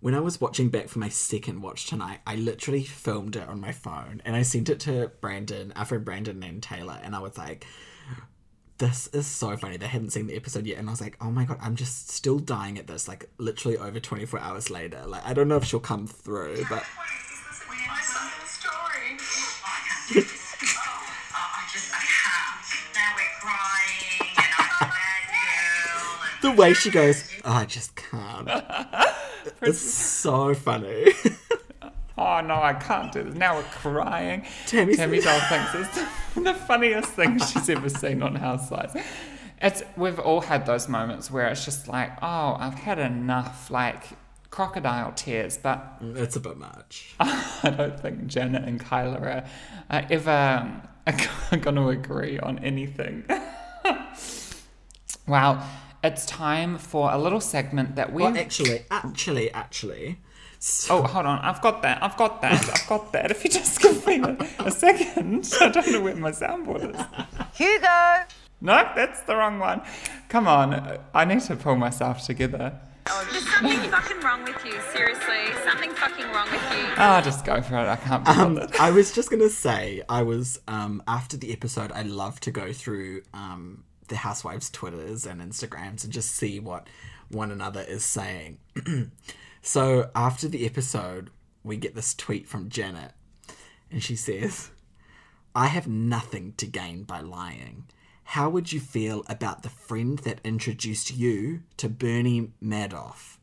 when 0.00 0.14
I 0.14 0.20
was 0.20 0.38
watching 0.38 0.68
back 0.68 0.88
for 0.88 0.98
my 0.98 1.08
second 1.08 1.62
watch 1.62 1.86
tonight, 1.86 2.20
I 2.26 2.36
literally 2.36 2.82
filmed 2.82 3.36
it 3.36 3.48
on 3.48 3.58
my 3.58 3.72
phone 3.72 4.20
and 4.26 4.36
I 4.36 4.42
sent 4.42 4.68
it 4.68 4.80
to 4.80 5.10
Brandon, 5.22 5.72
our 5.76 5.86
friend 5.86 6.04
Brandon 6.04 6.42
and 6.42 6.62
Taylor, 6.62 6.98
and 7.02 7.16
I 7.16 7.20
was 7.20 7.38
like, 7.38 7.64
this 8.76 9.06
is 9.14 9.26
so 9.26 9.56
funny. 9.56 9.78
They 9.78 9.86
hadn't 9.86 10.10
seen 10.10 10.26
the 10.26 10.36
episode 10.36 10.66
yet, 10.66 10.78
and 10.78 10.88
I 10.88 10.92
was 10.92 11.00
like, 11.00 11.16
oh 11.22 11.30
my 11.30 11.44
god, 11.44 11.58
I'm 11.62 11.74
just 11.76 12.10
still 12.10 12.38
dying 12.38 12.76
at 12.78 12.86
this, 12.86 13.08
like 13.08 13.30
literally 13.38 13.78
over 13.78 13.98
24 13.98 14.40
hours 14.40 14.68
later. 14.68 15.02
Like, 15.06 15.24
I 15.24 15.32
don't 15.32 15.48
know 15.48 15.56
if 15.56 15.64
she'll 15.64 15.80
come 15.80 16.06
through, 16.06 16.66
but 16.68 16.84
the 26.44 26.52
way 26.52 26.74
she 26.74 26.90
goes, 26.90 27.24
oh, 27.44 27.52
I 27.52 27.64
just 27.64 27.96
can't. 27.96 28.48
it's 29.62 29.80
so 29.80 30.54
funny. 30.54 31.12
Oh 32.16 32.40
no, 32.40 32.54
I 32.54 32.74
can't 32.74 33.10
do 33.10 33.24
this. 33.24 33.34
Now 33.34 33.56
we're 33.56 33.64
crying. 33.64 34.44
Tammy 34.66 34.94
Tammy 34.94 35.20
Doll 35.20 35.40
thinks 35.48 35.74
it's 35.74 36.34
the 36.36 36.54
funniest 36.54 37.10
thing 37.10 37.40
she's 37.40 37.68
ever 37.68 37.88
seen 37.88 38.22
on 38.22 38.36
Housewives. 38.36 38.94
It's 39.60 39.82
we've 39.96 40.20
all 40.20 40.40
had 40.40 40.64
those 40.64 40.88
moments 40.88 41.28
where 41.28 41.48
it's 41.48 41.64
just 41.64 41.88
like, 41.88 42.12
oh, 42.22 42.56
I've 42.56 42.74
had 42.74 43.00
enough, 43.00 43.68
like 43.68 44.04
crocodile 44.50 45.10
tears. 45.16 45.58
But 45.58 46.00
mm, 46.00 46.16
it's 46.16 46.36
a 46.36 46.40
bit 46.40 46.56
much. 46.56 47.16
I 47.18 47.74
don't 47.76 47.98
think 47.98 48.28
Janet 48.28 48.62
and 48.62 48.78
Kyla 48.78 49.18
are, 49.18 49.44
are 49.90 50.06
ever 50.08 50.82
going 51.60 51.74
to 51.74 51.88
agree 51.88 52.38
on 52.38 52.60
anything. 52.60 53.24
wow, 55.26 55.66
it's 56.04 56.26
time 56.26 56.78
for 56.78 57.10
a 57.12 57.18
little 57.18 57.40
segment 57.40 57.96
that 57.96 58.12
we. 58.12 58.22
Well, 58.22 58.36
actually, 58.36 58.84
actually, 58.90 59.50
actually. 59.52 60.18
Oh, 60.88 61.02
hold 61.02 61.26
on. 61.26 61.38
I've 61.40 61.60
got 61.60 61.82
that. 61.82 62.02
I've 62.02 62.16
got 62.16 62.40
that. 62.42 62.70
I've 62.70 62.86
got 62.88 63.12
that. 63.12 63.30
If 63.30 63.44
you 63.44 63.50
just 63.50 63.80
give 63.80 64.06
me 64.06 64.20
a, 64.22 64.36
a 64.60 64.70
second. 64.70 65.52
I 65.60 65.68
don't 65.68 65.92
know 65.92 66.00
where 66.00 66.14
my 66.16 66.30
soundboard 66.30 66.94
is. 66.94 67.06
Hugo! 67.58 68.24
No, 68.62 68.90
that's 68.96 69.20
the 69.22 69.36
wrong 69.36 69.58
one. 69.58 69.82
Come 70.30 70.48
on. 70.48 70.98
I 71.12 71.24
need 71.26 71.40
to 71.42 71.56
pull 71.56 71.76
myself 71.76 72.24
together. 72.24 72.80
Oh, 73.06 73.28
there's 73.30 73.46
something 73.52 73.90
fucking 73.90 74.20
wrong 74.20 74.44
with 74.44 74.64
you, 74.64 74.72
seriously. 74.94 75.52
Something 75.64 75.90
fucking 75.90 76.24
wrong 76.32 76.46
with 76.50 76.62
you. 76.72 76.86
Ah, 76.96 77.20
just 77.22 77.44
go 77.44 77.60
for 77.60 77.74
it. 77.76 77.86
I 77.86 77.96
can't 77.96 78.24
be 78.24 78.30
Um, 78.30 78.54
bothered. 78.54 78.76
I 78.76 78.90
was 78.90 79.12
just 79.12 79.30
gonna 79.30 79.50
say, 79.50 80.00
I 80.08 80.22
was 80.22 80.58
um 80.66 81.02
after 81.06 81.36
the 81.36 81.52
episode, 81.52 81.92
I 81.92 82.00
love 82.02 82.40
to 82.40 82.50
go 82.50 82.72
through 82.72 83.20
um 83.34 83.84
the 84.08 84.16
housewives' 84.16 84.70
twitters 84.70 85.26
and 85.26 85.40
Instagrams 85.40 86.04
and 86.04 86.12
just 86.12 86.30
see 86.30 86.60
what 86.60 86.88
one 87.28 87.50
another 87.50 87.82
is 87.82 88.04
saying. 88.04 88.58
so 89.62 90.10
after 90.14 90.48
the 90.48 90.66
episode, 90.66 91.30
we 91.62 91.76
get 91.76 91.94
this 91.94 92.14
tweet 92.14 92.48
from 92.48 92.68
Janet, 92.68 93.12
and 93.90 94.02
she 94.02 94.16
says, 94.16 94.70
"I 95.54 95.68
have 95.68 95.86
nothing 95.86 96.54
to 96.58 96.66
gain 96.66 97.04
by 97.04 97.20
lying." 97.20 97.84
How 98.28 98.48
would 98.48 98.72
you 98.72 98.80
feel 98.80 99.22
about 99.28 99.62
the 99.62 99.68
friend 99.68 100.18
that 100.20 100.40
introduced 100.42 101.14
you 101.14 101.62
to 101.76 101.88
Bernie 101.88 102.52
Madoff? 102.62 103.36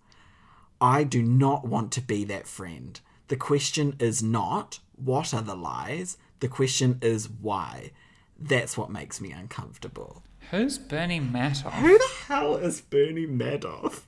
I 0.82 1.03
do 1.03 1.22
not 1.22 1.68
want 1.68 1.91
to 1.93 2.01
be 2.01 2.24
that 2.26 2.47
friend. 2.47 2.99
The 3.28 3.36
question 3.38 3.95
is 3.99 4.24
not 4.24 4.80
what 4.95 5.34
are 5.34 5.43
the 5.43 5.55
lies, 5.55 6.18
the 6.39 6.47
question 6.47 6.97
is 7.01 7.30
why. 7.30 7.91
That's 8.38 8.76
what 8.76 8.89
makes 8.89 9.22
me 9.22 9.32
uncomfortable. 9.32 10.24
Who's 10.51 10.77
Bernie 10.77 11.21
Madoff? 11.21 11.71
Who 11.75 11.97
the 11.97 12.09
hell 12.27 12.57
is 12.57 12.81
Bernie 12.81 13.25
Madoff? 13.25 14.01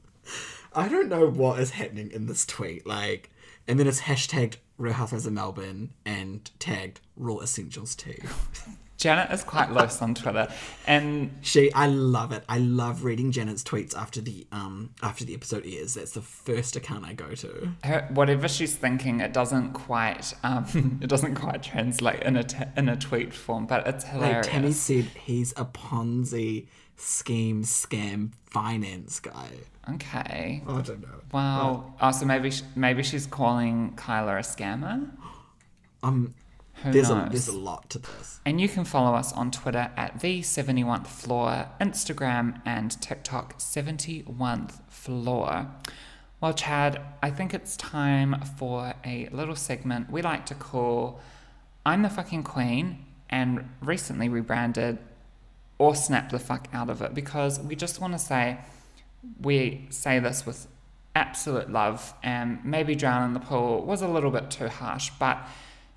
I 0.73 0.89
don't 0.89 1.07
know 1.07 1.25
what 1.25 1.57
is 1.61 1.71
happening 1.71 2.11
in 2.11 2.25
this 2.25 2.45
tweet. 2.45 2.85
Like, 2.85 3.29
and 3.65 3.79
then 3.79 3.87
it's 3.87 4.01
hashtagged 4.01 4.57
Real 4.77 4.91
Housewives 4.91 5.25
of 5.25 5.31
Melbourne 5.31 5.93
and 6.05 6.51
tagged 6.59 6.99
Raw 7.15 7.39
Essentials 7.39 7.95
Tea. 7.95 8.19
Janet 8.97 9.31
is 9.31 9.43
quite 9.43 9.71
loose 9.71 10.01
on 10.01 10.13
Twitter, 10.15 10.47
and 10.87 11.35
She, 11.41 11.73
I 11.73 11.87
love 11.87 12.31
it. 12.31 12.43
I 12.47 12.59
love 12.59 13.03
reading 13.03 13.31
Janet's 13.31 13.63
tweets 13.63 13.95
after 13.97 14.21
the 14.21 14.45
um 14.51 14.91
after 15.01 15.25
the 15.25 15.33
episode 15.33 15.65
airs. 15.65 15.95
That's 15.95 16.11
the 16.11 16.21
first 16.21 16.75
account 16.75 17.03
I 17.05 17.13
go 17.13 17.31
to. 17.33 17.69
her, 17.83 18.07
whatever 18.13 18.47
she's 18.47 18.75
thinking, 18.75 19.19
it 19.19 19.33
doesn't 19.33 19.73
quite 19.73 20.33
um, 20.43 20.99
it 21.03 21.07
doesn't 21.07 21.35
quite 21.35 21.63
translate 21.63 22.21
in 22.23 22.37
a 22.37 22.43
t- 22.43 22.57
in 22.77 22.87
a 22.87 22.95
tweet 22.95 23.33
form, 23.33 23.65
but 23.65 23.85
it's 23.87 24.05
hilarious. 24.05 24.45
Like. 24.45 24.53
Tammy 24.53 24.71
said, 24.71 25.05
he's 25.25 25.51
a 25.57 25.65
Ponzi 25.65 26.67
scheme 26.95 27.63
scam 27.63 28.31
finance 28.45 29.19
guy. 29.19 29.49
okay. 29.95 30.61
I 30.67 30.81
don't 30.81 31.01
know. 31.01 31.19
Wow. 31.33 31.93
Oh, 31.99 32.11
so 32.11 32.25
maybe 32.25 32.51
sh- 32.51 32.61
maybe 32.75 33.01
she's 33.03 33.25
calling 33.25 33.93
Kyla 33.95 34.37
a 34.37 34.39
scammer. 34.41 35.09
Um, 36.05 36.33
Who 36.84 36.91
there's 36.91 37.09
knows? 37.09 37.27
a 37.27 37.29
there's 37.29 37.47
a 37.47 37.57
lot 37.57 37.89
to 37.91 37.99
this. 37.99 38.41
And 38.45 38.59
you 38.59 38.67
can 38.67 38.84
follow 38.84 39.15
us 39.15 39.31
on 39.34 39.51
Twitter 39.51 39.89
at 39.95 40.19
the 40.19 40.41
71th 40.41 41.07
Floor, 41.07 41.67
Instagram 41.79 42.61
and 42.65 43.01
TikTok 43.01 43.57
71th 43.57 44.81
Floor. 44.89 45.67
Well, 46.41 46.53
Chad, 46.53 47.01
I 47.21 47.29
think 47.29 47.53
it's 47.53 47.77
time 47.77 48.41
for 48.57 48.93
a 49.05 49.29
little 49.31 49.55
segment 49.55 50.11
we 50.11 50.21
like 50.21 50.45
to 50.47 50.55
call 50.55 51.21
I'm 51.86 52.01
the 52.01 52.09
Fucking 52.09 52.43
Queen 52.43 53.05
and 53.29 53.69
recently 53.81 54.27
rebranded 54.29 54.99
or 55.77 55.95
Snap 55.95 56.29
the 56.31 56.39
Fuck 56.39 56.67
Out 56.73 56.89
of 56.89 57.01
It 57.01 57.13
because 57.13 57.59
we 57.59 57.75
just 57.75 58.01
want 58.01 58.13
to 58.13 58.19
say 58.19 58.57
we 59.41 59.88
say 59.89 60.19
this 60.19 60.45
with 60.45 60.67
absolute 61.15 61.71
love 61.71 62.13
and 62.23 62.63
maybe 62.65 62.95
Drown 62.95 63.23
in 63.23 63.34
the 63.34 63.39
Pool 63.39 63.84
was 63.86 64.01
a 64.01 64.07
little 64.07 64.31
bit 64.31 64.51
too 64.51 64.67
harsh, 64.67 65.11
but 65.19 65.38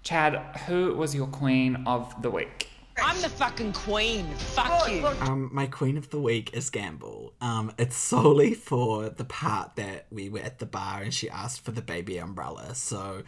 Chad, 0.06 0.36
who 0.68 0.94
was 0.94 1.16
your 1.16 1.26
queen 1.26 1.82
of 1.84 2.22
the 2.22 2.30
week? 2.30 2.68
I'm 3.02 3.20
the 3.20 3.28
fucking 3.28 3.72
queen. 3.72 4.24
Fuck 4.36 4.88
you. 4.88 5.04
Um, 5.22 5.50
my 5.52 5.66
queen 5.66 5.96
of 5.96 6.10
the 6.10 6.20
week 6.20 6.54
is 6.54 6.70
Gamble. 6.70 7.32
Um, 7.40 7.72
it's 7.76 7.96
solely 7.96 8.54
for 8.54 9.08
the 9.08 9.24
part 9.24 9.74
that 9.74 10.06
we 10.12 10.28
were 10.28 10.38
at 10.38 10.60
the 10.60 10.64
bar 10.64 11.02
and 11.02 11.12
she 11.12 11.28
asked 11.28 11.64
for 11.64 11.72
the 11.72 11.82
baby 11.82 12.18
umbrella. 12.18 12.76
So, 12.76 13.24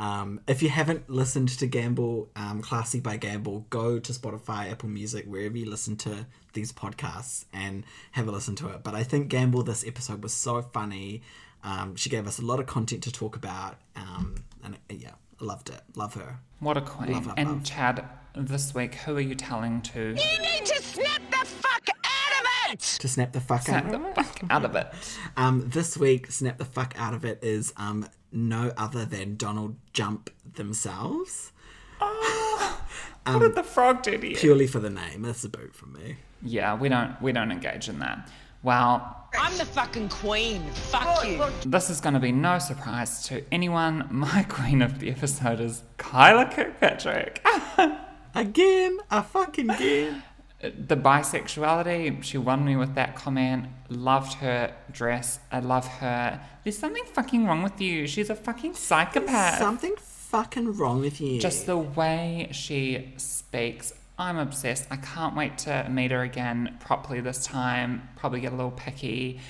um, 0.00 0.40
if 0.48 0.64
you 0.64 0.68
haven't 0.68 1.08
listened 1.08 1.50
to 1.50 1.66
Gamble, 1.68 2.28
um, 2.34 2.60
Classy 2.60 2.98
by 2.98 3.18
Gamble, 3.18 3.64
go 3.70 4.00
to 4.00 4.12
Spotify, 4.12 4.72
Apple 4.72 4.88
Music, 4.88 5.26
wherever 5.26 5.56
you 5.56 5.70
listen 5.70 5.94
to 5.98 6.26
these 6.54 6.72
podcasts 6.72 7.44
and 7.52 7.84
have 8.10 8.26
a 8.26 8.32
listen 8.32 8.56
to 8.56 8.70
it. 8.70 8.82
But 8.82 8.96
I 8.96 9.04
think 9.04 9.28
Gamble 9.28 9.62
this 9.62 9.86
episode 9.86 10.24
was 10.24 10.32
so 10.32 10.60
funny. 10.60 11.22
Um, 11.62 11.94
she 11.94 12.10
gave 12.10 12.26
us 12.26 12.40
a 12.40 12.44
lot 12.44 12.58
of 12.58 12.66
content 12.66 13.04
to 13.04 13.12
talk 13.12 13.36
about. 13.36 13.76
Um, 13.94 14.42
and 14.64 14.74
uh, 14.74 14.78
yeah, 14.90 15.12
I 15.35 15.35
loved 15.46 15.68
it. 15.70 15.80
Love 15.94 16.14
her. 16.14 16.40
What 16.60 16.76
a 16.76 16.80
queen. 16.80 17.12
Love, 17.12 17.26
love, 17.26 17.34
and 17.38 17.48
love. 17.50 17.64
Chad, 17.64 18.04
this 18.34 18.74
week, 18.74 18.94
who 18.96 19.16
are 19.16 19.20
you 19.20 19.34
telling 19.34 19.80
to 19.82 20.00
You 20.10 20.42
need 20.42 20.64
to 20.66 20.82
snap 20.82 21.22
the 21.30 21.46
fuck 21.46 21.88
out 21.88 22.40
of 22.40 22.72
it! 22.72 22.80
To 22.80 23.08
snap 23.08 23.32
the 23.32 23.40
fuck 23.40 23.62
snap 23.62 23.84
out 23.86 23.90
the 23.92 23.96
of 23.98 24.04
it. 24.06 24.14
fuck 24.16 24.40
out 24.50 24.64
of 24.64 24.74
it? 24.76 24.92
Um, 25.38 25.68
this 25.68 25.96
week, 25.98 26.30
snap 26.32 26.56
the 26.58 26.64
fuck 26.64 26.94
out 26.98 27.12
of 27.14 27.24
it 27.24 27.38
is 27.42 27.72
um 27.76 28.08
no 28.32 28.72
other 28.76 29.04
than 29.04 29.36
Donald 29.36 29.76
Jump 29.92 30.30
themselves. 30.54 31.52
oh 32.00 32.80
what 33.24 33.40
did 33.40 33.54
the 33.54 33.62
frog 33.62 34.02
do 34.02 34.16
to 34.16 34.28
you? 34.30 34.36
Purely 34.36 34.66
for 34.66 34.78
the 34.80 34.90
name, 34.90 35.22
that's 35.22 35.44
a 35.44 35.48
boot 35.48 35.74
from 35.74 35.92
me. 35.94 36.16
Yeah, 36.42 36.74
we 36.76 36.88
don't 36.88 37.20
we 37.20 37.32
don't 37.32 37.50
engage 37.52 37.88
in 37.88 37.98
that. 38.00 38.30
Well, 38.66 39.28
I'm 39.38 39.56
the 39.58 39.64
fucking 39.64 40.08
queen. 40.08 40.60
Fuck 40.90 41.24
you. 41.24 41.40
this 41.64 41.88
is 41.88 42.00
going 42.00 42.14
to 42.14 42.20
be 42.20 42.32
no 42.32 42.58
surprise 42.58 43.22
to 43.28 43.44
anyone. 43.52 44.08
My 44.10 44.42
queen 44.42 44.82
of 44.82 44.98
the 44.98 45.08
episode 45.08 45.60
is 45.60 45.84
Kyla 45.98 46.46
Kirkpatrick. 46.46 47.46
Again, 48.34 48.98
a 49.08 49.22
fucking 49.22 49.70
again. 49.70 50.24
the 50.60 50.96
bisexuality, 50.96 52.24
she 52.24 52.38
won 52.38 52.64
me 52.64 52.74
with 52.74 52.96
that 52.96 53.14
comment. 53.14 53.66
Loved 53.88 54.32
her 54.38 54.74
dress. 54.90 55.38
I 55.52 55.60
love 55.60 55.86
her. 55.86 56.40
There's 56.64 56.76
something 56.76 57.04
fucking 57.04 57.46
wrong 57.46 57.62
with 57.62 57.80
you. 57.80 58.08
She's 58.08 58.30
a 58.30 58.34
fucking 58.34 58.74
psychopath. 58.74 59.60
Something 59.60 59.94
fucking 59.96 60.76
wrong 60.76 61.00
with 61.02 61.20
you. 61.20 61.40
Just 61.40 61.66
the 61.66 61.78
way 61.78 62.48
she 62.50 63.14
speaks. 63.16 63.92
I'm 64.18 64.38
obsessed. 64.38 64.86
I 64.90 64.96
can't 64.96 65.36
wait 65.36 65.58
to 65.58 65.86
meet 65.90 66.10
her 66.10 66.22
again 66.22 66.76
properly 66.80 67.20
this 67.20 67.44
time. 67.44 68.08
Probably 68.16 68.40
get 68.40 68.52
a 68.52 68.56
little 68.56 68.70
picky. 68.70 69.40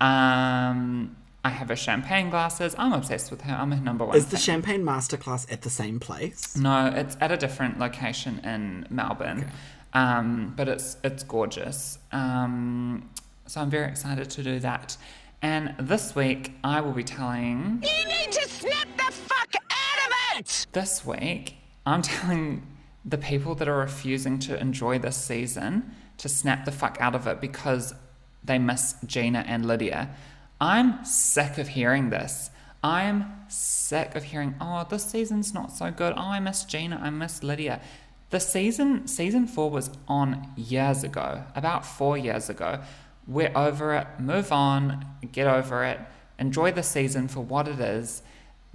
Um, 0.00 1.16
I 1.44 1.50
have 1.50 1.68
her 1.68 1.76
champagne 1.76 2.30
glasses. 2.30 2.74
I'm 2.78 2.94
obsessed 2.94 3.30
with 3.30 3.42
her. 3.42 3.54
I'm 3.54 3.70
her 3.70 3.80
number 3.82 4.04
one. 4.06 4.16
Is 4.16 4.26
the 4.26 4.36
fan. 4.36 4.40
champagne 4.40 4.82
masterclass 4.82 5.50
at 5.52 5.60
the 5.62 5.70
same 5.70 6.00
place? 6.00 6.56
No, 6.56 6.86
it's 6.86 7.18
at 7.20 7.32
a 7.32 7.36
different 7.36 7.78
location 7.78 8.38
in 8.38 8.86
Melbourne, 8.88 9.50
um, 9.92 10.54
but 10.56 10.68
it's 10.68 10.96
it's 11.04 11.22
gorgeous. 11.22 11.98
Um, 12.12 13.10
so 13.46 13.60
I'm 13.60 13.68
very 13.68 13.88
excited 13.88 14.30
to 14.30 14.42
do 14.42 14.58
that. 14.60 14.96
And 15.42 15.74
this 15.78 16.16
week 16.16 16.52
I 16.64 16.80
will 16.80 16.92
be 16.92 17.04
telling. 17.04 17.84
You 17.84 18.08
need 18.08 18.32
to 18.32 18.48
snap 18.48 18.88
the 18.96 19.12
fuck 19.12 19.54
out 19.54 20.06
of 20.06 20.40
it! 20.40 20.66
This 20.72 21.04
week 21.04 21.56
I'm 21.84 22.00
telling 22.14 22.66
the 23.04 23.18
people 23.18 23.54
that 23.56 23.68
are 23.68 23.76
refusing 23.76 24.38
to 24.40 24.58
enjoy 24.58 24.98
this 24.98 25.16
season 25.16 25.94
to 26.18 26.28
snap 26.28 26.64
the 26.64 26.72
fuck 26.72 26.96
out 27.00 27.14
of 27.14 27.26
it 27.26 27.40
because 27.40 27.94
they 28.42 28.58
miss 28.58 28.94
Gina 29.04 29.44
and 29.46 29.66
Lydia. 29.66 30.10
I'm 30.60 31.04
sick 31.04 31.58
of 31.58 31.68
hearing 31.68 32.10
this. 32.10 32.50
I'm 32.82 33.32
sick 33.48 34.14
of 34.14 34.24
hearing, 34.24 34.54
oh, 34.60 34.86
this 34.88 35.04
season's 35.04 35.54
not 35.54 35.72
so 35.72 35.90
good. 35.90 36.14
Oh, 36.16 36.20
I 36.20 36.40
miss 36.40 36.64
Gina. 36.64 37.00
I 37.02 37.10
miss 37.10 37.42
Lydia. 37.42 37.80
The 38.30 38.40
season, 38.40 39.06
season 39.06 39.46
four 39.46 39.70
was 39.70 39.90
on 40.08 40.50
years 40.56 41.04
ago, 41.04 41.44
about 41.54 41.86
four 41.86 42.18
years 42.18 42.50
ago. 42.50 42.80
We're 43.26 43.52
over 43.54 43.94
it. 43.94 44.06
Move 44.18 44.52
on. 44.52 45.04
Get 45.32 45.46
over 45.46 45.84
it. 45.84 46.00
Enjoy 46.38 46.72
the 46.72 46.82
season 46.82 47.28
for 47.28 47.40
what 47.40 47.68
it 47.68 47.80
is. 47.80 48.22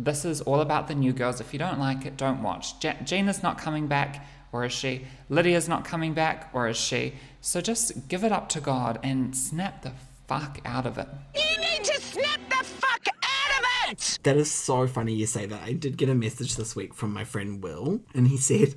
This 0.02 0.24
is 0.24 0.40
all 0.40 0.62
about 0.62 0.88
the 0.88 0.96
new 0.96 1.12
girls. 1.12 1.42
If 1.42 1.52
you 1.52 1.60
don't 1.60 1.78
like 1.78 2.06
it, 2.06 2.16
don't 2.16 2.42
watch. 2.42 2.82
Ja- 2.82 2.94
Gina's 3.04 3.44
not 3.44 3.58
coming 3.58 3.88
back, 3.88 4.26
or 4.54 4.64
is 4.64 4.72
she? 4.72 5.06
Lydia's 5.28 5.68
not 5.68 5.84
coming 5.84 6.14
back, 6.14 6.50
or 6.54 6.70
is 6.70 6.78
she? 6.78 7.16
So 7.42 7.60
just 7.60 8.08
give 8.08 8.24
it 8.24 8.32
up 8.32 8.48
to 8.50 8.62
God 8.62 9.00
and 9.04 9.36
snap 9.36 9.82
the 9.82 9.92
fuck 10.26 10.60
out 10.64 10.86
of 10.86 10.98
it. 10.98 11.08
You 11.36 11.60
need 11.60 11.84
to 11.84 12.00
snap 12.00 12.40
the 12.50 12.64
fuck 12.64 13.08
out 13.08 13.60
of 13.60 13.92
it! 13.92 14.20
That 14.24 14.38
is 14.38 14.50
so 14.50 14.88
funny 14.88 15.14
you 15.14 15.26
say 15.26 15.46
that. 15.46 15.64
I 15.64 15.74
did 15.74 15.98
get 15.98 16.08
a 16.08 16.16
message 16.16 16.56
this 16.56 16.78
week 16.78 16.94
from 16.94 17.12
my 17.12 17.26
friend 17.26 17.62
Will, 17.62 18.00
and 18.16 18.30
he 18.30 18.38
said, 18.38 18.76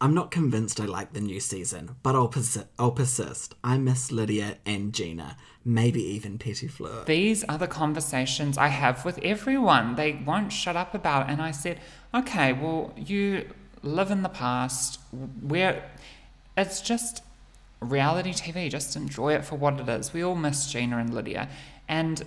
I'm 0.00 0.14
not 0.14 0.30
convinced 0.30 0.80
I 0.80 0.84
like 0.84 1.12
the 1.12 1.20
new 1.20 1.40
season, 1.40 1.96
but 2.02 2.14
I'll, 2.14 2.28
persi- 2.28 2.66
I'll 2.78 2.90
persist. 2.90 3.54
I 3.62 3.78
miss 3.78 4.12
Lydia 4.12 4.58
and 4.66 4.92
Gina, 4.92 5.36
maybe 5.64 6.02
even 6.02 6.38
Pettifleur. 6.38 7.06
These 7.06 7.44
are 7.44 7.58
the 7.58 7.68
conversations 7.68 8.58
I 8.58 8.68
have 8.68 9.04
with 9.04 9.18
everyone. 9.22 9.94
They 9.94 10.12
won't 10.12 10.52
shut 10.52 10.76
up 10.76 10.94
about 10.94 11.28
it. 11.28 11.32
And 11.32 11.40
I 11.40 11.52
said, 11.52 11.80
okay, 12.14 12.52
well, 12.52 12.92
you 12.96 13.48
live 13.82 14.10
in 14.10 14.22
the 14.22 14.28
past. 14.28 15.00
Where 15.40 15.90
it's 16.56 16.80
just 16.80 17.22
reality 17.80 18.32
TV. 18.32 18.70
Just 18.70 18.96
enjoy 18.96 19.34
it 19.34 19.44
for 19.44 19.56
what 19.56 19.80
it 19.80 19.88
is. 19.88 20.12
We 20.12 20.22
all 20.22 20.34
miss 20.34 20.70
Gina 20.70 20.98
and 20.98 21.14
Lydia. 21.14 21.48
And 21.88 22.24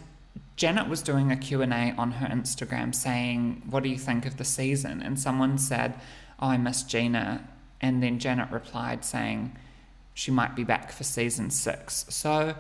Janet 0.56 0.88
was 0.88 1.02
doing 1.02 1.32
a 1.32 1.38
Q&A 1.38 1.94
on 1.98 2.14
her 2.14 2.28
Instagram 2.28 2.94
saying, 2.94 3.64
what 3.70 3.84
do 3.84 3.90
you 3.90 3.98
think 3.98 4.26
of 4.26 4.38
the 4.38 4.46
season? 4.46 5.02
And 5.02 5.20
someone 5.20 5.58
said, 5.58 5.96
oh, 6.40 6.48
I 6.48 6.58
miss 6.58 6.84
Gina. 6.84 7.48
And 7.82 8.02
then 8.02 8.20
Janet 8.20 8.52
replied 8.52 9.06
saying, 9.06 9.56
she 10.14 10.32
might 10.32 10.56
be 10.56 10.64
back 10.64 10.92
for 10.92 11.04
season 11.04 11.52
six. 11.52 12.06
So 12.10 12.56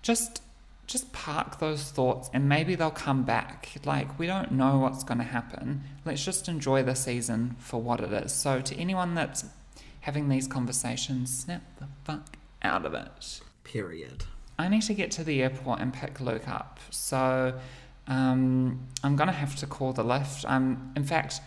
just 0.00 0.40
just 0.86 1.12
park 1.12 1.58
those 1.58 1.84
thoughts 1.90 2.28
and 2.34 2.48
maybe 2.48 2.74
they'll 2.74 2.90
come 2.90 3.22
back. 3.22 3.70
Like 3.84 4.18
we 4.18 4.26
don't 4.26 4.52
know 4.52 4.78
what's 4.78 5.04
going 5.04 5.18
to 5.18 5.24
happen. 5.24 5.84
Let's 6.04 6.24
just 6.24 6.48
enjoy 6.48 6.82
the 6.82 6.94
season 6.94 7.56
for 7.58 7.80
what 7.80 8.00
it 8.00 8.12
is. 8.12 8.32
So 8.32 8.60
to 8.60 8.76
anyone 8.76 9.14
that's 9.14 9.44
having 10.00 10.28
these 10.28 10.46
conversations, 10.46 11.36
snap 11.44 11.62
the 11.78 11.86
fuck 12.04 12.36
out 12.62 12.84
of 12.84 12.94
it. 12.94 13.40
Period. 13.64 14.24
I 14.58 14.68
need 14.68 14.82
to 14.82 14.94
get 14.94 15.10
to 15.12 15.24
the 15.24 15.42
airport 15.42 15.80
and 15.80 15.92
pick 15.92 16.20
Luke 16.20 16.48
up. 16.48 16.78
So 16.90 17.58
um, 18.06 18.86
I'm 19.04 19.16
gonna 19.16 19.32
have 19.32 19.54
to 19.56 19.66
call 19.66 19.92
the 19.92 20.04
lift. 20.04 20.44
Um, 20.46 20.92
in 20.96 21.04
fact, 21.04 21.40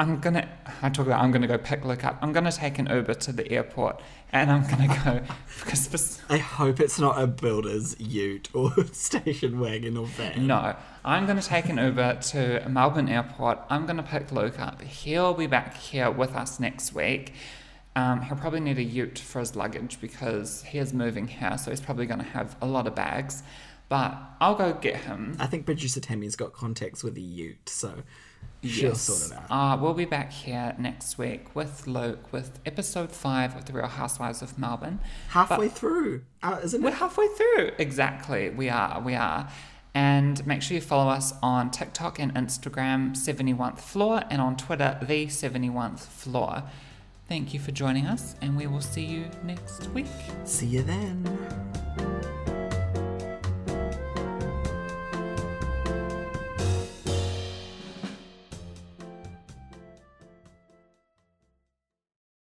I'm 0.00 0.18
gonna. 0.18 0.48
I 0.80 0.88
talk 0.88 1.04
about 1.04 1.22
I'm 1.22 1.30
gonna 1.30 1.46
go 1.46 1.58
pick 1.58 1.84
Luke 1.84 2.06
up. 2.06 2.16
I'm 2.22 2.32
gonna 2.32 2.50
take 2.50 2.78
an 2.78 2.86
Uber 2.86 3.12
to 3.12 3.32
the 3.32 3.52
airport, 3.52 4.00
and 4.32 4.50
I'm 4.50 4.66
gonna 4.66 4.88
go 5.04 5.20
because 5.60 5.86
for, 5.86 6.32
I 6.32 6.38
hope 6.38 6.80
it's 6.80 6.98
not 6.98 7.20
a 7.20 7.26
builder's 7.26 8.00
ute 8.00 8.48
or 8.54 8.72
station 8.92 9.60
wagon 9.60 9.98
or 9.98 10.06
van. 10.06 10.46
no, 10.46 10.74
I'm 11.04 11.26
gonna 11.26 11.42
take 11.42 11.68
an 11.68 11.76
Uber 11.76 12.14
to 12.14 12.66
Melbourne 12.66 13.10
Airport. 13.10 13.58
I'm 13.68 13.84
gonna 13.84 14.02
pick 14.02 14.32
Luke 14.32 14.58
up. 14.58 14.80
He'll 14.80 15.34
be 15.34 15.46
back 15.46 15.76
here 15.76 16.10
with 16.10 16.34
us 16.34 16.58
next 16.58 16.94
week. 16.94 17.34
Um, 17.94 18.22
he'll 18.22 18.38
probably 18.38 18.60
need 18.60 18.78
a 18.78 18.82
ute 18.82 19.18
for 19.18 19.40
his 19.40 19.54
luggage 19.54 20.00
because 20.00 20.62
he 20.62 20.78
is 20.78 20.94
moving 20.94 21.28
here, 21.28 21.58
so 21.58 21.70
he's 21.70 21.80
probably 21.82 22.06
going 22.06 22.20
to 22.20 22.24
have 22.24 22.56
a 22.62 22.66
lot 22.66 22.86
of 22.86 22.94
bags. 22.94 23.42
But 23.88 24.16
I'll 24.40 24.54
go 24.54 24.72
get 24.72 24.98
him. 24.98 25.36
I 25.40 25.46
think 25.46 25.66
producer 25.66 25.98
Tammy's 25.98 26.36
got 26.36 26.52
contacts 26.52 27.02
with 27.02 27.16
a 27.16 27.20
ute, 27.20 27.68
so 27.68 28.04
she'll 28.62 28.94
sort 28.94 29.32
it 29.32 29.50
out. 29.50 29.74
Uh, 29.74 29.80
we'll 29.82 29.94
be 29.94 30.04
back 30.04 30.32
here 30.32 30.74
next 30.78 31.18
week 31.18 31.54
with 31.54 31.86
Luke 31.86 32.32
with 32.32 32.58
episode 32.66 33.12
five 33.12 33.56
of 33.56 33.64
The 33.66 33.72
Real 33.72 33.86
Housewives 33.86 34.42
of 34.42 34.58
Melbourne. 34.58 35.00
Halfway 35.30 35.68
But 35.68 35.78
through, 35.78 36.22
uh, 36.42 36.60
isn't 36.62 36.82
we're 36.82 36.88
it? 36.90 36.94
halfway 36.94 37.28
through. 37.28 37.72
Exactly. 37.78 38.50
We 38.50 38.68
are. 38.68 39.00
We 39.00 39.14
are. 39.14 39.48
And 39.94 40.46
make 40.46 40.62
sure 40.62 40.76
you 40.76 40.80
follow 40.80 41.10
us 41.10 41.32
on 41.42 41.70
TikTok 41.72 42.20
and 42.20 42.32
Instagram, 42.34 43.16
71th 43.16 43.80
Floor, 43.80 44.22
and 44.30 44.40
on 44.40 44.56
Twitter, 44.56 44.96
The 45.02 45.26
71th 45.26 46.00
Floor. 46.00 46.62
Thank 47.28 47.52
you 47.54 47.60
for 47.60 47.72
joining 47.72 48.06
us, 48.06 48.34
and 48.40 48.56
we 48.56 48.66
will 48.68 48.80
see 48.80 49.04
you 49.04 49.24
next 49.42 49.88
week. 49.88 50.06
See 50.44 50.66
you 50.66 50.82
then. 50.82 52.29